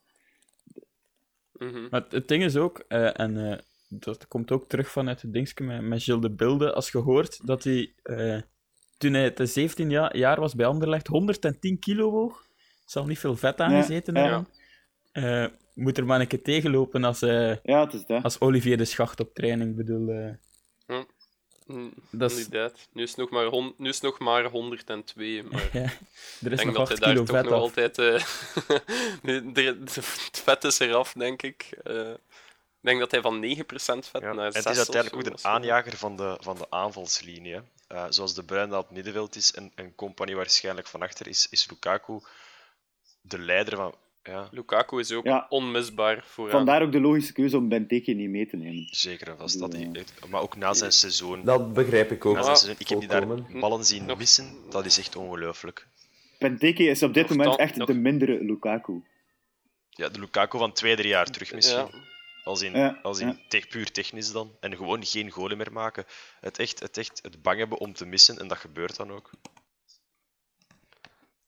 Mhm. 1.58 1.88
Maar 1.90 2.02
het, 2.02 2.12
het 2.12 2.28
ding 2.28 2.44
is 2.44 2.56
ook, 2.56 2.80
eh, 2.88 3.20
en 3.20 3.52
eh, 3.52 3.58
dat 3.88 4.28
komt 4.28 4.52
ook 4.52 4.68
terug 4.68 4.90
vanuit 4.90 5.22
het 5.22 5.34
dingetje 5.34 5.64
met, 5.64 5.82
met 5.82 6.04
Gilles 6.04 6.22
de 6.22 6.30
Bilde, 6.32 6.74
als 6.74 6.92
je 6.92 6.98
hoort 6.98 7.48
dat 7.48 7.64
hij, 7.64 7.94
eh, 8.04 8.42
toen 8.98 9.14
hij 9.14 9.32
te 9.32 9.46
17 9.46 9.90
ja- 9.90 10.12
jaar 10.16 10.40
was 10.40 10.56
bij 10.56 10.66
Anderlecht, 10.66 11.08
110 11.08 11.80
kilo 11.80 12.12
woog. 12.12 12.44
Zal 12.86 13.06
niet 13.06 13.20
veel 13.20 13.36
vet 13.36 13.60
aangezeten 13.60 14.14
Ja, 14.16 14.24
ja. 14.26 14.30
hebben. 14.30 14.50
Eh, 15.12 15.58
moet 15.74 15.98
er 15.98 16.06
maar 16.06 16.20
een 16.20 16.28
keer 16.28 16.42
tegenlopen 16.42 17.04
als, 17.04 17.22
eh, 17.22 17.56
Ja, 17.64 17.84
het 17.84 17.94
is 17.94 18.06
dat. 18.06 18.24
als 18.24 18.40
Olivier 18.40 18.78
de 18.78 18.86
Schacht 18.86 19.20
op 19.20 19.34
training. 19.34 19.70
Ik 19.70 19.76
bedoel, 19.76 20.36
dat 22.10 22.32
is, 22.32 22.44
Inderdaad. 22.44 22.88
Nu 22.92 23.04
is 23.04 23.10
het 23.10 23.18
nog 23.20 23.30
maar, 23.30 23.46
hon- 23.46 23.74
nu 23.78 23.90
is 23.90 23.96
het 23.96 24.04
nog 24.04 24.20
maar 24.20 24.46
102, 24.46 25.44
maar 25.52 25.70
ja, 25.74 25.80
er 25.82 26.52
is 26.52 26.58
denk 26.58 26.64
nog 26.64 26.74
dat 26.74 26.90
8 26.90 26.90
hij 26.90 26.98
daar 27.14 27.26
toch 27.26 27.36
vet 27.36 27.44
nog 27.46 27.54
af. 27.54 27.60
altijd... 27.60 27.98
eh, 27.98 28.26
de- 29.54 29.78
het 29.84 30.42
vet 30.44 30.64
is 30.64 30.80
eraf, 30.80 31.14
denk 31.14 31.42
ik. 31.42 31.70
Eh, 31.84 32.10
ik 32.10 32.92
denk 32.92 33.00
dat 33.00 33.12
hij 33.12 33.22
van 33.22 33.40
9% 33.42 34.10
vet 34.10 34.22
Ja. 34.22 34.34
naar 34.34 34.46
En 34.46 34.52
6 34.52 34.64
het 34.64 34.72
is 34.72 34.78
uiteindelijk 34.78 35.16
ook 35.16 35.24
de 35.24 35.30
was. 35.32 35.44
aanjager 35.44 35.98
van 35.98 36.16
de, 36.18 36.38
van 36.40 36.58
de 36.58 36.66
aanvalslinie. 36.70 37.54
hè. 37.54 37.62
Eh, 37.88 38.06
zoals 38.10 38.34
de 38.34 38.44
Bruin 38.44 38.70
dat 38.70 38.84
op 38.84 38.92
middenveld 38.92 39.36
is 39.36 39.54
en 39.54 39.72
een 39.76 39.96
compagnie 39.96 40.36
waarschijnlijk 40.36 40.88
van 40.88 41.02
achter 41.02 41.28
is, 41.28 41.48
is 41.50 41.70
Lukaku 41.70 42.20
de 43.22 43.40
leider 43.40 43.76
van. 43.76 43.96
Ja, 44.28 44.48
Lukaku 44.52 45.00
is 45.00 45.12
ook 45.12 45.26
Ja. 45.26 45.46
onmisbaar 45.50 46.24
voor 46.28 46.50
Vandaar 46.50 46.82
ook 46.82 46.92
de 46.92 47.00
logische 47.00 47.34
keuze 47.34 47.58
om 47.58 47.70
Benteke 47.70 48.12
niet 48.12 48.30
mee 48.30 48.48
te 48.48 48.56
nemen. 48.58 48.88
zeker 48.92 49.28
en 49.30 49.38
vast. 49.38 49.60
Dat 49.60 49.74
Ja. 49.74 49.80
hij, 49.80 50.06
maar 50.30 50.42
ook 50.42 50.56
na 50.56 50.74
zijn 50.74 50.92
seizoen. 50.92 51.44
Dat 51.44 51.74
begrijp 51.74 52.12
ik 52.12 52.26
ook. 52.26 52.36
na 52.36 52.44
zijn 52.44 52.56
seizoen 52.56 52.80
ik 52.82 52.88
heb 52.88 53.00
die 53.00 53.08
daar 53.08 53.28
volkomen. 53.28 53.60
ballen 53.60 53.86
zien 53.86 54.06
Nog- 54.06 54.18
missen. 54.18 54.56
Dat 54.70 54.86
is 54.86 54.98
echt 54.98 55.16
ongelooflijk. 55.16 55.88
Benteke 56.40 56.84
is 56.84 57.04
op 57.04 57.14
dit 57.14 57.28
Nog 57.30 57.38
moment 57.38 57.58
echt 57.58 57.76
nog- 57.76 57.88
de 57.88 57.94
mindere 57.94 58.44
Lukaku. 58.44 59.04
Ja, 59.90 60.10
de 60.10 60.20
Lukaku 60.20 60.58
van 60.58 60.72
twee, 60.74 60.96
drie 60.96 61.08
jaar 61.08 61.26
terug 61.32 61.54
misschien. 61.54 61.78
Ja. 61.80 61.90
Als 62.44 62.62
in, 62.62 62.72
Ja, 62.72 63.00
als 63.02 63.20
in 63.20 63.28
ja. 63.28 63.38
tech- 63.48 63.68
puur 63.68 63.92
technisch 63.92 64.32
dan. 64.32 64.56
En 64.60 64.76
gewoon 64.76 65.06
geen 65.06 65.30
golen 65.32 65.58
meer 65.58 65.72
maken. 65.72 66.06
Het 66.40 66.60
echt, 66.60 66.80
het 66.80 66.98
echt 66.98 67.20
het 67.22 67.42
bang 67.42 67.58
hebben 67.58 67.78
om 67.78 67.94
te 67.94 68.06
missen. 68.06 68.40
En 68.40 68.48
dat 68.48 68.58
gebeurt 68.58 68.96
dan 68.96 69.12
ook. 69.12 69.30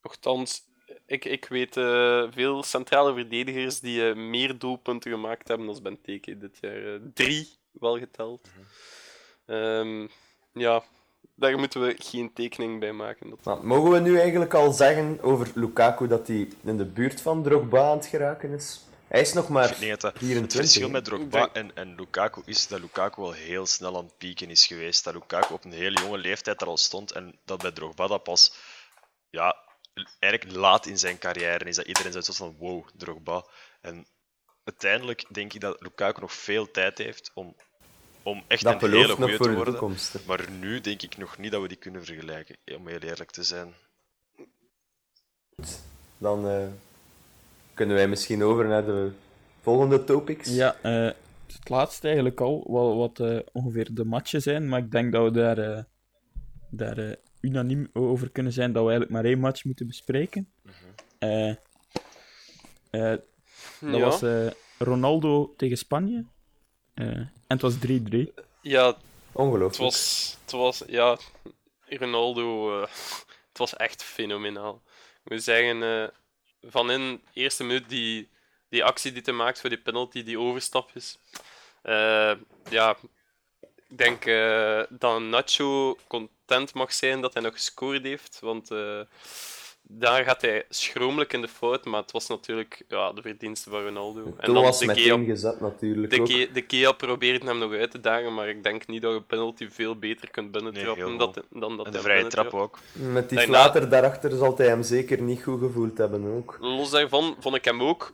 Nochtans, 0.01 0.63
ik, 1.07 1.25
ik 1.25 1.45
weet 1.45 1.77
eh, 1.77 2.23
veel 2.31 2.63
centrale 2.63 3.13
verdedigers 3.13 3.79
die 3.79 4.09
eh, 4.09 4.15
meer 4.15 4.57
doelpunten 4.57 5.11
gemaakt 5.11 5.47
hebben 5.47 5.67
dan 5.67 5.79
Benteke 5.83 6.37
dit 6.37 6.57
jaar. 6.61 6.93
Eh, 6.93 6.99
drie, 7.13 7.49
wel 7.71 7.97
geteld. 7.97 8.47
Ehm, 9.45 10.07
ja, 10.53 10.83
daar 11.35 11.57
moeten 11.57 11.81
we 11.81 11.95
geen 11.97 12.33
tekening 12.33 12.79
bij 12.79 12.91
maken. 12.91 13.37
Dat... 13.43 13.63
Mogen 13.63 13.91
we 13.91 13.99
nu 13.99 14.19
eigenlijk 14.19 14.53
al 14.53 14.71
zeggen 14.71 15.17
over 15.21 15.51
Lukaku 15.55 16.07
dat 16.07 16.27
hij 16.27 16.49
in 16.63 16.77
de 16.77 16.85
buurt 16.85 17.21
van 17.21 17.43
Drogba 17.43 17.89
aan 17.89 17.97
het 17.97 18.05
geraken 18.05 18.51
is? 18.51 18.81
Hij 19.07 19.21
is 19.21 19.33
nog 19.33 19.49
maar 19.49 19.69
het 19.69 19.77
24. 19.77 20.59
verschil 20.59 20.85
hè? 20.85 20.91
met 20.91 21.05
Drogba 21.05 21.49
en, 21.53 21.71
en 21.75 21.95
Lukaku 21.95 22.41
is 22.45 22.67
dat 22.67 22.79
Lukaku 22.79 23.21
al 23.21 23.31
heel 23.31 23.65
snel 23.65 23.97
aan 23.97 24.03
het 24.03 24.17
pieken 24.17 24.49
is 24.49 24.65
geweest. 24.65 25.03
Dat 25.03 25.13
Lukaku 25.13 25.53
op 25.53 25.63
een 25.63 25.71
hele 25.71 26.01
jonge 26.01 26.17
leeftijd 26.17 26.61
er 26.61 26.67
al 26.67 26.77
stond 26.77 27.11
en 27.11 27.35
dat 27.45 27.61
bij 27.61 27.71
Drogba 27.71 28.07
dat 28.07 28.23
pas 28.23 28.53
ja, 29.29 29.55
eigenlijk 30.19 30.55
laat 30.55 30.85
in 30.85 30.97
zijn 30.97 31.17
carrière 31.17 31.65
is. 31.65 31.75
Dat 31.75 31.85
iedereen 31.85 32.11
zoiets 32.11 32.37
van 32.37 32.55
wow, 32.57 32.87
Drogba. 32.97 33.45
En 33.81 34.05
uiteindelijk 34.63 35.25
denk 35.29 35.53
ik 35.53 35.61
dat 35.61 35.81
Lukaku 35.81 36.21
nog 36.21 36.33
veel 36.33 36.71
tijd 36.71 36.97
heeft 36.97 37.31
om, 37.33 37.55
om 38.23 38.43
echt 38.47 38.63
Dat 38.63 38.83
een 38.83 38.91
hele 38.91 39.15
voor 39.15 39.27
te 39.27 39.49
de 39.49 39.55
worden. 39.55 39.95
Maar 40.25 40.51
nu 40.51 40.81
denk 40.81 41.01
ik 41.01 41.17
nog 41.17 41.37
niet 41.37 41.51
dat 41.51 41.61
we 41.61 41.67
die 41.67 41.77
kunnen 41.77 42.05
vergelijken, 42.05 42.57
om 42.75 42.87
heel 42.87 42.99
eerlijk 42.99 43.31
te 43.31 43.43
zijn. 43.43 43.73
Dan 46.17 46.47
eh, 46.47 46.67
kunnen 47.73 47.95
wij 47.95 48.07
misschien 48.07 48.43
over 48.43 48.65
naar 48.65 48.85
de 48.85 49.11
volgende 49.61 50.03
topics. 50.03 50.49
Ja, 50.49 50.75
eh, 50.81 51.11
het 51.53 51.69
laatste 51.69 52.05
eigenlijk 52.07 52.41
al, 52.41 52.63
wel 52.67 52.97
wat 52.97 53.19
eh, 53.19 53.39
ongeveer 53.51 53.87
de 53.91 54.05
matchen 54.05 54.41
zijn, 54.41 54.69
maar 54.69 54.79
ik 54.79 54.91
denk 54.91 55.11
dat 55.11 55.23
we 55.23 55.31
daar, 55.31 55.57
eh, 55.57 55.83
daar 56.69 56.97
eh, 56.97 57.15
unaniem 57.41 57.89
over 57.93 58.29
kunnen 58.29 58.53
zijn 58.53 58.71
dat 58.73 58.83
we 58.83 58.89
eigenlijk 58.89 59.21
maar 59.21 59.31
één 59.31 59.39
match 59.39 59.63
moeten 59.63 59.87
bespreken. 59.87 60.51
Eh, 61.19 61.49
eh, 61.49 61.55
dat 62.91 63.21
ja. 63.79 63.99
was 63.99 64.21
eh, 64.21 64.47
Ronaldo 64.77 65.53
tegen 65.57 65.77
Spanje. 65.77 66.25
Eh, 66.93 67.05
en 67.07 67.31
het 67.47 67.61
was 67.61 67.75
3-3. 67.87 68.33
ja, 68.61 68.85
het 68.87 68.97
Ongelooflijk. 69.31 69.77
was, 69.77 70.37
het 70.41 70.51
was, 70.51 70.83
ja, 70.87 71.17
Ronaldo, 71.85 72.73
eh, 72.81 72.87
het 73.49 73.57
was 73.57 73.75
echt 73.75 74.03
fenomenaal. 74.03 74.81
Ik 75.23 75.31
moet 75.31 75.43
zeggen, 75.43 75.83
eh, 75.83 76.07
van 76.71 76.91
in 76.91 76.99
de 77.33 77.39
eerste 77.41 77.63
minuut 77.63 77.89
die, 77.89 78.29
die 78.69 78.83
actie 78.83 79.11
die 79.11 79.21
hij 79.25 79.33
maakt 79.33 79.59
voor 79.59 79.69
die 79.69 79.81
penalty, 79.81 80.23
die 80.23 80.39
overstapjes. 80.39 81.17
eh, 81.81 82.31
ja, 82.69 82.97
ik 83.89 83.97
denk 83.97 84.25
eh, 84.25 84.81
dat 84.89 85.21
Nacho 85.21 85.95
content 86.07 86.73
mag 86.73 86.93
zijn 86.93 87.21
dat 87.21 87.33
hij 87.33 87.43
nog 87.43 87.53
gescoord 87.53 88.03
heeft, 88.03 88.39
want 88.41 88.71
eh, 88.71 88.99
daar 89.89 90.23
gaat 90.23 90.41
hij 90.41 90.65
schromelijk 90.69 91.33
in 91.33 91.41
de 91.41 91.47
fout, 91.47 91.85
maar 91.85 92.01
het 92.01 92.11
was 92.11 92.27
natuurlijk 92.27 92.83
ja, 92.87 93.11
de 93.13 93.21
verdienste 93.21 93.69
van 93.69 93.83
Ronaldo. 93.83 94.35
Toen 94.41 94.53
was 94.53 94.79
de 94.79 94.85
meteen 94.85 95.03
Gea 95.03 95.23
gezet 95.33 95.59
natuurlijk 95.59 96.13
de, 96.13 96.21
ook. 96.21 96.27
Ke 96.27 96.49
de 96.53 96.61
Kea 96.61 96.91
probeert 96.91 97.43
hem 97.43 97.57
nog 97.57 97.71
uit 97.71 97.91
te 97.91 97.99
dagen, 97.99 98.33
maar 98.33 98.49
ik 98.49 98.63
denk 98.63 98.87
niet 98.87 99.01
dat 99.01 99.13
je 99.13 99.21
penalty 99.21 99.69
veel 99.69 99.95
beter 99.99 100.31
kunt 100.31 100.51
binnentrappen 100.51 101.07
Nee, 101.07 101.17
dat, 101.17 101.43
dan 101.49 101.77
dat 101.77 101.85
En 101.85 101.91
de 101.91 101.99
vrije 102.01 102.27
trap 102.27 102.53
ook. 102.53 102.79
Met 102.93 103.29
die 103.29 103.37
Daarna- 103.37 103.61
flater 103.61 103.89
daarachter 103.89 104.31
zal 104.37 104.57
hij 104.57 104.67
hem 104.67 104.83
zeker 104.83 105.21
niet 105.21 105.43
goed 105.43 105.59
gevoeld 105.59 105.97
hebben 105.97 106.35
ook. 106.35 106.57
Los 106.59 106.89
daarvan 106.89 107.35
vond 107.39 107.55
ik 107.55 107.65
hem 107.65 107.81
ook 107.83 108.13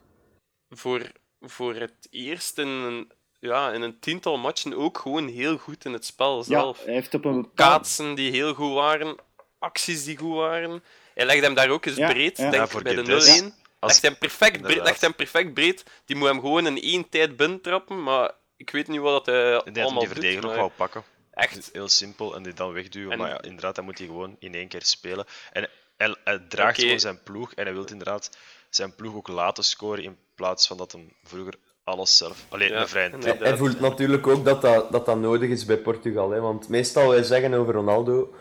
voor, 0.69 1.01
voor 1.41 1.73
het 1.75 2.07
eerst 2.09 2.57
in 2.57 2.67
een, 2.67 3.11
ja, 3.47 3.71
in 3.71 3.81
een 3.81 3.99
tiental 3.99 4.37
matchen 4.37 4.73
ook 4.77 4.97
gewoon 4.97 5.27
heel 5.27 5.57
goed 5.57 5.85
in 5.85 5.93
het 5.93 6.05
spel 6.05 6.37
Ja, 6.37 6.43
zelf. 6.43 6.83
hij 6.83 6.93
heeft 6.93 7.13
op 7.13 7.25
een 7.25 7.41
bepaald... 7.41 7.55
Kaatsen 7.55 8.15
die 8.15 8.31
heel 8.31 8.53
goed 8.53 8.73
waren, 8.73 9.15
acties 9.59 10.03
die 10.03 10.17
goed 10.17 10.35
waren. 10.35 10.83
Hij 11.13 11.25
legde 11.25 11.45
hem 11.45 11.53
daar 11.55 11.69
ook 11.69 11.85
eens 11.85 11.95
Ja, 11.95 12.11
breed, 12.11 12.37
ja. 12.37 12.49
denk 12.49 12.71
Ja, 12.71 12.77
ik, 12.77 12.83
bij 12.83 12.95
de 12.95 13.01
0-1. 13.01 13.05
Guedes. 13.05 13.41
Als- 13.79 13.91
Legt 13.91 14.01
hem, 14.01 14.17
perfect 14.17 14.61
breed, 14.61 14.81
legt 14.83 15.01
hem 15.01 15.15
perfect 15.15 15.53
breed. 15.53 15.83
Die 16.05 16.15
moet 16.15 16.27
hem 16.27 16.39
gewoon 16.39 16.67
in 16.67 16.81
één 16.81 17.09
tijd 17.09 17.35
binnentrappen, 17.37 18.03
maar 18.03 18.31
ik 18.57 18.69
weet 18.69 18.87
niet 18.87 18.99
wat 18.99 19.25
hij 19.25 19.61
die 19.63 19.83
allemaal 19.83 19.89
die 19.89 19.93
doet. 19.93 20.07
verdediger 20.07 20.41
nog 20.41 20.51
maar 20.51 20.59
wou 20.59 20.71
pakken. 20.75 21.03
Echt, 21.33 21.69
Heel 21.73 21.87
simpel 21.89 22.35
en 22.35 22.43
die 22.43 22.53
dan 22.53 22.73
wegduwen. 22.73 23.11
En- 23.11 23.17
Maar 23.17 23.29
ja, 23.29 23.41
inderdaad, 23.41 23.75
dan 23.75 23.83
moet 23.85 23.97
hij 23.97 24.07
gewoon 24.07 24.35
in 24.39 24.53
één 24.53 24.67
keer 24.67 24.81
spelen. 24.85 25.25
En 25.51 25.69
hij, 25.97 26.15
hij 26.23 26.39
draagt 26.49 26.71
Oké. 26.77 26.81
gewoon 26.81 26.99
zijn 26.99 27.19
ploeg 27.23 27.53
en 27.53 27.63
hij 27.65 27.73
wil 27.73 27.85
inderdaad 27.85 28.37
zijn 28.69 28.95
ploeg 28.95 29.15
ook 29.15 29.27
laten 29.27 29.63
scoren 29.63 30.03
in 30.03 30.17
plaats 30.35 30.67
van 30.67 30.77
dat 30.77 30.91
hem 30.91 31.13
vroeger 31.23 31.53
alles 31.83 32.17
zelf. 32.17 32.45
Alleen 32.49 32.69
Ja, 32.69 32.81
een 32.81 32.87
vrije. 32.87 33.35
Hij, 33.39 33.57
voelt 33.57 33.79
natuurlijk 33.79 34.27
ook 34.27 34.45
dat 34.45 34.61
dat, 34.61 34.91
dat 34.91 35.05
dat 35.05 35.19
nodig 35.19 35.49
is 35.49 35.65
bij 35.65 35.77
Portugal. 35.77 36.29
Hè? 36.29 36.39
Want 36.39 36.69
meestal 36.69 37.09
wij 37.09 37.23
zeggen 37.23 37.53
over 37.53 37.73
Ronaldo, 37.73 38.33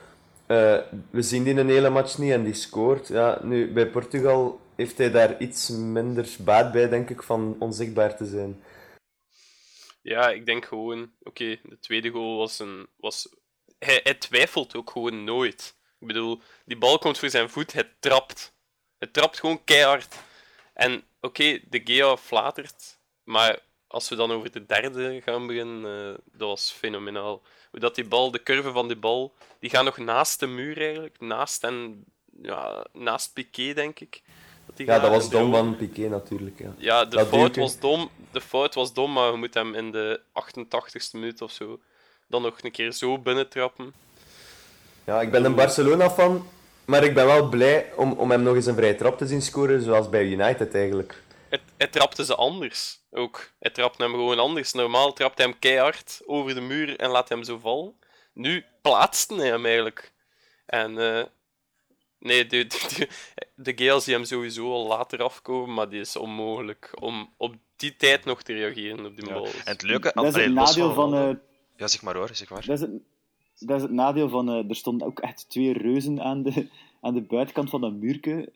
eh, 0.47 0.79
we 1.11 1.23
zien 1.23 1.45
die 1.45 1.55
een 1.55 1.69
hele 1.69 1.91
match 1.91 2.19
niet 2.19 2.33
en 2.33 2.45
die 2.45 2.55
scoort. 2.55 3.09
Ja, 3.09 3.39
nu, 3.43 3.73
bij 3.73 3.87
Portugal 3.87 4.61
heeft 4.77 4.99
hij 4.99 5.11
daar 5.11 5.41
iets 5.41 5.69
minder 5.69 6.29
baat 6.39 6.73
bij, 6.73 6.89
denk 6.89 7.11
ik, 7.11 7.23
van 7.23 7.57
onzichtbaar 7.59 8.17
te 8.17 8.27
zijn. 8.27 8.63
Ja, 10.03 10.31
ik 10.31 10.47
denk 10.47 10.65
gewoon, 10.65 11.13
oké, 11.23 11.59
de 11.63 11.79
tweede 11.79 12.11
goal 12.11 12.37
was 12.37 12.59
een. 12.59 12.89
Was, 12.97 13.29
hij, 13.79 14.01
hij 14.03 14.15
twijfelt 14.15 14.77
ook 14.77 14.91
gewoon 14.91 15.25
nooit. 15.25 15.77
Ik 15.99 16.07
bedoel, 16.07 16.41
die 16.65 16.79
bal 16.79 16.99
komt 16.99 17.19
voor 17.19 17.31
zijn 17.31 17.51
voet, 17.51 17.73
hij 17.73 17.93
trapt. 18.01 18.55
Hij 18.99 19.09
trapt 19.09 19.41
gewoon 19.41 19.65
keihard. 19.65 20.15
En 20.75 21.05
oké, 21.21 21.61
de 21.69 21.81
Gea 21.85 22.17
flatert, 22.17 22.99
maar 23.25 23.59
als 23.87 24.09
we 24.09 24.15
dan 24.15 24.33
over 24.33 24.53
de 24.53 24.67
derde 24.67 25.21
gaan 25.25 25.47
beginnen, 25.47 26.09
uh, 26.09 26.15
dat 26.33 26.49
was 26.49 26.71
fenomenaal. 26.71 27.43
Hoe 27.71 27.81
dat 27.81 27.95
die 27.95 28.05
bal, 28.05 28.31
de 28.31 28.43
curve 28.43 28.73
van 28.73 28.89
die 28.89 28.97
bal, 28.97 29.35
die 29.59 29.71
gaat 29.71 29.85
nog 29.85 29.97
naast 29.97 30.41
de 30.41 30.47
muur 30.47 30.81
eigenlijk. 30.81 31.21
Naast, 31.21 31.65
en, 31.65 32.05
ja, 32.43 32.87
naast 32.93 33.33
Piqué, 33.33 33.73
denk 33.75 34.01
ik. 34.01 34.23
Dat 34.67 34.87
ja, 34.87 34.99
dat 34.99 35.11
was 35.11 35.31
dom 35.31 35.53
van 35.53 35.77
Piqué 35.77 36.09
natuurlijk. 36.09 36.59
Ja, 36.59 36.75
ja 36.77 37.05
de, 37.05 37.27
fout 37.27 37.57
was 37.57 37.79
dom, 37.79 38.11
de 38.31 38.41
fout 38.41 38.75
was 38.75 38.93
dom, 38.93 39.13
maar 39.13 39.31
je 39.31 39.37
moet 39.37 39.55
hem 39.55 39.75
in 39.75 39.91
de 39.91 40.21
88ste 40.33 41.13
minuut 41.13 41.43
of 41.43 41.53
zo 41.53 41.81
dan 42.27 42.43
nog 42.43 42.63
een 42.63 42.71
keer 42.71 42.93
zo 42.93 43.19
binnentrappen. 43.19 43.93
Ja, 45.05 45.21
ik 45.21 45.31
ben 45.31 45.45
een 45.45 45.55
Barcelona-fan, 45.55 46.47
maar 46.85 47.05
ik 47.05 47.15
ben 47.15 47.27
wel 47.27 47.49
blij 47.49 47.93
om, 47.97 48.13
om 48.13 48.31
hem 48.31 48.43
nog 48.43 48.55
eens 48.55 48.67
een 48.67 48.75
vrije 48.75 48.95
trap 48.95 49.19
te 49.19 49.27
zien 49.27 49.43
scoren, 49.43 49.83
zoals 49.83 50.09
bij 50.09 50.25
United 50.25 50.75
eigenlijk. 50.75 51.23
Hij, 51.83 51.91
trapte 51.91 52.25
ze 52.25 52.35
anders 52.35 53.01
ook. 53.11 53.53
Hij 53.59 53.71
trapte 53.71 54.03
hem 54.03 54.13
gewoon 54.13 54.39
anders. 54.39 54.73
Normaal 54.73 55.13
trapt 55.13 55.39
hij 55.39 55.47
hem 55.47 55.59
keihard 55.59 56.23
over 56.27 56.55
de 56.55 56.61
muur 56.61 56.97
en 56.97 57.11
laat 57.11 57.29
hem 57.29 57.45
zo 57.45 57.59
vallen. 57.59 57.95
Nu 58.33 58.65
plaatste 58.83 59.35
hij 59.35 59.47
hem 59.47 59.67
eigenlijk. 59.67 60.13
En 60.67 60.93
uh, 60.93 61.23
nee, 62.19 62.47
de, 62.47 62.67
de, 62.67 63.09
de 63.55 63.75
die 63.75 64.15
hem 64.15 64.25
sowieso 64.25 64.73
al 64.73 64.87
later 64.87 65.23
afkomen, 65.23 65.75
maar 65.75 65.89
die 65.89 66.01
is 66.01 66.17
onmogelijk 66.17 66.93
om 67.01 67.35
op 67.37 67.55
die 67.77 67.97
tijd 67.97 68.25
nog 68.25 68.43
te 68.43 68.53
reageren 68.53 69.07
op 69.07 69.17
die 69.17 69.29
bal. 69.29 69.45
En 69.45 69.53
het 69.65 69.83
leuke... 69.83 70.11
Dat 70.15 70.25
is 70.25 70.35
het 70.35 70.53
nadeel 70.53 70.93
van... 70.93 71.15
Uh, 71.15 71.35
ja, 71.77 71.87
zeg 71.87 72.03
maar 72.03 72.17
hoor, 72.17 72.31
zeg 72.33 72.51
maar. 72.51 72.67
Dat 72.67 72.75
is 72.77 72.81
het, 72.81 72.91
dat 73.59 73.77
is 73.77 73.83
het 73.83 73.93
nadeel 73.93 74.29
van... 74.29 74.51
Uh, 74.51 74.69
er 74.69 74.77
stonden 74.77 75.07
ook 75.07 75.21
echt 75.21 75.51
twee 75.51 75.73
reuzen 75.73 76.21
aan 76.21 76.43
de, 76.43 76.69
aan 77.01 77.15
de 77.15 77.23
buitenkant 77.23 77.71
van 77.71 77.81
dat 77.81 77.93
muurke. 77.93 78.51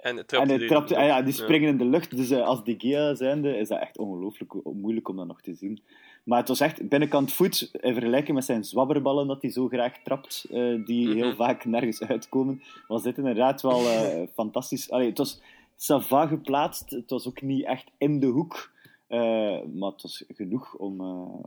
En, 0.00 0.16
het 0.16 0.32
en 0.32 0.48
hij 0.48 0.66
trapt, 0.66 0.92
ah 0.92 1.06
ja, 1.06 1.22
die 1.22 1.32
springen 1.32 1.68
in 1.68 1.76
de 1.76 1.84
lucht. 1.84 2.16
Dus 2.16 2.30
uh, 2.30 2.46
als 2.46 2.64
De 2.64 2.74
Gea 2.78 3.14
zijnde 3.14 3.56
is 3.56 3.68
dat 3.68 3.80
echt 3.80 3.98
ongelooflijk 3.98 4.54
moeilijk 4.64 5.08
om 5.08 5.16
dat 5.16 5.26
nog 5.26 5.40
te 5.40 5.54
zien. 5.54 5.80
Maar 6.24 6.38
het 6.38 6.48
was 6.48 6.60
echt 6.60 6.88
binnenkant 6.88 7.32
voet, 7.32 7.70
in 7.80 7.92
vergelijking 7.92 8.36
met 8.36 8.44
zijn 8.44 8.64
zwabberballen 8.64 9.26
dat 9.26 9.42
hij 9.42 9.50
zo 9.50 9.68
graag 9.68 9.98
trapt, 10.04 10.46
uh, 10.50 10.84
die 10.84 11.08
mhm. 11.08 11.16
heel 11.16 11.34
vaak 11.34 11.64
nergens 11.64 12.02
uitkomen, 12.02 12.62
was 12.88 13.02
dit 13.02 13.18
inderdaad 13.18 13.62
wel 13.62 13.80
uh, 13.80 14.22
fantastisch. 14.34 14.90
Allee, 14.90 15.08
het 15.08 15.18
was 15.18 15.40
sava 15.76 16.26
geplaatst, 16.26 16.90
het 16.90 17.10
was 17.10 17.26
ook 17.28 17.42
niet 17.42 17.64
echt 17.64 17.90
in 17.98 18.20
de 18.20 18.26
hoek. 18.26 18.70
maar 19.08 19.90
het 19.90 20.02
was 20.02 20.24
genoeg 20.28 20.74
om, 20.74 21.00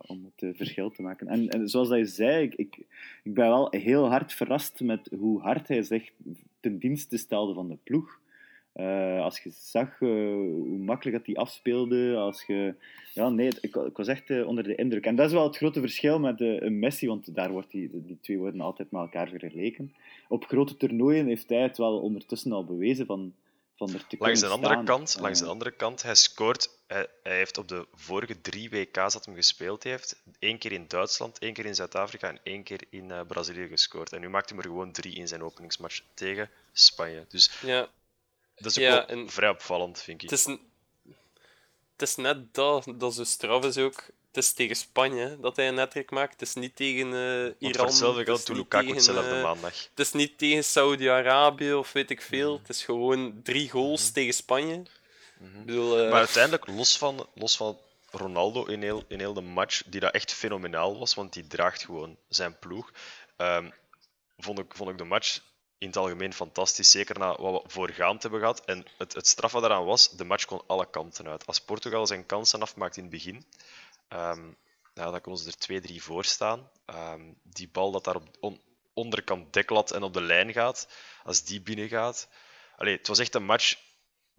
om 0.07 0.31
het 0.35 0.57
verschil 0.57 0.89
te 0.89 1.01
maken. 1.01 1.27
En, 1.27 1.49
en 1.49 1.67
zoals 1.69 1.89
dat 1.89 1.97
je 1.97 2.05
zei, 2.05 2.43
ik, 2.43 2.55
ik, 2.55 2.77
ik 3.23 3.33
ben 3.33 3.47
wel 3.47 3.67
heel 3.69 4.09
hard 4.09 4.33
verrast 4.33 4.79
met 4.79 5.09
hoe 5.19 5.41
hard 5.41 5.67
hij 5.67 5.83
zich 5.83 6.11
ten 6.59 6.77
dienste 6.77 7.17
stelde 7.17 7.53
van 7.53 7.67
de 7.67 7.77
ploeg. 7.83 8.19
Uh, 8.75 9.21
als 9.21 9.39
je 9.39 9.51
zag 9.53 9.99
uh, 9.99 10.09
hoe 10.33 10.77
makkelijk 10.77 11.17
dat 11.17 11.25
hij 11.25 11.35
afspeelde, 11.35 12.15
als 12.15 12.43
je... 12.43 12.75
Ja, 13.13 13.29
nee, 13.29 13.47
ik, 13.61 13.75
ik 13.75 13.97
was 13.97 14.07
echt 14.07 14.29
uh, 14.29 14.47
onder 14.47 14.63
de 14.63 14.75
indruk. 14.75 15.05
En 15.05 15.15
dat 15.15 15.25
is 15.25 15.33
wel 15.33 15.43
het 15.43 15.57
grote 15.57 15.79
verschil 15.79 16.19
met 16.19 16.41
een 16.41 16.79
Messi, 16.79 17.07
want 17.07 17.35
daar 17.35 17.51
wordt 17.51 17.71
die, 17.71 17.89
die 17.93 18.17
twee 18.21 18.37
worden 18.37 18.61
altijd 18.61 18.91
met 18.91 19.01
elkaar 19.01 19.29
vergeleken. 19.29 19.95
Op 20.27 20.45
grote 20.45 20.77
toernooien 20.77 21.27
heeft 21.27 21.49
hij 21.49 21.61
het 21.61 21.77
wel 21.77 21.99
ondertussen 21.99 22.51
al 22.51 22.65
bewezen 22.65 23.05
van, 23.05 23.33
van 23.75 23.93
er 23.93 24.07
te 24.07 24.15
langs 24.19 24.39
de 24.39 24.47
andere 24.47 24.73
staan. 24.73 24.85
kant, 24.85 25.17
Langs 25.19 25.39
de 25.39 25.45
andere 25.45 25.71
kant, 25.71 26.03
hij 26.03 26.15
scoort... 26.15 26.79
Hij, 26.87 27.07
hij, 27.23 27.35
heeft 27.37 27.57
op 27.57 27.67
de 27.67 27.87
vorige 27.93 28.41
drie 28.41 28.69
WK's 28.69 29.13
dat 29.13 29.25
hij 29.25 29.35
gespeeld 29.35 29.83
heeft, 29.83 30.23
één 30.39 30.57
keer 30.57 30.71
in 30.71 30.85
Duitsland, 30.87 31.39
één 31.39 31.53
keer 31.53 31.65
in 31.65 31.75
Zuid-Afrika 31.75 32.29
en 32.29 32.39
één 32.43 32.63
keer 32.63 32.83
in 32.89 33.11
Brazilië 33.27 33.67
gescoord. 33.67 34.13
En 34.13 34.21
nu 34.21 34.29
maakt 34.29 34.49
hij 34.49 34.57
er 34.57 34.63
gewoon 34.63 34.91
drie 34.91 35.15
in 35.15 35.27
zijn 35.27 35.43
openingsmatch 35.43 36.01
tegen 36.13 36.49
Spanje. 36.71 37.25
Dus... 37.27 37.61
Ja 37.65 37.89
dat 38.61 38.77
is 38.77 38.77
ook 38.77 38.83
ja, 38.83 39.27
vrij 39.27 39.49
opvallend, 39.49 40.01
vind 40.01 40.23
ik. 40.23 40.29
Het 40.29 40.39
is, 40.39 40.45
het 41.91 42.09
is 42.09 42.15
net 42.15 42.53
dat, 42.53 42.93
dat 42.95 43.13
zo 43.13 43.23
straf 43.23 43.65
is 43.65 43.77
ook. 43.77 44.03
Het 44.27 44.43
is 44.43 44.53
tegen 44.53 44.75
Spanje 44.75 45.37
dat 45.41 45.55
hij 45.55 45.67
een 45.67 45.73
netwerk 45.73 46.11
maakt. 46.11 46.31
Het 46.31 46.41
is 46.41 46.53
niet 46.53 46.75
tegen 46.75 47.07
uh, 47.07 47.69
Iran. 47.69 47.85
hetzelfde 47.85 48.23
geldt 48.23 48.45
toen 48.45 48.55
Lukaku 48.55 48.93
hetzelfde 48.93 49.35
uh, 49.35 49.43
maandag. 49.43 49.87
Het 49.89 49.99
is 49.99 50.11
niet 50.11 50.37
tegen 50.37 50.63
Saudi-Arabië 50.63 51.73
of 51.73 51.91
weet 51.91 52.09
ik 52.09 52.21
veel. 52.21 52.57
Het 52.57 52.69
is 52.69 52.83
gewoon 52.83 53.39
drie 53.43 53.69
goals 53.69 54.03
mhm. 54.03 54.13
tegen 54.13 54.33
Spanje. 54.33 54.75
Mm 55.37 55.65
bedoel, 55.65 56.03
uh... 56.03 56.09
Maar 56.09 56.19
uiteindelijk, 56.19 56.67
los 56.67 56.97
van, 56.97 57.27
los 57.33 57.57
van 57.57 57.79
Ronaldo 58.11 58.65
in 58.65 58.81
heel, 58.81 59.03
in 59.07 59.19
heel 59.19 59.33
de 59.33 59.41
match, 59.41 59.83
die 59.85 59.99
dat 59.99 60.13
echt 60.13 60.33
fenomenaal 60.33 60.99
was, 60.99 61.13
want 61.13 61.33
die 61.33 61.47
draagt 61.47 61.85
gewoon 61.85 62.17
zijn 62.29 62.59
ploeg, 62.59 62.91
um, 63.37 63.73
vond, 64.37 64.59
ik, 64.59 64.75
vond 64.75 64.89
ik 64.89 64.97
de 64.97 65.03
match 65.03 65.39
in 65.81 65.87
het 65.87 65.97
algemeen 65.97 66.33
fantastisch. 66.33 66.91
Zeker 66.91 67.19
na 67.19 67.35
wat 67.35 67.63
we 67.63 67.69
voorgaand 67.69 68.21
hebben 68.21 68.39
gehad. 68.39 68.65
En 68.65 68.85
het, 68.97 69.13
het 69.13 69.27
straffe 69.27 69.59
daaraan 69.59 69.85
was, 69.85 70.09
de 70.09 70.23
match 70.23 70.45
kon 70.45 70.61
alle 70.67 70.89
kanten 70.89 71.27
uit. 71.27 71.45
Als 71.45 71.61
Portugal 71.61 72.07
zijn 72.07 72.25
kansen 72.25 72.61
afmaakt 72.61 72.97
in 72.97 73.03
het 73.03 73.11
begin, 73.11 73.45
um, 74.09 74.57
nou, 74.93 75.11
dan 75.11 75.21
konden 75.21 75.43
ze 75.43 75.81
er 75.81 75.91
2-3 75.91 75.95
voor 75.95 76.25
staan. 76.25 76.69
Um, 76.85 77.37
die 77.43 77.69
bal 77.69 77.91
dat 77.91 78.03
daar 78.03 78.15
op 78.15 78.27
on, 78.39 78.61
onderkant 78.93 79.53
deklat 79.53 79.91
en 79.91 80.03
op 80.03 80.13
de 80.13 80.21
lijn 80.21 80.53
gaat, 80.53 80.87
als 81.23 81.43
die 81.43 81.61
binnen 81.61 81.87
gaat. 81.87 82.27
Allee, 82.77 82.97
het 82.97 83.07
was 83.07 83.19
echt 83.19 83.35
een 83.35 83.45
match. 83.45 83.75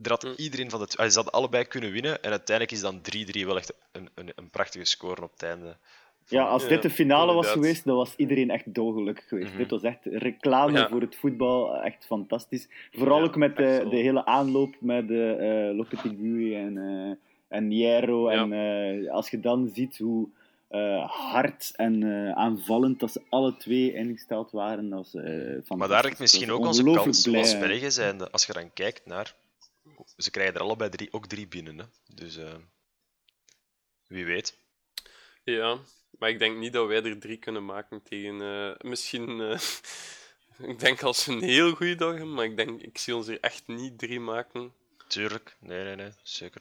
Er 0.03 0.11
had 0.11 0.23
mm. 0.23 0.35
iedereen 0.37 0.71
van 0.71 0.81
de 0.81 0.87
twee, 0.87 1.09
ze 1.09 1.15
hadden 1.15 1.33
allebei 1.35 1.65
kunnen 1.65 1.93
winnen. 1.93 2.23
En 2.23 2.31
uiteindelijk 2.31 2.77
is 2.77 2.81
dan 2.81 3.01
3-3 3.43 3.47
wel 3.47 3.57
echt 3.57 3.73
een, 3.93 4.11
een, 4.15 4.33
een 4.35 4.51
prachtige 4.51 4.85
score 4.85 5.23
op 5.23 5.33
het 5.33 5.43
einde. 5.43 5.79
Ja, 6.27 6.45
als 6.45 6.69
dit 6.69 6.83
de 6.83 6.91
finale 6.91 7.33
was 7.33 7.49
geweest, 7.49 7.85
dan 7.85 7.97
was 7.97 8.17
iedereen 8.17 8.51
echt 8.51 8.75
doogelukkig 8.75 9.29
geweest. 9.29 9.49
Mhm. 9.49 9.59
Dit 9.59 9.71
was 9.71 9.83
echt 9.83 10.05
reclame 10.05 10.89
voor 10.89 11.01
het 11.01 11.17
voetbal, 11.17 11.83
echt 11.83 12.07
fantastisch. 12.07 12.69
Vooral 12.93 13.23
ook 13.23 13.37
met 13.37 13.57
de, 13.57 13.87
de, 13.91 13.97
hele 13.97 14.25
aanloop 14.25 14.75
met 14.81 15.09
de 15.09 15.37
uh, 15.71 15.77
Lopetegui 15.77 16.55
en, 16.55 16.77
uh, 16.77 17.15
en 17.49 17.69
Niero. 17.69 18.29
En 18.29 18.53
uh, 18.53 19.13
als 19.13 19.31
je 19.31 19.41
dan 19.41 19.71
ziet 19.75 19.99
hoe 19.99 20.29
uh, 20.71 21.11
hard 21.11 21.73
en 21.77 22.05
aanvallend 22.37 23.01
dat 23.01 23.13
ze 23.13 23.23
alle 23.29 23.57
twee 23.57 23.93
ingesteld 23.93 24.51
waren, 24.51 24.91
dat 24.91 24.99
was 24.99 25.11
fantastisch. 25.11 25.77
Maar 25.77 25.89
daar 25.89 26.05
ligt 26.05 26.19
misschien 26.19 26.53
ook 26.53 26.67
onze 26.67 26.85
kans 26.85 27.23
blij, 27.23 27.41
als 27.41 27.59
Belgen 27.59 27.93
zijnde. 27.93 28.31
Als 28.31 28.47
je 28.47 28.53
dan 28.53 28.73
kijkt 28.73 29.07
naar... 29.07 29.35
Ze 30.17 30.31
krijgen 30.31 30.55
er 30.55 30.61
allebei 30.61 30.91
drie, 30.91 31.09
ook 31.13 31.27
drie 31.27 31.49
binnen. 31.49 31.79
Hè. 31.79 31.85
Dus 32.15 32.39
wie 34.07 34.25
weet. 34.25 34.61
Ja, 35.45 35.79
maar 36.19 36.29
ik 36.29 36.39
denk 36.39 36.59
niet 36.59 36.73
dat 36.73 36.87
wij 36.87 37.03
er 37.03 37.19
drie 37.19 37.37
kunnen 37.37 37.65
maken 37.65 38.03
tegen. 38.03 38.35
Uh, 38.41 38.71
misschien. 38.91 39.41
Uh, 39.41 39.59
ik 40.71 40.79
denk 40.79 41.03
als 41.03 41.27
een 41.27 41.43
heel 41.43 41.75
goede 41.75 41.95
dag 41.95 42.11
hebben, 42.11 42.35
maar 42.35 42.45
ik 42.45 42.57
denk, 42.57 42.83
ik 42.83 42.99
zie 42.99 43.17
ons 43.17 43.29
er 43.29 43.41
echt 43.41 43.63
niet 43.67 43.99
drie 43.99 44.21
maken. 44.21 44.73
Tuurlijk, 45.07 45.57
nee, 45.61 45.85
nee, 45.85 45.97
nee, 45.97 46.11
zeker. 46.23 46.61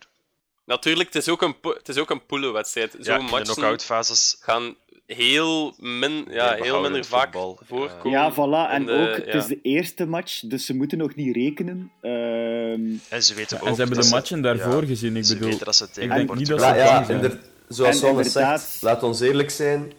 Natuurlijk, 0.65 1.13
het 1.13 1.23
is 1.23 1.29
ook 1.29 1.41
een, 1.41 1.55
het 1.61 1.89
is 1.89 1.97
ook 1.97 2.09
een 2.09 2.25
poelenwedstrijd. 2.25 2.95
Zo'n 2.99 3.27
ja, 3.27 3.71
de 3.71 3.79
fases 3.79 4.37
gaan 4.39 4.75
heel, 5.05 5.75
min, 5.77 6.25
ja, 6.29 6.53
heel 6.53 6.81
minder 6.81 7.05
vaak 7.05 7.33
voorkomen. 7.33 8.09
Ja, 8.09 8.33
voilà. 8.33 8.71
En 8.71 8.89
ook, 8.89 9.15
het 9.15 9.33
is 9.33 9.45
de 9.45 9.59
eerste 9.61 10.05
match, 10.05 10.39
dus 10.39 10.65
ze 10.65 10.75
moeten 10.75 10.97
nog 10.97 11.15
niet 11.15 11.35
rekenen. 11.35 11.91
Um... 12.01 13.01
En 13.09 13.23
ze 13.23 13.33
weten 13.33 13.61
ook... 13.61 13.67
En 13.67 13.75
ze 13.75 13.81
hebben 13.81 14.01
de 14.01 14.09
matchen 14.09 14.41
daarvoor 14.41 14.83
gezien, 14.83 15.15
ik 15.15 15.27
bedoel... 15.27 15.57
dat 15.57 15.75
ze 15.75 15.89
tegen 15.89 16.11
ik 16.19 16.27
denk 16.27 16.39
niet 16.39 16.47
dat 16.47 16.61
ze 16.61 16.65
ja, 16.65 17.03
zijn 17.03 17.39
zoals 17.73 17.99
Sanne 17.99 18.23
zegt, 18.23 18.81
laat 18.81 19.03
ons 19.03 19.19
eerlijk 19.19 19.49
zijn. 19.49 19.93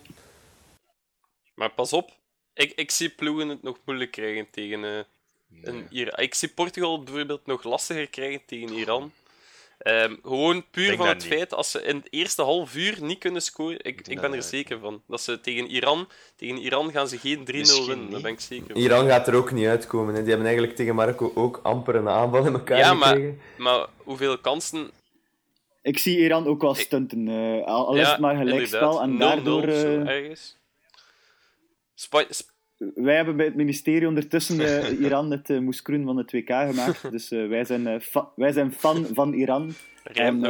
Maar 1.54 1.70
pas 1.70 1.92
op, 1.92 2.10
ik, 2.54 2.72
ik 2.74 2.90
zie 2.90 3.08
ploegen 3.08 3.48
het 3.48 3.62
nog 3.62 3.78
moeilijk 3.84 4.10
krijgen 4.10 4.50
tegen 4.50 4.84
uh, 4.84 4.98
een 5.62 5.86
Iran. 5.90 6.20
Ik 6.20 6.34
zie 6.34 6.48
Portugal 6.48 7.02
bijvoorbeeld 7.02 7.46
nog 7.46 7.62
lastiger 7.62 8.08
krijgen 8.08 8.40
tegen 8.46 8.72
Iran. 8.72 9.12
Um, 9.86 10.18
gewoon 10.22 10.64
puur 10.70 10.96
van 10.96 11.08
het 11.08 11.24
feit, 11.24 11.54
als 11.54 11.70
ze 11.70 11.82
in 11.82 11.96
het 11.96 12.06
eerste 12.10 12.42
half 12.42 12.74
uur 12.74 12.96
niet 13.00 13.18
kunnen 13.18 13.42
scoren, 13.42 13.84
ik, 13.84 14.08
ik, 14.08 14.20
ben 14.20 14.32
er 14.32 14.42
zeker 14.42 14.78
van. 14.78 15.02
Dat 15.06 15.20
ze 15.20 15.40
tegen 15.40 15.66
Iran, 15.66 16.08
tegen 16.36 16.56
Iran 16.56 16.90
gaan 16.90 17.08
ze 17.08 17.18
geen 17.18 17.38
3-0 17.38 17.42
winnen, 17.42 18.10
daar 18.10 18.20
ben 18.20 18.32
ik 18.32 18.40
zeker 18.40 18.66
van. 18.72 18.76
Iran 18.76 19.06
gaat 19.06 19.28
er 19.28 19.34
ook 19.34 19.52
niet 19.52 19.66
uitkomen. 19.66 20.14
Hè. 20.14 20.20
Die 20.20 20.28
hebben 20.28 20.46
eigenlijk 20.46 20.76
tegen 20.76 20.94
Marokko 20.94 21.32
ook 21.34 21.60
amper 21.62 21.94
een 21.94 22.08
aanval 22.08 22.46
in 22.46 22.52
elkaar 22.52 22.78
ja, 22.78 22.94
gekregen. 22.94 23.40
Maar, 23.56 23.78
maar 23.78 23.86
hoeveel 23.96 24.38
kansen 24.38 24.90
ik 25.82 25.98
zie 25.98 26.18
Iran 26.18 26.46
ook 26.46 26.60
wel 26.60 26.74
stunten. 26.74 27.26
Uh, 27.26 27.64
al 27.64 27.96
is 27.96 28.08
het 28.08 28.18
maar 28.18 28.36
gelijkspel. 28.36 29.02
En 29.02 29.18
daardoor... 29.18 29.68
Uh, 29.68 30.32
wij 32.94 33.16
hebben 33.16 33.36
bij 33.36 33.46
het 33.46 33.54
ministerie 33.54 34.08
ondertussen 34.08 34.60
uh, 34.60 35.00
Iran 35.06 35.30
het 35.30 35.50
uh, 35.50 35.60
moeskroen 35.60 36.04
van 36.04 36.16
het 36.16 36.32
WK 36.32 36.48
gemaakt. 36.48 37.10
Dus 37.10 37.28
wij, 37.28 37.64
zijn, 37.64 38.02
wij 38.34 38.52
zijn 38.52 38.72
fan 38.72 39.06
van 39.12 39.32
Iran. 39.32 39.72
En, 40.02 40.40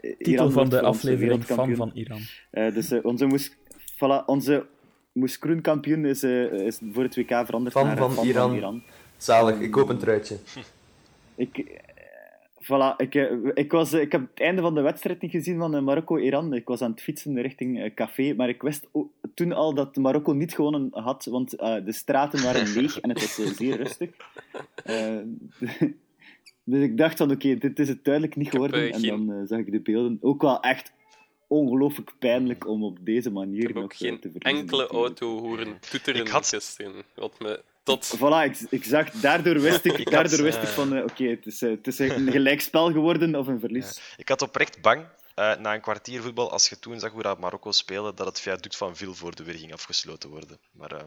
Titel 0.00 0.32
Iran 0.32 0.52
van 0.52 0.68
de 0.68 0.82
aflevering 0.82 1.44
fan 1.44 1.74
van 1.74 1.90
Iran. 1.94 2.20
dus 2.50 2.92
onze, 3.02 3.26
moes, 3.26 3.56
voilà, 3.94 4.24
onze 4.26 4.66
moeskroenkampioen 5.12 6.04
is, 6.04 6.22
is 6.22 6.78
voor 6.92 7.02
het 7.02 7.16
WK 7.16 7.28
veranderd 7.28 7.74
fan 7.74 7.86
naar 7.86 7.96
van, 7.96 8.12
fan 8.12 8.26
Iran. 8.26 8.48
van 8.48 8.56
Iran. 8.56 8.82
Zalig, 9.16 9.60
ik 9.60 9.70
koop 9.70 9.88
een 9.88 9.98
truitje. 9.98 10.36
Ik, 11.34 11.80
Voilà, 12.62 12.96
ik, 12.96 13.14
eh, 13.14 13.32
ik, 13.54 13.72
was, 13.72 13.92
ik 13.92 14.12
heb 14.12 14.20
het 14.30 14.40
einde 14.40 14.62
van 14.62 14.74
de 14.74 14.80
wedstrijd 14.80 15.20
niet 15.20 15.30
gezien 15.30 15.58
van 15.58 15.74
eh, 15.74 15.82
Marokko-Iran. 15.82 16.52
Ik 16.54 16.66
was 16.68 16.82
aan 16.82 16.90
het 16.90 17.02
fietsen 17.02 17.40
richting 17.40 17.78
uh, 17.84 17.94
café, 17.94 18.34
maar 18.34 18.48
ik 18.48 18.62
wist 18.62 18.88
toen 19.34 19.52
al 19.52 19.74
dat 19.74 19.96
Marokko 19.96 20.32
niet 20.32 20.54
gewonnen 20.54 20.88
had, 20.92 21.24
want 21.24 21.60
uh, 21.60 21.76
de 21.84 21.92
straten 21.92 22.42
waren 22.42 22.72
leeg 22.80 23.00
en 23.00 23.08
het 23.10 23.20
was 23.36 23.56
zeer 23.56 23.76
rustig. 23.76 24.10
Dus 26.64 26.82
ik 26.82 26.96
dacht 26.96 27.16
van, 27.16 27.30
oké, 27.30 27.54
dit 27.58 27.78
is 27.78 27.88
het 27.88 28.04
duidelijk 28.04 28.36
niet 28.36 28.46
Ik 28.46 28.52
heb, 28.52 28.62
geworden. 28.62 28.88
eh, 28.88 28.94
en 28.94 29.00
geen- 29.00 29.26
dan 29.26 29.36
eh, 29.36 29.46
zag 29.46 29.58
ik 29.58 29.72
de 29.72 29.80
beelden. 29.80 30.18
Ook 30.20 30.42
wel 30.42 30.60
echt 30.60 30.92
ongelooflijk 31.46 32.12
pijnlijk 32.18 32.66
om 32.68 32.84
op 32.84 32.98
deze 33.00 33.30
manier 33.30 33.60
Ik 33.60 33.66
heb 33.66 33.74
nog 33.74 33.84
ook 33.84 33.92
eh, 33.92 33.98
geen 33.98 34.18
te 34.20 34.30
verliezen. 34.30 34.60
enkele 34.60 34.86
auto 34.86 35.38
horen 35.40 35.78
toeteren 35.90 36.20
Ik 36.20 36.28
had- 36.28 36.46
gisteren. 36.48 36.92
Wat 37.14 37.40
me 37.40 37.62
tot... 37.82 38.16
Voilà, 38.16 38.44
ik, 38.44 38.60
ik 38.70 38.84
zag, 38.84 39.10
daardoor 39.10 39.60
wist 39.60 39.84
ik, 39.84 39.92
Ik 39.98 40.04
had, 40.04 40.12
daardoor 40.12 40.42
wist 40.42 40.56
ik 40.56 40.62
eh, 40.62 40.68
van, 40.68 40.96
eh, 40.96 41.04
oké, 41.04 41.24
het, 41.24 41.46
is, 41.46 41.62
eh, 41.62 41.70
het 41.70 41.86
is 41.86 41.98
een 41.98 42.30
gelijkspel 42.30 42.92
geworden 42.92 43.34
of 43.34 43.46
een 43.46 43.60
verlies. 43.60 44.00
Ik 44.16 44.28
had 44.28 44.42
oprecht 44.42 44.80
bang, 44.80 45.06
eh, 45.34 45.56
na 45.56 45.74
een 45.74 45.80
kwartier 45.80 46.22
voetbal, 46.22 46.50
als 46.50 46.68
je 46.68 46.78
toen 46.78 47.00
zag 47.00 47.10
hoe 47.10 47.22
dat 47.22 47.38
Marokko 47.38 47.72
speelde, 47.72 48.14
dat 48.14 48.26
het 48.26 48.40
viaduct 48.40 48.76
van 48.76 48.96
Vilvoorde 48.96 49.44
weer 49.44 49.58
ging 49.58 49.72
afgesloten 49.72 50.30
worden. 50.30 50.58
Maar 50.72 51.06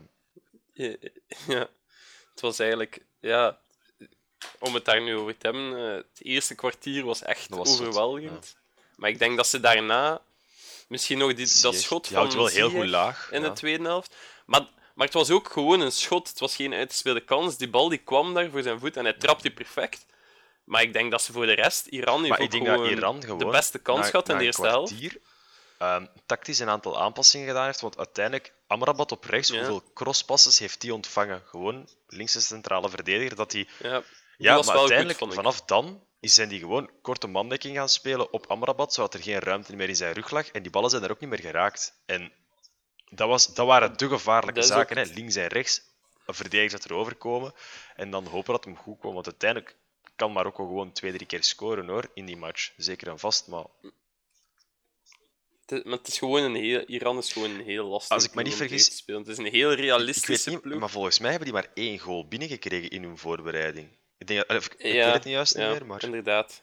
Ja, 0.74 0.96
ja, 1.48 1.68
het 2.32 2.42
was 2.42 2.60
eigenlijk... 2.60 3.06
Ja, 3.20 3.58
om 4.60 4.74
het 4.74 4.86
daar 4.86 5.02
nu 5.02 5.16
over 5.16 5.38
te 5.38 5.48
hebben, 5.48 5.96
het 5.96 6.20
eerste 6.20 6.56
kwartier 6.56 7.06
was 7.06 7.22
echt 7.24 7.50
was 7.50 7.82
overweldigend. 7.82 8.56
Maar 8.96 9.10
ik 9.10 9.20
denk 9.20 9.38
dat 9.38 9.48
ze 9.48 9.60
daarna 9.60 10.22
misschien 10.88 11.18
nog 11.18 11.34
die, 11.34 11.62
dat 11.62 11.76
schot 11.76 12.04
die 12.04 12.12
van 12.12 12.22
houdt 12.22 12.36
wel 12.36 12.48
heel 12.48 12.70
goed 12.70 12.88
laag. 12.88 13.32
in 13.32 13.42
ja. 13.42 13.48
de 13.48 13.54
tweede 13.54 13.84
helft. 13.84 14.16
Maar, 14.46 14.68
maar 14.96 15.06
het 15.06 15.16
was 15.16 15.30
ook 15.32 15.52
gewoon 15.52 15.80
een 15.80 15.92
schot. 15.92 16.30
Het 16.30 16.40
was 16.40 16.56
geen 16.56 16.74
uitgespeelde 16.74 17.22
kans. 17.22 17.58
Die 17.58 17.70
bal 17.70 17.90
die 17.90 17.98
kwam 17.98 18.34
daar 18.34 18.50
voor 18.50 18.62
zijn 18.62 18.80
voet 18.80 18.98
en 18.98 19.04
hij 19.04 19.14
trapte 19.14 19.42
die 19.42 19.52
perfect. 19.52 20.06
Maar 20.64 20.82
ik 20.82 20.94
denk 20.94 21.12
dat 21.12 21.22
ze 21.22 21.32
voor 21.32 21.46
de 21.46 21.54
rest... 21.54 21.86
Iran 21.88 22.24
heeft 22.24 22.40
ik 22.40 22.52
denk 22.52 22.66
gewoon 22.66 22.82
dat 22.84 22.92
Iran 22.98 23.22
gewoon 23.24 23.38
de 23.40 23.46
beste 23.46 23.80
kans 23.80 24.10
gehad 24.10 24.30
in 24.30 24.38
de 24.38 24.44
eerste 24.44 24.68
helft. 24.68 24.94
ehm, 25.78 26.06
tactisch 26.26 26.60
een 26.60 26.70
aantal 26.70 27.00
aanpassingen 27.02 27.48
gedaan 27.48 27.66
heeft. 27.66 27.82
Want 27.82 27.98
uiteindelijk, 27.98 28.54
Amrabat 28.68 29.12
op 29.12 29.24
rechts, 29.24 29.50
Ja. 29.50 29.56
hoeveel 29.58 29.84
crosspasses 29.94 30.60
heeft 30.60 30.82
hij 30.82 30.92
ontvangen? 30.92 31.42
Gewoon 31.46 31.90
linkse 32.08 32.42
centrale 32.42 32.90
verdediger. 32.90 33.36
Dat 33.36 33.52
hij... 33.52 33.68
Ja, 33.80 34.04
Ja, 34.38 34.62
maar 34.62 34.78
uiteindelijk, 34.78 35.20
goed, 35.20 35.34
vanaf 35.34 35.62
dan 35.62 36.04
is- 36.20 36.34
zijn 36.34 36.50
die 36.50 36.60
gewoon 36.60 36.90
korte 37.02 37.28
mandekking 37.28 37.76
gaan 37.76 37.90
spelen 37.90 38.34
op 38.34 38.46
Amrabat, 38.48 38.94
zodat 38.94 39.14
er 39.14 39.22
geen 39.24 39.40
ruimte 39.40 39.76
meer 39.76 39.90
in 39.90 39.96
zijn 39.96 40.14
rug 40.14 40.30
lag. 40.32 40.48
En 40.48 40.62
die 40.62 40.72
ballen 40.72 40.90
zijn 40.90 41.04
er 41.04 41.12
ook 41.12 41.20
niet 41.20 41.30
meer 41.30 41.40
geraakt. 41.40 41.94
En 42.06 42.32
dat, 43.10 43.28
was, 43.28 43.54
dat 43.54 43.66
waren 43.68 43.98
de 43.98 44.08
gevaarlijke 44.08 44.60
Dat 44.60 44.70
zaken. 44.70 44.98
ook 44.98 45.06
Hè. 45.08 45.14
Links 45.14 45.36
en 45.36 45.48
rechts, 45.48 45.82
een 46.26 46.34
verdediger 46.34 46.80
dat 46.80 46.90
erover 46.90 47.16
komen. 47.16 47.54
En 47.96 48.10
dan 48.12 48.26
hopen 48.26 48.54
dat 48.54 48.64
hem 48.66 48.76
goed 48.78 49.00
komt. 49.00 49.14
Want 49.14 49.26
uiteindelijk 49.26 49.76
kan 50.16 50.32
Marokko 50.32 50.66
gewoon 50.66 50.92
twee, 50.92 51.12
drie 51.14 51.28
keer 51.28 51.44
scoren 51.44 51.88
hoor, 51.88 52.10
in 52.14 52.26
die 52.26 52.38
match. 52.38 52.72
Zeker 52.78 53.08
en 53.08 53.20
vast. 53.20 53.48
Maar 53.48 53.64
Het 55.62 55.72
is, 55.80 55.84
maar 55.84 55.98
het 55.98 56.08
is 56.08 56.18
gewoon 56.18 56.44
een 56.44 56.56
heel, 56.56 56.80
Iran 56.86 57.18
is 57.18 57.34
gewoon 57.34 57.50
een 57.50 57.64
heel 57.66 57.86
lastig 57.86 58.12
Als 58.16 58.26
ik 58.26 58.34
me 58.34 58.42
niet 58.44 58.54
vergis- 58.56 58.78
tegen 58.84 58.92
te 58.92 58.98
spelen. 59.04 59.20
Het 59.22 59.30
is 59.30 59.38
een 59.38 59.46
heel 59.46 59.74
realistische 59.74 60.50
niet, 60.50 60.62
ploeg. 60.62 60.80
maar 60.80 60.90
volgens 60.90 61.20
mij 61.20 61.30
hebben 61.30 61.48
die 61.52 61.62
maar 61.62 61.70
één 61.74 62.00
goal 62.00 62.28
binnengekregen 62.28 62.90
in 62.90 63.04
hun 63.04 63.18
voorbereiding. 63.18 63.88
Ik, 64.18 64.28
denk, 64.28 64.52
of, 64.52 64.66
ik, 64.66 64.74
ik 64.78 64.94
ja, 64.94 65.06
weet 65.06 65.14
het 65.14 65.24
niet 65.24 65.34
juist 65.34 65.54
ja, 65.58 65.70
niet 65.70 65.78
meer, 65.80 65.86
maar... 65.88 66.04
inderdaad. 66.04 66.62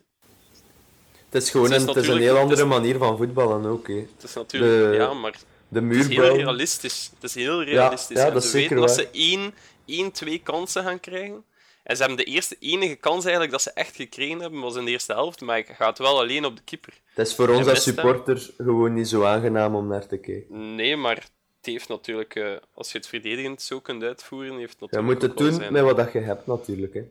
Het 1.31 1.43
is 1.43 1.51
gewoon 1.51 1.67
Het 1.71 1.77
is 1.77 1.83
een, 1.83 1.89
het 1.89 1.97
is 1.97 2.09
een 2.09 2.19
heel 2.19 2.33
het 2.35 2.43
andere 2.43 2.63
is- 2.63 2.69
manier 2.69 2.99
van 2.99 3.17
voetballen 3.17 3.67
ook. 3.67 3.87
Hè. 3.89 3.95
Het 3.95 4.23
is 4.23 4.35
natuurlijk... 4.35 4.91
De- 4.93 4.97
Ja, 4.97 5.15
maar 5.15 5.39
De 5.73 5.81
het 5.81 5.97
is 5.97 6.09
heel 6.09 6.37
realistisch. 6.37 7.11
Het 7.15 7.23
is 7.23 7.35
heel 7.35 7.63
realistisch. 7.63 8.17
ja, 8.17 8.27
En 8.27 8.33
dat 8.33 8.43
is 8.45 8.51
ze 8.51 8.57
zeker 8.59 8.77
weten 8.81 8.97
dat 8.97 8.97
ze 9.15 9.19
één, 9.21 9.55
één, 9.87 10.13
twee 10.13 10.39
kansen 10.43 10.83
gaan 10.85 11.01
krijgen. 11.01 11.45
En 11.83 11.97
ze 11.97 12.03
hebben 12.05 12.25
de 12.25 12.31
eerste 12.31 12.57
enige 12.61 12.95
kans 12.95 13.23
eigenlijk 13.23 13.53
dat 13.53 13.63
ze 13.63 13.71
echt 13.73 13.97
gekregen 13.97 14.41
hebben, 14.41 14.61
was 14.61 14.77
in 14.77 14.85
de 14.85 14.91
eerste 14.91 15.13
helft. 15.13 15.41
Maar 15.41 15.59
ik 15.59 15.67
ga 15.67 15.89
het 15.89 15.99
wel 15.99 16.19
alleen 16.19 16.45
op 16.45 16.57
de 16.57 16.63
keeper. 16.65 16.93
Het 17.15 17.27
is 17.27 17.35
voor 17.35 17.49
ons 17.49 17.67
als 17.69 17.83
supporter 17.83 18.51
gewoon 18.57 18.95
niet 18.95 19.09
zo 19.09 19.25
aangenaam 19.25 19.75
om 19.75 19.87
naar 19.87 20.07
te 20.07 20.17
kijken. 20.19 20.75
Nee, 20.75 20.97
maar 20.97 21.15
het 21.17 21.31
heeft 21.67 21.89
natuurlijk... 21.89 22.35
eh, 22.35 22.53
als 22.75 22.93
je 22.93 22.99
het 22.99 23.07
verdedigend 23.07 23.63
zo 23.63 23.81
kunt 23.81 24.03
uitvoeren, 24.03 24.59
heeft 24.59 24.81
het 24.81 24.91
Je 24.91 24.97
natuurlijk 24.97 25.13
moet 25.21 25.23
het 25.23 25.37
doen 25.49 25.61
zijn- 25.61 25.73
met 25.73 25.83
wat 25.83 25.97
dat 25.97 26.13
je 26.13 26.19
hebt, 26.19 26.47
natuurlijk. 26.47 26.95
Hè. 26.95 27.03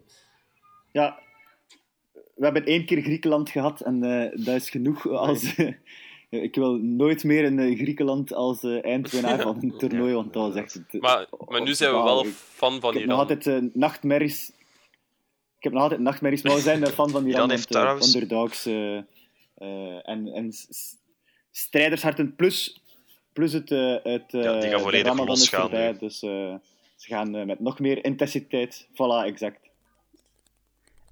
Ja, 0.91 1.19
we 2.35 2.43
hebben 2.43 2.65
één 2.65 2.85
keer 2.85 3.01
Griekenland 3.01 3.49
gehad 3.49 3.81
en 3.81 4.03
eh, 4.03 4.45
dat 4.45 4.55
is 4.55 4.69
genoeg. 4.69 5.07
Als, 5.09 5.55
ik 6.39 6.55
wil 6.55 6.73
nooit 6.77 7.23
meer 7.23 7.45
een 7.45 7.59
eh, 7.59 7.77
Griekenland 7.77 8.33
als 8.33 8.63
eh, 8.63 8.85
eindwinnaar 8.85 9.41
van 9.47 9.57
een 9.61 9.77
toernooi, 9.77 10.13
want 10.13 10.33
dat 10.33 10.47
was 10.47 10.55
echt... 10.55 10.73
het- 10.73 11.01
Maar, 11.01 11.27
maar 11.47 11.61
nu 11.61 11.73
zijn 11.73 11.91
we 11.95 12.01
wel 12.03 12.25
Ik- 12.25 12.33
fan 12.33 12.79
van 12.79 12.89
Ik 12.93 12.99
heb 12.99 13.03
Iran. 13.07 13.07
nog 13.07 13.29
altijd 13.29 13.47
eh, 13.47 13.69
nachtmerries. 13.73 14.49
Ik 15.57 15.63
heb 15.67 15.73
nog 15.73 15.81
altijd 15.81 16.01
nachtmerries, 16.01 16.41
maar 16.41 16.55
we 16.55 16.61
zijn 16.61 16.83
eh, 16.83 16.91
fan 16.91 17.09
van 17.09 17.21
Iran. 17.25 17.35
Iran 17.35 17.49
heeft 17.49 17.65
eh, 17.65 17.81
trouwens- 17.81 18.13
underdogs 18.13 18.65
eh, 18.65 18.97
eh, 18.97 20.09
en, 20.09 20.27
en 20.27 20.53
strijdersharten 21.51 22.35
plus, 22.35 22.81
plus 23.33 23.53
het, 23.53 23.71
eh 23.71 23.95
het 24.03 24.33
eh, 24.33 24.43
Ja, 24.43 24.59
die 24.59 24.69
gaan 24.69 24.79
volledig 24.79 25.25
losgaan 25.25 25.61
voorbij, 25.61 25.97
dus 25.97 26.21
eh, 26.23 26.53
ze 26.95 27.07
gaan 27.07 27.35
eh, 27.35 27.45
met 27.45 27.59
nog 27.59 27.79
meer 27.79 28.05
intensiteit. 28.05 28.87
Voilà, 28.91 29.25
exact. 29.25 29.59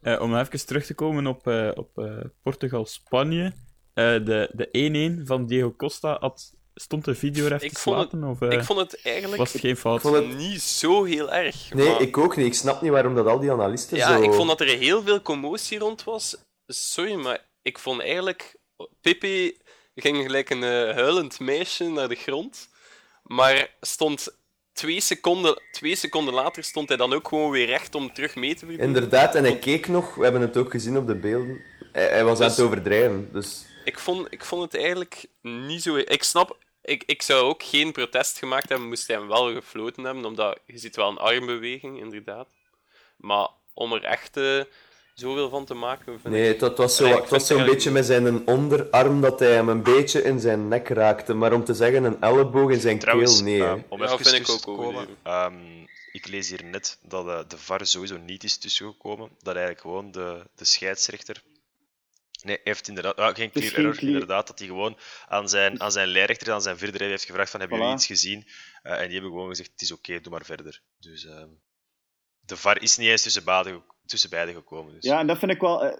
Eh, 0.01 0.21
om 0.21 0.35
even 0.37 0.65
terug 0.65 0.85
te 0.85 0.93
komen 0.93 1.27
op, 1.27 1.47
eh, 1.47 1.71
op 1.75 1.97
eh, 1.97 2.17
Portugal-Spanje. 2.43 3.53
Eh, 3.99 4.25
de 4.25 4.49
de 4.53 5.17
1-1 5.21 5.25
van 5.27 5.45
Diego 5.45 5.73
Costa 5.77 6.17
had, 6.19 6.53
stond 6.75 7.05
de 7.05 7.15
video 7.15 7.45
er 7.45 7.53
even 7.53 7.65
Ik 7.67 7.73
te 7.73 7.79
vond 7.79 7.97
het- 7.97 8.11
laten, 8.13 8.29
Of 8.29 8.41
eh, 8.41 8.51
Ik 8.51 8.63
vond 8.63 8.79
het 8.79 9.01
eigenlijk 9.03 9.37
was 9.37 9.51
het 9.53 9.61
geen 9.61 9.77
fout? 9.77 9.95
Ik 9.95 10.01
vond 10.01 10.15
het... 10.15 10.37
niet 10.37 10.61
zo 10.61 11.03
heel 11.03 11.31
erg. 11.33 11.73
Nee, 11.73 11.89
maar- 11.89 12.01
ik 12.01 12.17
ook 12.17 12.35
niet. 12.35 12.45
Ik 12.45 12.53
snap 12.53 12.81
niet 12.81 12.91
waarom 12.91 13.15
dat 13.15 13.25
al 13.27 13.39
die 13.39 13.51
analisten 13.51 13.97
Ja, 13.97 14.17
zo... 14.17 14.21
ik 14.23 14.33
vond 14.33 14.47
dat 14.47 14.61
er 14.61 14.67
heel 14.77 15.03
veel 15.03 15.21
commotie 15.21 15.79
rond 15.79 16.03
was. 16.03 16.37
Sorry, 16.67 17.13
maar 17.13 17.45
ik 17.61 17.79
vond 17.79 18.01
eigenlijk... 18.01 18.57
Pepe 19.01 19.55
ging 19.95 20.17
gelijk 20.17 20.49
een 20.49 20.63
eh, 20.63 20.69
huilend 20.95 21.39
meisje 21.39 21.83
naar 21.89 22.07
de 22.09 22.15
grond. 22.15 22.69
Maar 23.23 23.75
stond 23.81 24.37
twee 24.73 25.01
seconden, 25.01 25.61
twee 25.71 25.95
seconden 25.95 26.33
later 26.33 26.63
stond 26.63 26.87
hij 26.87 26.97
dan 26.97 27.13
ook 27.13 27.27
gewoon 27.27 27.51
weer 27.51 27.65
recht 27.65 27.95
om 27.95 28.13
terug 28.13 28.35
mee 28.35 28.51
te 28.53 28.59
verdienen. 28.59 28.85
Inderdaad, 28.85 29.35
en 29.35 29.43
hij 29.43 29.57
keek 29.59 29.87
nog, 29.87 30.15
we 30.15 30.23
hebben 30.23 30.41
het 30.41 30.57
ook 30.57 30.71
gezien 30.71 30.97
op 30.97 31.07
de 31.07 31.15
beelden. 31.15 31.61
Hij, 31.91 32.07
hij 32.07 32.23
was 32.23 32.39
aan 32.39 32.47
Dus- 32.47 32.57
het 32.57 32.65
overdrijven. 32.65 33.29
Dus 33.33 33.65
Ik 33.83 33.99
vond, 33.99 34.27
ik 34.29 34.45
vond 34.45 34.61
het 34.71 34.75
eigenlijk 34.81 35.25
niet 35.41 35.81
zo... 35.81 35.95
Ik 35.95 36.23
snap... 36.23 36.57
Ik, 36.81 37.03
ik 37.05 37.21
zou 37.21 37.43
ook 37.43 37.63
geen 37.63 37.91
protest 37.91 38.37
gemaakt 38.37 38.69
hebben, 38.69 38.87
moest 38.87 39.07
hij 39.07 39.15
hem 39.15 39.27
wel 39.27 39.53
gefloten 39.53 40.03
hebben, 40.03 40.25
omdat 40.25 40.57
je 40.65 40.77
ziet 40.77 40.95
wel 40.95 41.09
een 41.09 41.17
armbeweging, 41.17 41.99
inderdaad. 41.99 42.47
Maar 43.17 43.47
om 43.73 43.93
er 43.93 44.03
echt 44.03 44.37
eh, 44.37 44.61
zoveel 45.13 45.49
van 45.49 45.65
te 45.65 45.73
maken... 45.73 46.19
vind 46.21 46.33
nee, 46.33 46.53
ik- 46.53 46.59
het, 46.59 46.77
was 46.77 46.95
zo, 46.95 47.03
zo'n 47.03 47.11
eigenlijk- 47.13 47.65
beetje 47.65 47.91
met 47.91 48.05
zijn 48.05 48.47
onderarm 48.47 49.21
dat 49.21 49.39
hij 49.39 49.51
hem 49.53 49.69
een 49.69 49.83
beetje 49.83 50.21
in 50.23 50.39
zijn 50.39 50.67
nek 50.67 50.87
raakte. 50.87 51.33
Maar 51.33 51.53
om 51.53 51.63
te 51.63 51.73
zeggen 51.73 52.03
een 52.03 52.21
elleboog 52.21 52.71
in 52.71 52.79
zijn 52.79 52.99
Trouwens, 52.99 53.35
keel, 53.43 53.45
nee. 53.45 53.63
eh, 53.63 53.73
om 53.87 54.01
Ja, 54.01 54.17
vind 54.17 54.35
ik 54.35 54.49
ook 54.49 54.61
komen, 54.61 55.07
ehm, 55.23 55.53
ik 56.11 56.27
lees 56.27 56.49
hier 56.49 56.63
net 56.63 56.97
dat 57.01 57.27
eh, 57.27 57.39
de 57.47 57.57
VAR 57.57 57.85
sowieso 57.85 58.17
niet 58.17 58.43
is 58.43 58.57
tussengekomen. 58.57 59.29
Dat 59.41 59.55
eigenlijk 59.55 59.81
gewoon 59.81 60.11
de, 60.11 60.43
de 60.55 60.65
scheidsrechter... 60.65 61.41
Nee, 62.43 62.59
heeft 62.63 62.87
inderdaad... 62.87 63.15
ah, 63.15 63.35
geen 63.35 63.51
clear 63.51 63.69
geen 63.69 63.79
error, 63.79 63.95
clear- 63.95 64.13
inderdaad. 64.13 64.47
Dat 64.47 64.59
hij 64.59 64.67
gewoon 64.67 64.97
aan 65.27 65.49
zijn, 65.49 65.81
aan 65.81 65.91
zijn 65.91 66.07
lijnrechter, 66.07 66.53
aan 66.53 66.61
zijn 66.61 66.77
vierde 66.77 67.03
heeft 67.03 67.25
gevraagd 67.25 67.51
van, 67.51 67.59
hebben 67.59 67.77
jullie 67.77 67.93
Voilà. 67.93 67.97
iets 67.97 68.05
gezien? 68.07 68.43
Eh, 68.81 68.91
en 68.93 69.03
die 69.03 69.13
hebben 69.13 69.31
gewoon 69.31 69.47
gezegd, 69.49 69.71
het 69.71 69.81
is 69.81 69.91
oké, 69.91 70.19
doe 70.21 70.31
maar 70.31 70.45
verder. 70.45 70.81
Dus 70.99 71.25
ehm, 71.25 71.47
de 72.39 72.55
VAR 72.57 72.81
is 72.81 72.97
niet 72.97 73.07
eens 73.09 73.21
tussen 73.21 73.43
beiden, 73.43 73.83
tussen 74.05 74.29
beiden 74.29 74.55
gekomen. 74.55 74.93
Dus. 74.93 75.03
Ja, 75.05 75.19
en 75.19 75.27
dat 75.27 75.37
vind 75.37 75.51
ik 75.51 75.59
wel... 75.61 75.83
eh, 75.85 75.97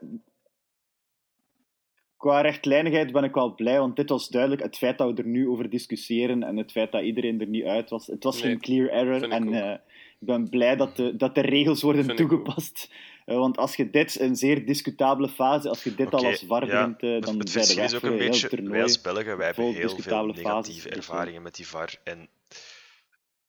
qua 2.17 2.41
rechtlijnigheid 2.41 3.11
ben 3.11 3.23
ik 3.23 3.33
wel 3.33 3.55
blij, 3.55 3.79
want 3.79 3.95
dit 3.95 4.09
was 4.09 4.27
duidelijk. 4.27 4.61
Het 4.61 4.77
feit 4.77 4.97
dat 4.97 5.11
we 5.11 5.21
er 5.21 5.27
nu 5.27 5.47
over 5.47 5.69
discussiëren 5.69 6.43
en 6.43 6.57
het 6.57 6.71
feit 6.71 6.91
dat 6.91 7.03
iedereen 7.03 7.41
er 7.41 7.47
niet 7.47 7.65
uit 7.65 7.89
was. 7.89 8.07
Het 8.07 8.23
was 8.23 8.41
Nee, 8.41 8.43
geen 8.51 8.59
clear 8.59 8.89
error. 8.89 9.29
En 9.31 9.53
eh, 9.53 9.71
ik 10.19 10.27
ben 10.27 10.49
blij 10.49 10.75
dat 10.75 10.95
de, 10.95 11.15
dat 11.15 11.35
de 11.35 11.41
regels 11.41 11.81
worden 11.81 12.05
Vind 12.05 12.19
ik 12.19 12.25
ook. 12.25 12.29
toegepast. 12.31 12.91
Eh, 13.29 13.37
want 13.37 13.57
als 13.57 13.75
je 13.75 13.89
dit, 13.89 14.19
een 14.19 14.35
zeer 14.35 14.65
discutabele 14.65 15.29
fase, 15.29 15.69
als 15.69 15.83
je 15.83 15.95
dit 15.95 16.13
al 16.13 16.25
als 16.25 16.43
VAR 16.47 16.65
ja, 16.65 16.83
brengt, 16.83 17.01
eh, 17.03 17.13
het- 17.13 17.23
dan 17.25 17.39
het 17.39 17.49
zijn 17.49 17.63
verschil 17.65 17.83
we 17.83 17.89
is 17.89 17.95
ook 17.95 18.11
een 18.11 18.17
beetje, 18.17 18.47
toernooi. 18.47 18.71
wij 18.71 18.81
als 18.83 19.01
Belgen, 19.01 19.37
wij 19.37 19.45
hebben 19.45 19.65
heel 19.65 19.89
veel 19.89 20.25
negatieve 20.25 20.41
fases, 20.49 20.83
dus, 20.83 20.85
ervaringen 20.95 21.41
met 21.41 21.55
die 21.55 21.67
VAR. 21.67 21.95
En 22.03 22.27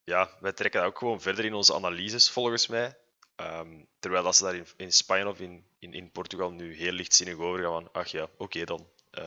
ja, 0.05 0.28
wij 0.41 0.53
trekken 0.53 0.81
dat 0.81 0.89
ook 0.91 0.99
gewoon 0.99 1.20
verder 1.20 1.45
in 1.45 1.55
onze 1.55 1.74
analyses, 1.74 2.31
volgens 2.31 2.66
mij. 2.66 2.97
Ehm, 3.37 3.66
terwijl 3.99 4.22
dat 4.24 4.37
ze 4.37 4.43
daar 4.45 4.55
in, 4.55 4.64
in 4.76 4.93
Spanje 4.93 5.28
of 5.28 5.41
in, 5.41 5.62
in, 5.78 5.95
in 5.95 6.11
Portugal 6.11 6.51
nu 6.51 6.74
heel 6.76 6.93
lichtzinnig 6.93 7.37
over 7.39 7.61
gaan 7.62 7.72
van, 7.72 7.89
ach 7.93 8.09
ja, 8.09 8.28
oké 8.37 8.64
dan. 8.64 8.87
Ehm, 9.11 9.24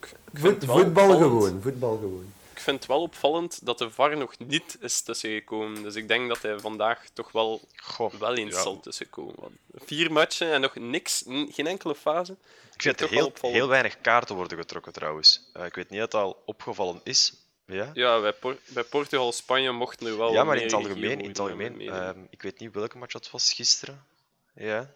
Ik 0.00 0.08
vind 0.32 0.40
Voet- 0.40 0.50
het 0.54 0.64
wel 0.64 0.76
voetbal 0.78 1.04
opvallend. 1.10 1.42
gewoon, 1.42 1.62
voetbal 1.62 1.96
gewoon. 1.96 2.32
Ik 2.64 2.70
vind 2.70 2.82
het 2.82 2.92
wel 2.92 3.02
opvallend 3.02 3.66
dat 3.66 3.78
de 3.78 3.90
VAR 3.90 4.16
nog 4.16 4.38
niet 4.38 4.76
is 4.80 5.00
tussengekomen. 5.02 5.82
Dus 5.82 5.94
ik 5.94 6.08
denk 6.08 6.28
dat 6.28 6.42
hij 6.42 6.58
vandaag 6.58 7.08
toch 7.12 7.32
wel, 7.32 7.60
goh, 7.76 8.12
wel 8.14 8.34
eens 8.34 8.54
ja. 8.54 8.62
zal 8.62 8.80
tussenkomen. 8.80 9.34
Want 9.38 9.54
Vier 9.74 10.12
matchen 10.12 10.52
en 10.52 10.60
nog 10.60 10.74
niks, 10.74 11.22
geen 11.26 11.66
enkele 11.66 11.94
fase. 11.94 12.36
Ik 12.74 12.82
vind 12.82 13.00
er 13.00 13.08
heel, 13.08 13.32
heel 13.40 13.68
weinig 13.68 14.00
kaarten 14.00 14.34
worden 14.36 14.58
getrokken 14.58 14.92
trouwens. 14.92 15.50
Eh, 15.52 15.64
ik 15.64 15.74
weet 15.74 15.90
niet 15.90 16.00
of 16.02 16.08
dat 16.08 16.22
al 16.22 16.42
opgevallen 16.44 17.00
is. 17.02 17.34
Ja, 17.66 17.90
Ja, 17.94 18.20
bij, 18.20 18.32
Por- 18.32 18.58
bij 18.66 18.84
Portugal, 18.84 19.32
Spanje 19.32 19.72
mochten 19.72 20.06
er 20.06 20.16
wel 20.16 20.32
ja 20.32 20.44
maar 20.44 20.56
in 20.56 20.62
het 20.62 20.72
algemeen, 20.72 21.20
in 21.20 21.28
het 21.28 21.38
algemeen 21.38 21.80
ehm, 21.80 22.18
ik 22.30 22.42
weet 22.42 22.58
niet 22.58 22.74
welke 22.74 22.98
match 22.98 23.12
dat 23.12 23.30
was 23.30 23.52
gisteren. 23.52 24.06
Ja. 24.54 24.90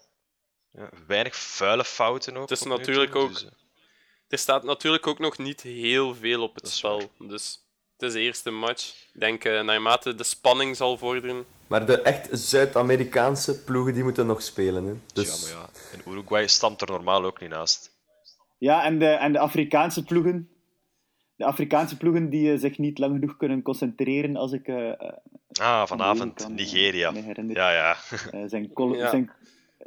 ja 0.70 0.88
weinig 1.06 1.36
vuile 1.36 1.84
fouten 1.84 2.36
ook. 2.36 2.48
Het 2.48 2.58
is 2.58 2.66
natuurlijk 2.66 3.12
toe, 3.12 3.20
ook- 3.20 3.32
dus, 3.32 3.44
eh, 3.44 3.50
Er 4.28 4.38
staat 4.38 4.64
natuurlijk 4.64 5.06
ook 5.06 5.18
nog 5.18 5.38
niet 5.38 5.62
heel 5.62 6.14
veel 6.14 6.42
op 6.42 6.54
het 6.54 6.68
spel. 6.68 7.10
Dus 7.18 7.62
Het 7.92 8.08
is 8.08 8.12
de 8.12 8.20
eerste 8.20 8.50
match. 8.50 9.06
Ik 9.14 9.20
denk, 9.20 9.44
uh, 9.44 9.62
naarmate 9.62 10.14
de 10.14 10.24
spanning 10.24 10.76
zal 10.76 10.98
vorderen. 10.98 11.44
Maar 11.66 11.86
de 11.86 12.02
echt 12.02 12.28
Zuid-Amerikaanse 12.30 13.64
ploegen 13.64 13.94
die 13.94 14.02
moeten 14.02 14.26
nog 14.26 14.42
spelen. 14.42 14.84
Hè. 14.84 14.94
Dus... 15.12 15.50
Ja, 15.50 15.54
maar 15.54 15.62
ja. 15.62 15.68
En 15.92 16.12
Uruguay 16.12 16.46
stamt 16.46 16.80
er 16.80 16.90
normaal 16.90 17.24
ook 17.24 17.40
niet 17.40 17.50
naast. 17.50 17.90
Ja, 18.58 18.84
en 18.84 18.98
de, 18.98 19.06
en 19.06 19.32
de 19.32 19.38
Afrikaanse 19.38 20.04
ploegen. 20.04 20.48
De 21.36 21.44
Afrikaanse 21.44 21.96
ploegen 21.96 22.30
die 22.30 22.52
uh, 22.52 22.58
zich 22.58 22.78
niet 22.78 22.98
lang 22.98 23.12
genoeg 23.12 23.36
kunnen 23.36 23.62
concentreren 23.62 24.36
als 24.36 24.52
ik. 24.52 24.68
Uh, 24.68 24.92
ah, 25.52 25.86
vanavond 25.86 26.42
kan, 26.42 26.54
Nigeria. 26.54 27.12
ja, 27.46 27.70
ja. 27.70 27.96
zijn, 28.48 28.70
ja. 28.74 29.08
Zijn, 29.10 29.32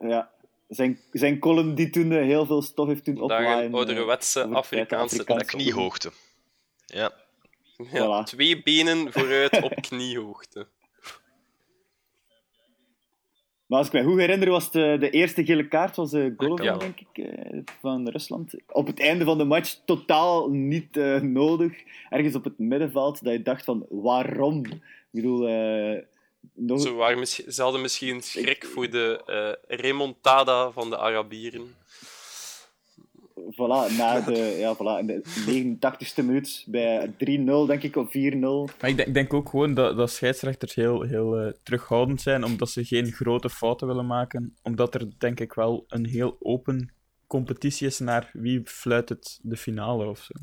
ja. 0.02 0.32
Zijn, 0.72 1.00
zijn 1.12 1.40
column 1.40 1.76
die 1.76 1.90
toen 1.90 2.12
heel 2.12 2.46
veel 2.46 2.62
stof 2.62 2.88
heeft 2.88 3.04
toen 3.04 3.22
oplaaien. 3.22 3.74
ouderwetse 3.74 4.48
Afrikaanse, 4.48 5.16
Afrikaanse 5.16 5.46
kniehoogte. 5.46 6.12
Ja. 6.86 7.12
ja 7.92 8.24
voilà. 8.24 8.28
Twee 8.28 8.64
benen 8.64 9.14
vooruit 9.14 9.62
op 9.62 9.82
kniehoogte. 9.90 10.68
Maar 13.66 13.80
als 13.80 13.88
ik 13.88 13.94
me 13.94 14.04
goed 14.04 14.20
herinner, 14.20 14.50
was 14.50 14.72
de, 14.72 14.98
de 15.00 15.10
eerste 15.10 15.46
gele 15.46 15.68
kaart 15.68 15.96
was 15.96 16.14
uh, 16.14 16.34
Golovin, 16.38 16.78
denk 16.78 17.00
ik, 17.00 17.34
van 17.82 18.10
Rusland. 18.10 18.54
Op 18.68 18.88
het 18.88 19.00
einde 19.00 19.26
van 19.26 19.38
de 19.38 19.44
match 19.44 19.82
totaal 19.86 20.50
niet 20.50 20.98
uh, 20.98 21.22
nodig. 21.22 21.84
Ergens 22.10 22.36
op 22.36 22.44
het 22.44 22.60
middenveld, 22.60 23.24
dat 23.24 23.34
je 23.34 23.42
dacht 23.42 23.64
van, 23.66 23.86
waarom? 23.90 24.66
Ik 24.66 24.82
bedoel... 25.12 25.48
Nog... 26.54 26.82
Ze, 26.82 26.92
waren 26.92 27.28
ze 27.28 27.62
hadden 27.62 27.82
misschien 27.82 28.22
schrik 28.22 28.66
voor 28.66 28.90
de 28.90 29.58
remontada 29.68 30.72
van 30.72 30.90
de 30.90 30.98
Arabieren 30.98 31.76
voilà, 33.52 33.98
na 33.98 34.20
de, 34.30 34.56
ja, 34.60 34.76
voilà, 34.76 35.00
in 35.00 35.08
de 35.08 35.22
89ste 35.80 36.26
minuut 36.26 36.64
bij 36.68 37.12
3-0, 37.12 37.14
denk 37.68 37.84
ik, 37.84 37.96
of 37.96 38.08
4-0. 38.08 38.12
Maar 38.80 38.90
ik 38.90 38.96
denk, 38.96 39.00
ik 39.00 39.14
denk, 39.14 39.34
ook 39.34 39.50
gewoon 39.50 39.74
dat, 39.74 39.98
dat 39.98 40.12
scheidsrechters 40.12 40.76
heel, 40.76 41.02
heel 41.02 41.46
uh, 41.46 41.52
terughoudend 41.64 42.22
zijn, 42.22 42.44
omdat 42.44 42.70
ze 42.70 42.86
geen 42.86 43.12
grote 43.12 43.50
fouten 43.50 43.88
willen 43.88 44.06
maken. 44.06 44.56
Omdat 44.64 44.96
er, 44.96 45.08
denk 45.18 45.40
ik, 45.40 45.54
wel 45.54 45.86
een 45.88 46.06
heel 46.06 46.38
open 46.40 46.94
competitie 47.28 47.88
is 47.88 48.00
naar 48.00 48.30
wie 48.34 48.62
fluit 48.66 49.10
het 49.10 49.40
de 49.42 49.58
finale 49.58 50.06
of 50.06 50.20
zo. 50.20 50.34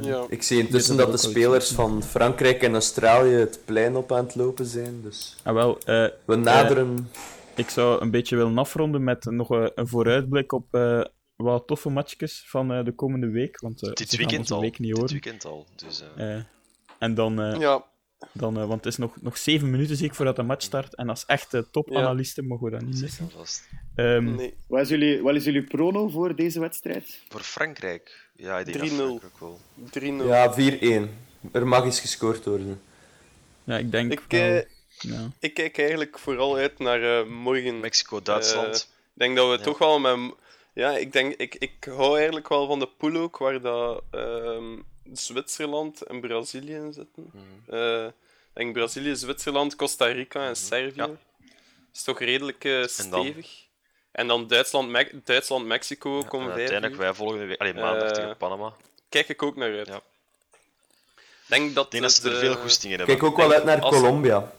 Ja. 0.00 0.24
Ik 0.28 0.42
zie 0.42 0.58
intussen 0.58 0.96
dat 0.96 1.12
de 1.12 1.18
spelers 1.18 1.70
van 1.70 2.02
Frankrijk 2.02 2.62
en 2.62 2.72
Australië 2.72 3.34
het 3.34 3.60
plein 3.64 3.96
op 3.96 4.12
aan 4.12 4.24
het 4.24 4.34
lopen 4.34 4.66
zijn. 4.66 5.02
Dus 5.02 5.36
ah, 5.42 5.54
wel, 5.54 5.78
uh, 5.86 6.06
we 6.24 6.36
naderen. 6.36 7.10
ik 7.54 7.70
zou 7.70 8.00
een 8.00 8.10
beetje 8.10 8.36
willen 8.36 8.58
afronden 8.58 9.04
met 9.04 9.24
nog 9.24 9.50
een, 9.50 9.72
een 9.74 9.88
vooruitblik 9.88 10.52
op 10.52 10.66
wat 11.36 11.66
toffe 11.66 11.88
matchjes 11.88 12.44
van 12.46 12.72
uh, 12.72 12.84
de 12.84 12.92
komende 12.92 13.28
week. 13.28 13.60
Want 13.60 13.82
uh, 13.82 13.92
dit 13.92 14.16
weekend 14.16 14.50
al. 14.50 14.60
Week 14.60 14.78
niet 14.78 14.96
dit 14.96 15.10
weekend 15.10 15.44
al. 15.44 15.66
Dus, 15.76 16.04
uh... 16.18 16.42
en 16.98 17.14
dan, 17.14 17.34
ja. 17.58 17.84
Dan 18.32 18.54
want 18.54 18.84
het 18.84 18.86
is 18.86 18.96
nog, 18.96 19.16
nog 19.20 19.38
zeven 19.38 19.70
minuten 19.70 19.96
zeker 19.96 20.14
voordat 20.14 20.36
de 20.36 20.42
match 20.42 20.64
start. 20.64 20.94
En 20.94 21.08
als 21.08 21.26
echte 21.26 21.66
topanalisten 21.70 22.42
ja. 22.42 22.48
mogen 22.48 22.64
we 22.64 22.70
dat 22.70 22.82
niet 22.82 23.00
missen. 23.00 23.30
Um, 23.96 24.34
nee. 24.34 24.54
wat, 24.66 24.80
is 24.80 24.88
jullie, 24.88 25.22
wat 25.22 25.34
is 25.34 25.44
jullie 25.44 25.62
prono 25.62 26.08
voor 26.08 26.36
deze 26.36 26.60
wedstrijd? 26.60 27.18
Voor 27.28 27.40
Frankrijk? 27.40 28.28
Ja, 28.36 28.58
ik 28.58 28.72
denk 28.72 29.20
3-0. 30.00 30.02
Ja, 30.26 30.54
4-1. 31.08 31.08
Er 31.52 31.66
mag 31.66 31.84
eens 31.84 32.00
gescoord 32.00 32.44
worden. 32.44 32.80
Ja, 33.64 33.78
ik 33.78 33.90
denk. 33.90 34.12
Ik, 34.12 34.22
wel, 34.28 34.64
ja. 34.98 35.30
ik 35.38 35.54
kijk 35.54 35.78
eigenlijk 35.78 36.18
vooral 36.18 36.56
uit 36.56 36.78
naar 36.78 37.26
morgen. 37.26 37.80
Mexico-Duitsland. 37.80 38.88
ik 39.14 39.18
denk 39.18 39.36
dat 39.36 39.50
we 39.50 39.56
ja. 39.56 39.62
toch 39.62 39.78
wel 39.78 39.98
met 39.98 40.34
ja, 40.74 40.96
ik 40.96 41.12
denk, 41.12 41.34
ik, 41.34 41.54
ik 41.54 41.84
hou 41.84 42.16
eigenlijk 42.16 42.48
wel 42.48 42.66
van 42.66 42.78
de 42.78 42.86
pool 42.86 43.16
ook, 43.16 43.38
waar 43.38 43.60
dat, 43.60 44.02
uh, 44.12 44.78
Zwitserland 45.12 46.02
en 46.02 46.20
Brazilië 46.20 46.74
in 46.74 46.92
zitten. 46.92 47.30
Mm. 47.32 47.74
Uh, 47.74 48.06
ik 48.06 48.12
denk 48.52 48.72
Brazilië, 48.72 49.16
Zwitserland, 49.16 49.76
Costa 49.76 50.06
Rica 50.06 50.40
en 50.40 50.50
mhm. 50.50 50.54
Servië. 50.54 50.96
Ja. 50.96 51.10
is 51.92 52.02
toch 52.02 52.18
redelijk 52.18 52.64
uh, 52.64 52.86
stevig. 52.86 53.68
En 54.12 54.26
dan, 54.26 54.46
Duitsland, 54.46 54.88
Me 54.88 55.20
Duitsland 55.24 55.66
Mexico 55.66 56.18
ja, 56.18 56.26
komen 56.26 56.46
vijf 56.46 56.58
Uiteindelijk 56.58 57.00
wij 57.00 57.14
volgende 57.14 57.44
week, 57.44 57.60
alleen 57.60 57.74
maandag 57.74 58.08
uh, 58.08 58.14
tegen 58.14 58.36
Panama. 58.36 58.72
Kijk 59.08 59.28
ik 59.28 59.42
ook 59.42 59.56
naar 59.56 59.76
uit. 59.76 59.86
Ja. 59.86 60.00
Denk 61.46 61.74
dat, 61.74 61.90
denk 61.90 62.02
dat 62.02 62.12
ze 62.12 62.30
er 62.30 62.38
veel 62.38 62.54
goestingen 62.54 62.98
hebben. 62.98 63.16
Kijk 63.16 63.30
ook 63.30 63.36
wel 63.36 63.52
uit 63.52 63.64
naar 63.64 63.80
Colombia. 63.80 64.52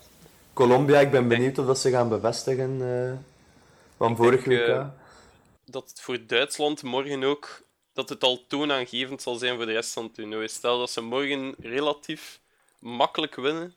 Colombia, 0.53 0.99
ik 0.99 1.11
ben 1.11 1.27
benieuwd 1.27 1.57
of 1.57 1.65
dat 1.65 1.79
ze 1.79 1.89
gaan 1.89 2.09
bevestigen 2.09 2.79
uh, 2.81 3.13
van 3.97 4.15
vorige 4.15 4.49
week 4.49 4.85
dat 5.71 5.89
het 5.89 6.01
voor 6.01 6.25
Duitsland 6.27 6.83
morgen 6.83 7.23
ook 7.23 7.61
dat 7.93 8.09
het 8.09 8.23
al 8.23 8.47
toonaangevend 8.47 9.21
zal 9.21 9.35
zijn 9.35 9.55
voor 9.55 9.65
de 9.65 9.71
rest 9.71 9.93
van 9.93 10.03
het 10.03 10.13
toernooi. 10.13 10.47
Stel 10.47 10.79
dat 10.79 10.91
ze 10.91 11.01
morgen 11.01 11.55
relatief 11.59 12.41
makkelijk 12.79 13.35
winnen, 13.35 13.73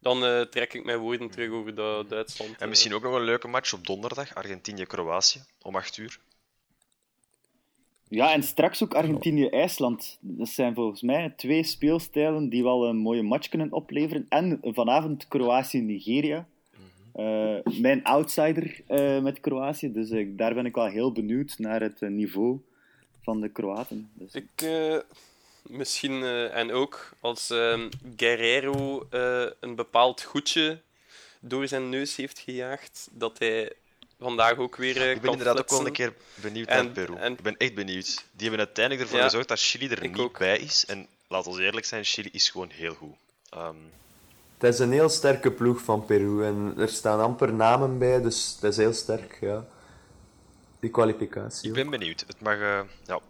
dan 0.00 0.24
uh, 0.24 0.40
trek 0.40 0.74
ik 0.74 0.84
mijn 0.84 0.98
woorden 0.98 1.30
terug 1.30 1.50
over 1.50 1.74
dat 1.74 2.08
Duitsland. 2.08 2.56
En 2.58 2.68
misschien 2.68 2.94
ook 2.94 3.02
nog 3.02 3.14
een 3.14 3.24
leuke 3.24 3.48
match 3.48 3.72
op 3.72 3.86
donderdag, 3.86 4.34
Argentinië-Kroatië, 4.34 5.40
om 5.62 5.76
8 5.76 5.96
uur. 5.96 6.18
Ja, 8.08 8.32
en 8.32 8.42
straks 8.42 8.82
ook 8.82 8.94
Argentinië-IJsland. 8.94 10.18
Dat 10.20 10.48
zijn 10.48 10.74
volgens 10.74 11.02
mij 11.02 11.32
twee 11.36 11.64
speelstijlen 11.64 12.48
die 12.48 12.62
wel 12.62 12.86
een 12.86 12.96
mooie 12.96 13.22
match 13.22 13.48
kunnen 13.48 13.72
opleveren. 13.72 14.26
En 14.28 14.58
vanavond 14.62 15.28
Kroatië-Nigeria. 15.28 16.46
Uh, 17.16 17.58
mijn 17.80 18.04
outsider 18.04 18.80
uh, 18.88 19.22
met 19.22 19.40
Kroatië. 19.40 19.92
Dus 19.92 20.10
uh, 20.10 20.28
daar 20.36 20.54
ben 20.54 20.66
ik 20.66 20.74
wel 20.74 20.86
heel 20.86 21.12
benieuwd 21.12 21.54
naar 21.58 21.80
het 21.80 22.00
niveau 22.00 22.60
van 23.26 23.40
de 23.40 23.48
Kroaten. 23.48 24.10
Dus... 24.14 24.32
Ik, 24.32 24.66
misschien, 25.62 26.22
en 26.52 26.72
ook 26.72 27.10
als 27.20 27.50
ehm, 27.50 27.88
Guerrero 28.16 29.06
een 29.60 29.74
bepaald 29.74 30.22
goedje 30.22 30.80
door 31.40 31.68
zijn 31.68 31.88
neus 31.88 32.16
heeft 32.16 32.38
gejaagd, 32.38 33.08
dat 33.10 33.38
hij 33.38 33.72
vandaag 34.18 34.56
ook 34.56 34.76
weer. 34.76 35.10
ik 35.10 35.20
ben 35.20 35.30
inderdaad 35.30 35.58
ook 35.58 35.70
wel 35.70 35.86
een 35.86 35.92
keer 35.92 36.14
benieuwd 36.34 36.68
naar 36.68 36.86
Peru. 36.86 37.14
En... 37.14 37.32
Ik 37.32 37.42
ben 37.42 37.56
echt 37.56 37.74
benieuwd. 37.74 38.24
Die 38.32 38.48
hebben 38.48 38.66
uiteindelijk 38.66 39.04
ervoor 39.04 39.18
ja, 39.18 39.24
gezorgd 39.24 39.48
dat 39.48 39.60
Chili 39.60 39.88
er 39.88 40.08
niet 40.08 40.18
ook. 40.18 40.38
bij 40.38 40.58
is. 40.58 40.84
En 40.86 41.06
laten 41.28 41.52
we 41.52 41.62
eerlijk 41.62 41.86
zijn, 41.86 42.04
Chili 42.04 42.28
is 42.32 42.50
gewoon 42.50 42.70
heel 42.70 42.94
goed. 42.94 43.14
Um, 43.54 43.90
het 44.58 44.74
is 44.74 44.78
een 44.78 44.92
heel 44.92 45.08
sterke 45.08 45.50
ploeg 45.50 45.80
van 45.80 46.04
Peru 46.04 46.44
en 46.44 46.74
er 46.78 46.88
staan 46.88 47.20
amper 47.20 47.52
namen 47.52 47.98
bij, 47.98 48.22
dus 48.22 48.58
het 48.60 48.70
is 48.70 48.76
heel 48.76 48.92
sterk, 48.92 49.38
ja. 49.40 49.64
Die 50.80 50.90
kwalificatie. 50.90 51.68
Ik 51.68 51.74
ben 51.74 51.90
benieuwd. 51.90 52.24
Het 52.26 52.40
mag, 52.40 52.56
uh, 52.56 52.80
ja, 53.04 53.20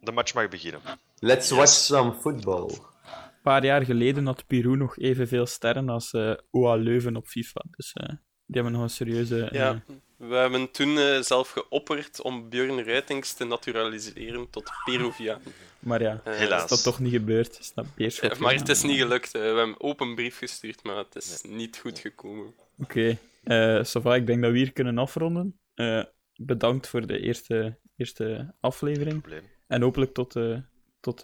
de 0.00 0.12
match 0.12 0.34
mag 0.34 0.48
beginnen. 0.48 0.80
Let's 1.18 1.50
watch 1.50 1.70
some 1.70 2.12
football. 2.12 2.70
Een 2.70 3.50
paar 3.50 3.64
jaar 3.64 3.84
geleden 3.84 4.26
had 4.26 4.46
Peru 4.46 4.76
nog 4.76 4.98
evenveel 4.98 5.46
sterren 5.46 5.88
als 5.88 6.12
uh, 6.12 6.34
OA 6.50 6.74
Leuven 6.74 7.16
op 7.16 7.26
FIFA. 7.26 7.62
Dus 7.70 7.94
uh, 8.00 8.08
die 8.08 8.16
hebben 8.46 8.72
nog 8.72 8.82
een 8.82 8.90
serieuze. 8.90 9.48
Ja, 9.50 9.82
we 10.16 10.34
hebben 10.34 10.70
toen 10.70 11.22
zelf 11.24 11.50
geopperd 11.50 12.20
om 12.20 12.48
Björn 12.48 12.84
Ruitings 12.84 13.32
te 13.32 13.44
naturaliseren 13.44 14.50
tot 14.50 14.70
Peruviaan. 14.84 15.40
Maar 15.82 16.02
ja, 16.02 16.20
uh, 16.26 16.34
Helaas. 16.34 16.62
is 16.62 16.68
dat 16.68 16.82
toch 16.82 17.00
niet 17.00 17.12
gebeurd. 17.12 17.58
Is 17.58 17.72
dat 17.74 18.38
maar 18.38 18.54
het 18.54 18.68
is 18.68 18.82
niet 18.82 18.98
gelukt. 18.98 19.32
We 19.32 19.38
hebben 19.38 19.68
een 19.68 19.80
open 19.80 20.14
brief 20.14 20.38
gestuurd, 20.38 20.82
maar 20.82 20.96
het 20.96 21.16
is 21.16 21.42
niet 21.48 21.78
goed 21.78 21.98
gekomen. 21.98 22.54
Oké, 22.78 23.18
okay. 23.44 23.78
uh, 23.78 23.84
Sava, 23.84 24.14
ik 24.14 24.26
denk 24.26 24.42
dat 24.42 24.50
we 24.50 24.58
hier 24.58 24.72
kunnen 24.72 24.98
afronden. 24.98 25.58
Uh, 25.74 26.04
bedankt 26.46 26.88
voor 26.88 27.06
de 27.06 27.20
eerste, 27.20 27.78
eerste 27.96 28.54
aflevering. 28.60 29.24
En 29.66 29.82
hopelijk 29.82 30.14
tot, 30.14 30.36
uh, 30.36 30.58
tot 31.00 31.22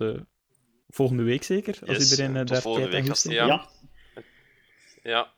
volgende 0.88 1.22
week 1.22 1.42
zeker, 1.42 1.78
als 1.86 1.96
yes, 1.96 2.10
iedereen 2.10 2.32
daar 2.32 2.44
tijd 2.44 2.66
aan 2.66 2.90
heeft. 2.90 3.22
Ja. 3.22 3.46
ja. 3.46 3.68
ja. 5.02 5.32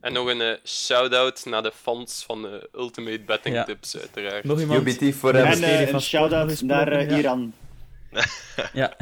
En 0.00 0.12
nog 0.12 0.26
een 0.28 0.40
uh, 0.40 0.54
shout-out 0.64 1.44
naar 1.44 1.62
de 1.62 1.72
fans 1.72 2.24
van 2.24 2.46
uh, 2.46 2.52
Ultimate 2.74 3.20
Betting 3.20 3.54
ja. 3.54 3.64
Tips, 3.64 3.98
uiteraard. 3.98 4.44
Nog 4.44 4.60
iemand? 4.60 4.86
UBT 4.86 5.14
voor 5.14 5.34
en 5.34 5.58
uh, 5.58 5.92
een 5.92 6.00
shout-out 6.00 6.60
naar. 6.60 7.12
Iran. 7.18 7.54
ja. 8.72 8.94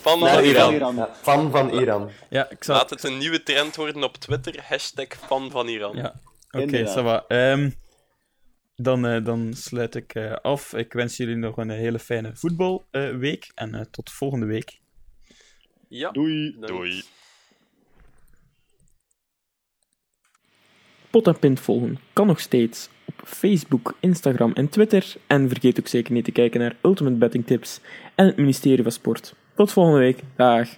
Fan 0.00 0.18
van 0.18 0.44
Iran. 0.44 0.74
Iran. 0.74 1.08
Fan 1.22 1.50
van 1.50 1.70
Iran. 1.70 2.10
Ja, 2.30 2.50
ik 2.50 2.64
zal... 2.64 2.76
Laat 2.76 2.90
het 2.90 3.04
een 3.04 3.18
nieuwe 3.18 3.42
trend 3.42 3.76
worden 3.76 4.02
op 4.02 4.16
Twitter. 4.16 4.64
Hashtag 4.68 5.06
fan 5.26 5.50
van 5.50 5.68
Iran. 5.68 5.96
Ja, 5.96 6.14
oké, 6.50 6.64
okay, 6.64 7.52
um, 7.52 7.74
dan, 8.80 9.06
uh, 9.06 9.24
dan 9.24 9.52
sluit 9.54 9.94
ik 9.94 10.14
uh, 10.14 10.32
af. 10.32 10.74
Ik 10.74 10.92
wens 10.92 11.16
jullie 11.16 11.36
nog 11.36 11.56
een 11.56 11.70
hele 11.70 11.98
fijne 11.98 12.30
voetbalweek. 12.34 13.44
Uh, 13.44 13.50
en 13.54 13.88
tot 13.90 14.10
volgende 14.10 14.46
week. 14.46 14.80
Ja. 15.88 16.10
Doei. 16.10 16.56
Doei. 16.60 17.02
Pot 21.10 21.26
en 21.26 21.38
Pint 21.38 21.60
volgen 21.60 21.98
kan 22.12 22.26
nog 22.26 22.40
steeds 22.40 22.88
op 23.04 23.14
Facebook, 23.24 23.96
Instagram 24.00 24.52
en 24.52 24.68
Twitter. 24.68 25.14
En 25.26 25.48
vergeet 25.48 25.78
ook 25.78 25.88
zeker 25.88 26.12
niet 26.12 26.24
te 26.24 26.32
kijken 26.32 26.60
naar 26.60 26.76
Ultimate 26.82 27.16
Betting 27.16 27.46
Tips 27.46 27.80
en 28.14 28.26
het 28.26 28.36
ministerie 28.36 28.82
van 28.82 28.92
Sport. 28.92 29.34
Tot 29.54 29.72
volgende 29.72 29.98
week. 29.98 30.22
Dag. 30.36 30.68